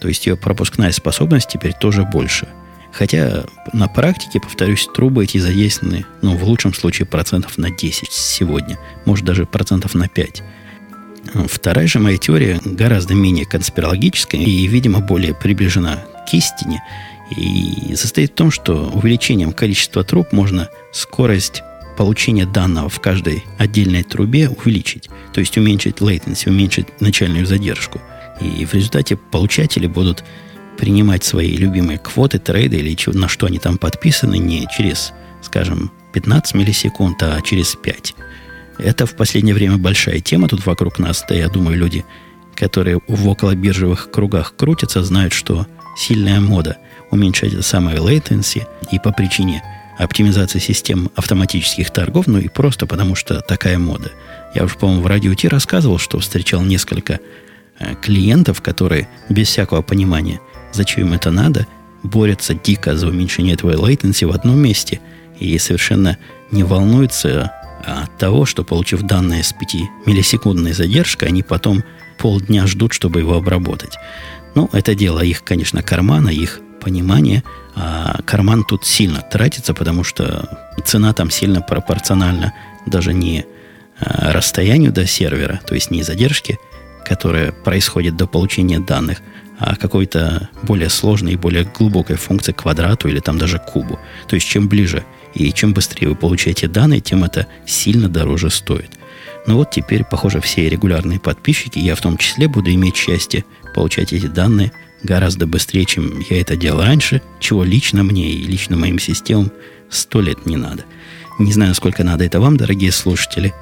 то 0.00 0.08
есть 0.08 0.26
ее 0.26 0.36
пропускная 0.36 0.92
способность 0.92 1.48
теперь 1.48 1.72
тоже 1.72 2.04
больше. 2.04 2.48
Хотя 2.94 3.44
на 3.72 3.88
практике, 3.88 4.38
повторюсь, 4.38 4.88
трубы 4.94 5.24
эти 5.24 5.38
задействованы, 5.38 6.06
ну, 6.22 6.36
в 6.36 6.44
лучшем 6.44 6.72
случае, 6.72 7.06
процентов 7.06 7.58
на 7.58 7.70
10 7.70 8.12
сегодня, 8.12 8.78
может, 9.04 9.24
даже 9.24 9.46
процентов 9.46 9.94
на 9.94 10.08
5. 10.08 10.42
Вторая 11.48 11.88
же 11.88 11.98
моя 11.98 12.18
теория 12.18 12.60
гораздо 12.64 13.14
менее 13.14 13.46
конспирологическая 13.46 14.40
и, 14.40 14.66
видимо, 14.68 15.00
более 15.00 15.34
приближена 15.34 16.04
к 16.30 16.34
истине. 16.34 16.84
И 17.36 17.96
состоит 17.96 18.30
в 18.30 18.34
том, 18.34 18.52
что 18.52 18.90
увеличением 18.94 19.52
количества 19.52 20.04
труб 20.04 20.32
можно 20.32 20.68
скорость 20.92 21.62
получение 21.96 22.46
данного 22.46 22.88
в 22.88 23.00
каждой 23.00 23.42
отдельной 23.58 24.04
трубе 24.04 24.48
увеличить. 24.48 25.08
То 25.32 25.40
есть 25.40 25.58
уменьшить 25.58 25.96
latency, 25.96 26.48
уменьшить 26.48 27.00
начальную 27.00 27.46
задержку. 27.46 28.00
И 28.40 28.64
в 28.64 28.74
результате 28.74 29.16
получатели 29.16 29.86
будут 29.88 30.22
принимать 30.78 31.24
свои 31.24 31.56
любимые 31.56 31.98
квоты, 31.98 32.38
трейды 32.38 32.76
или 32.76 32.96
на 33.16 33.28
что 33.28 33.46
они 33.46 33.58
там 33.58 33.78
подписаны 33.78 34.38
не 34.38 34.66
через, 34.76 35.12
скажем, 35.42 35.90
15 36.12 36.54
миллисекунд, 36.54 37.22
а 37.22 37.40
через 37.42 37.74
5. 37.74 38.14
Это 38.78 39.06
в 39.06 39.16
последнее 39.16 39.54
время 39.54 39.78
большая 39.78 40.20
тема 40.20 40.48
тут 40.48 40.66
вокруг 40.66 40.98
нас. 40.98 41.24
Да 41.28 41.34
я 41.34 41.48
думаю, 41.48 41.78
люди, 41.78 42.04
которые 42.54 43.00
в 43.06 43.28
околобиржевых 43.28 44.10
кругах 44.10 44.54
крутятся, 44.56 45.02
знают, 45.02 45.32
что 45.32 45.66
сильная 45.96 46.40
мода 46.40 46.78
уменьшать 47.10 47.52
это 47.52 47.62
самое 47.62 47.98
latency 47.98 48.66
и 48.90 48.98
по 48.98 49.12
причине 49.12 49.62
оптимизации 49.98 50.58
систем 50.58 51.10
автоматических 51.14 51.90
торгов, 51.90 52.26
ну 52.26 52.38
и 52.38 52.48
просто 52.48 52.86
потому, 52.86 53.14
что 53.14 53.40
такая 53.40 53.78
мода. 53.78 54.10
Я 54.54 54.64
уже, 54.64 54.76
по-моему, 54.76 55.02
в 55.02 55.06
радио 55.06 55.34
Ти 55.34 55.48
рассказывал, 55.48 55.98
что 55.98 56.18
встречал 56.18 56.62
несколько 56.62 57.20
э, 57.78 57.94
клиентов, 58.02 58.60
которые 58.60 59.08
без 59.28 59.48
всякого 59.48 59.82
понимания, 59.82 60.40
зачем 60.74 61.08
им 61.08 61.12
это 61.14 61.30
надо, 61.30 61.66
борются 62.02 62.54
дико 62.54 62.96
за 62.96 63.08
уменьшение 63.08 63.54
этого 63.54 63.72
latency 63.72 64.26
в 64.26 64.32
одном 64.32 64.58
месте 64.58 65.00
и 65.38 65.58
совершенно 65.58 66.18
не 66.50 66.62
волнуются 66.62 67.52
от 67.84 68.16
того, 68.18 68.46
что, 68.46 68.64
получив 68.64 69.02
данные 69.02 69.42
с 69.42 69.52
5 69.52 69.74
миллисекундной 70.06 70.72
задержкой, 70.72 71.28
они 71.28 71.42
потом 71.42 71.82
полдня 72.18 72.66
ждут, 72.66 72.92
чтобы 72.92 73.20
его 73.20 73.34
обработать. 73.34 73.96
Ну, 74.54 74.70
это 74.72 74.94
дело 74.94 75.20
их, 75.20 75.44
конечно, 75.44 75.82
кармана, 75.82 76.28
их 76.28 76.60
понимания– 76.80 77.42
а 77.76 78.20
карман 78.24 78.64
тут 78.64 78.84
сильно 78.84 79.20
тратится, 79.20 79.74
потому 79.74 80.04
что 80.04 80.48
цена 80.84 81.12
там 81.12 81.30
сильно 81.30 81.60
пропорциональна 81.60 82.52
даже 82.86 83.12
не 83.12 83.46
а, 83.98 84.32
расстоянию 84.32 84.92
до 84.92 85.06
сервера, 85.06 85.60
то 85.66 85.74
есть 85.74 85.90
не 85.90 86.02
задержки, 86.02 86.58
которая 87.04 87.52
происходит 87.52 88.16
до 88.16 88.26
получения 88.26 88.78
данных, 88.78 89.22
а 89.58 89.76
какой-то 89.76 90.48
более 90.62 90.88
сложной 90.88 91.32
и 91.32 91.36
более 91.36 91.64
глубокой 91.64 92.16
функции 92.16 92.52
квадрату 92.52 93.08
или 93.08 93.20
там 93.20 93.38
даже 93.38 93.58
кубу. 93.58 93.98
То 94.28 94.34
есть 94.34 94.46
чем 94.46 94.68
ближе 94.68 95.04
и 95.34 95.52
чем 95.52 95.72
быстрее 95.72 96.08
вы 96.08 96.14
получаете 96.14 96.68
данные, 96.68 97.00
тем 97.00 97.24
это 97.24 97.46
сильно 97.66 98.08
дороже 98.08 98.50
стоит. 98.50 98.90
Ну 99.46 99.56
вот 99.56 99.70
теперь, 99.70 100.04
похоже, 100.04 100.40
все 100.40 100.68
регулярные 100.68 101.20
подписчики, 101.20 101.78
я 101.78 101.94
в 101.94 102.00
том 102.00 102.16
числе, 102.16 102.48
буду 102.48 102.70
иметь 102.70 102.96
счастье 102.96 103.44
получать 103.74 104.12
эти 104.12 104.26
данные– 104.26 104.72
гораздо 105.04 105.46
быстрее, 105.46 105.84
чем 105.84 106.20
я 106.28 106.40
это 106.40 106.56
делал 106.56 106.82
раньше, 106.82 107.22
чего 107.38 107.62
лично 107.62 108.02
мне 108.02 108.30
и 108.30 108.42
лично 108.42 108.76
моим 108.76 108.98
системам 108.98 109.52
сто 109.90 110.20
лет 110.20 110.46
не 110.46 110.56
надо. 110.56 110.84
Не 111.38 111.52
знаю, 111.52 111.70
насколько 111.70 112.02
надо 112.02 112.24
это 112.24 112.40
вам, 112.40 112.56
дорогие 112.56 112.90
слушатели, 112.90 113.52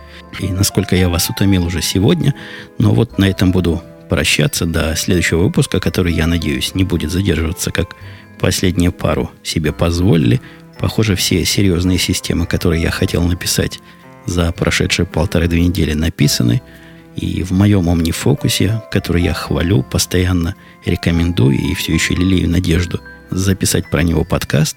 и 0.40 0.48
насколько 0.48 0.96
я 0.96 1.08
вас 1.08 1.28
утомил 1.28 1.66
уже 1.66 1.82
сегодня, 1.82 2.34
но 2.78 2.94
вот 2.94 3.18
на 3.18 3.28
этом 3.28 3.50
буду 3.50 3.82
прощаться 4.08 4.66
до 4.66 4.94
следующего 4.96 5.44
выпуска, 5.44 5.80
который, 5.80 6.12
я 6.12 6.26
надеюсь, 6.26 6.74
не 6.74 6.84
будет 6.84 7.10
задерживаться, 7.10 7.70
как 7.70 7.96
последнюю 8.38 8.92
пару 8.92 9.30
себе 9.42 9.72
позволили. 9.72 10.40
Похоже, 10.78 11.16
все 11.16 11.44
серьезные 11.44 11.98
системы, 11.98 12.46
которые 12.46 12.82
я 12.82 12.90
хотел 12.90 13.22
написать 13.22 13.80
за 14.26 14.52
прошедшие 14.52 15.06
полторы-две 15.06 15.62
недели, 15.62 15.94
написаны– 15.94 16.62
и 17.16 17.42
в 17.42 17.52
моем 17.52 17.88
омнифокусе, 17.88 18.82
который 18.90 19.22
я 19.22 19.34
хвалю, 19.34 19.82
постоянно 19.82 20.54
рекомендую 20.84 21.58
и 21.58 21.74
все 21.74 21.92
еще 21.92 22.14
лелею 22.14 22.48
надежду 22.48 23.00
записать 23.30 23.90
про 23.90 24.02
него 24.02 24.24
подкаст. 24.24 24.76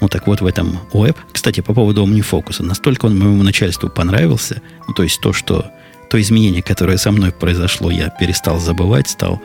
Ну 0.00 0.08
так 0.08 0.26
вот 0.28 0.40
в 0.40 0.46
этом 0.46 0.78
веб. 0.92 1.16
Кстати, 1.32 1.60
по 1.60 1.74
поводу 1.74 2.04
омнифокуса. 2.04 2.62
Настолько 2.62 3.06
он 3.06 3.18
моему 3.18 3.42
начальству 3.42 3.88
понравился, 3.88 4.62
ну 4.86 4.94
то 4.94 5.02
есть 5.02 5.20
то, 5.20 5.32
что 5.32 5.70
то 6.10 6.20
изменение, 6.20 6.62
которое 6.62 6.96
со 6.96 7.10
мной 7.10 7.32
произошло, 7.32 7.90
я 7.90 8.08
перестал 8.08 8.58
забывать, 8.58 9.08
стал 9.08 9.40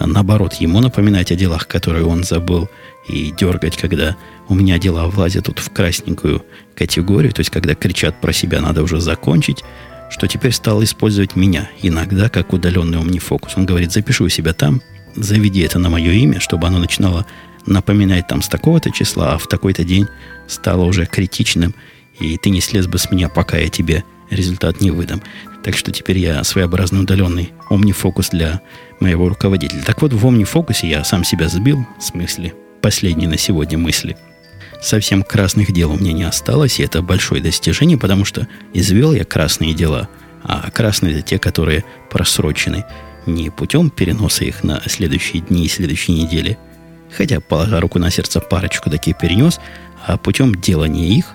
наоборот 0.00 0.54
ему 0.54 0.80
напоминать 0.80 1.32
о 1.32 1.36
делах, 1.36 1.66
которые 1.66 2.04
он 2.04 2.24
забыл, 2.24 2.68
и 3.08 3.32
дергать, 3.32 3.76
когда 3.76 4.16
у 4.48 4.54
меня 4.54 4.78
дела 4.78 5.06
влазят 5.06 5.46
тут 5.46 5.58
в 5.58 5.70
красненькую 5.70 6.44
категорию, 6.74 7.32
то 7.32 7.40
есть 7.40 7.50
когда 7.50 7.74
кричат 7.74 8.20
про 8.20 8.32
себя, 8.32 8.60
надо 8.60 8.82
уже 8.82 9.00
закончить, 9.00 9.62
что 10.10 10.26
теперь 10.26 10.52
стал 10.52 10.82
использовать 10.82 11.36
меня 11.36 11.70
иногда 11.82 12.28
как 12.28 12.52
удаленный 12.52 12.98
омнифокус. 12.98 13.54
Он 13.56 13.66
говорит, 13.66 13.92
запиши 13.92 14.22
у 14.24 14.28
себя 14.28 14.52
там, 14.52 14.80
заведи 15.16 15.60
это 15.60 15.78
на 15.78 15.90
мое 15.90 16.12
имя, 16.12 16.40
чтобы 16.40 16.66
оно 16.66 16.78
начинало 16.78 17.26
напоминать 17.66 18.26
там 18.28 18.42
с 18.42 18.48
такого-то 18.48 18.90
числа, 18.90 19.34
а 19.34 19.38
в 19.38 19.46
такой-то 19.46 19.84
день 19.84 20.06
стало 20.46 20.84
уже 20.84 21.06
критичным, 21.06 21.74
и 22.20 22.36
ты 22.36 22.50
не 22.50 22.60
слез 22.60 22.86
бы 22.86 22.98
с 22.98 23.10
меня, 23.10 23.28
пока 23.28 23.56
я 23.58 23.68
тебе 23.68 24.04
результат 24.30 24.80
не 24.80 24.90
выдам. 24.90 25.22
Так 25.64 25.76
что 25.76 25.90
теперь 25.90 26.18
я 26.18 26.44
своеобразный 26.44 27.00
удаленный 27.00 27.52
омнифокус 27.70 28.28
для 28.28 28.60
моего 29.00 29.28
руководителя. 29.28 29.82
Так 29.82 30.02
вот, 30.02 30.12
в 30.12 30.26
омнифокусе 30.26 30.88
я 30.88 31.02
сам 31.04 31.24
себя 31.24 31.48
сбил, 31.48 31.84
в 31.98 32.02
смысле, 32.02 32.54
последней 32.80 33.26
на 33.26 33.38
сегодня 33.38 33.78
мысли– 33.78 34.16
совсем 34.84 35.22
красных 35.22 35.72
дел 35.72 35.92
у 35.92 35.98
меня 35.98 36.12
не 36.12 36.24
осталось, 36.24 36.78
и 36.78 36.82
это 36.82 37.02
большое 37.02 37.42
достижение, 37.42 37.98
потому 37.98 38.24
что 38.24 38.46
извел 38.72 39.12
я 39.12 39.24
красные 39.24 39.74
дела, 39.74 40.08
а 40.42 40.70
красные 40.70 41.14
это 41.14 41.22
те, 41.22 41.38
которые 41.38 41.84
просрочены 42.10 42.84
не 43.26 43.50
путем 43.50 43.90
переноса 43.90 44.44
их 44.44 44.62
на 44.62 44.82
следующие 44.86 45.42
дни 45.42 45.64
и 45.64 45.68
следующие 45.68 46.22
недели, 46.22 46.58
хотя, 47.10 47.40
положа 47.40 47.80
руку 47.80 47.98
на 47.98 48.10
сердце, 48.10 48.40
парочку 48.40 48.90
такие 48.90 49.16
перенес, 49.18 49.58
а 50.06 50.18
путем 50.18 50.54
делания 50.54 51.08
их 51.08 51.26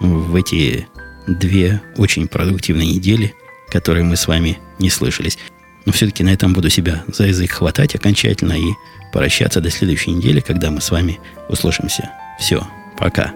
в 0.00 0.34
эти 0.36 0.86
две 1.26 1.80
очень 1.96 2.28
продуктивные 2.28 2.94
недели, 2.94 3.34
которые 3.70 4.04
мы 4.04 4.16
с 4.16 4.26
вами 4.26 4.58
не 4.78 4.90
слышались. 4.90 5.38
Но 5.86 5.92
все-таки 5.92 6.22
на 6.22 6.30
этом 6.30 6.52
буду 6.52 6.70
себя 6.70 7.04
за 7.08 7.26
язык 7.26 7.52
хватать 7.52 7.94
окончательно 7.94 8.52
и 8.52 8.66
прощаться 9.12 9.60
до 9.60 9.70
следующей 9.70 10.12
недели, 10.12 10.40
когда 10.40 10.70
мы 10.70 10.80
с 10.80 10.90
вами 10.90 11.18
услышимся. 11.48 12.10
Все, 12.38 12.66
пока. 12.98 13.32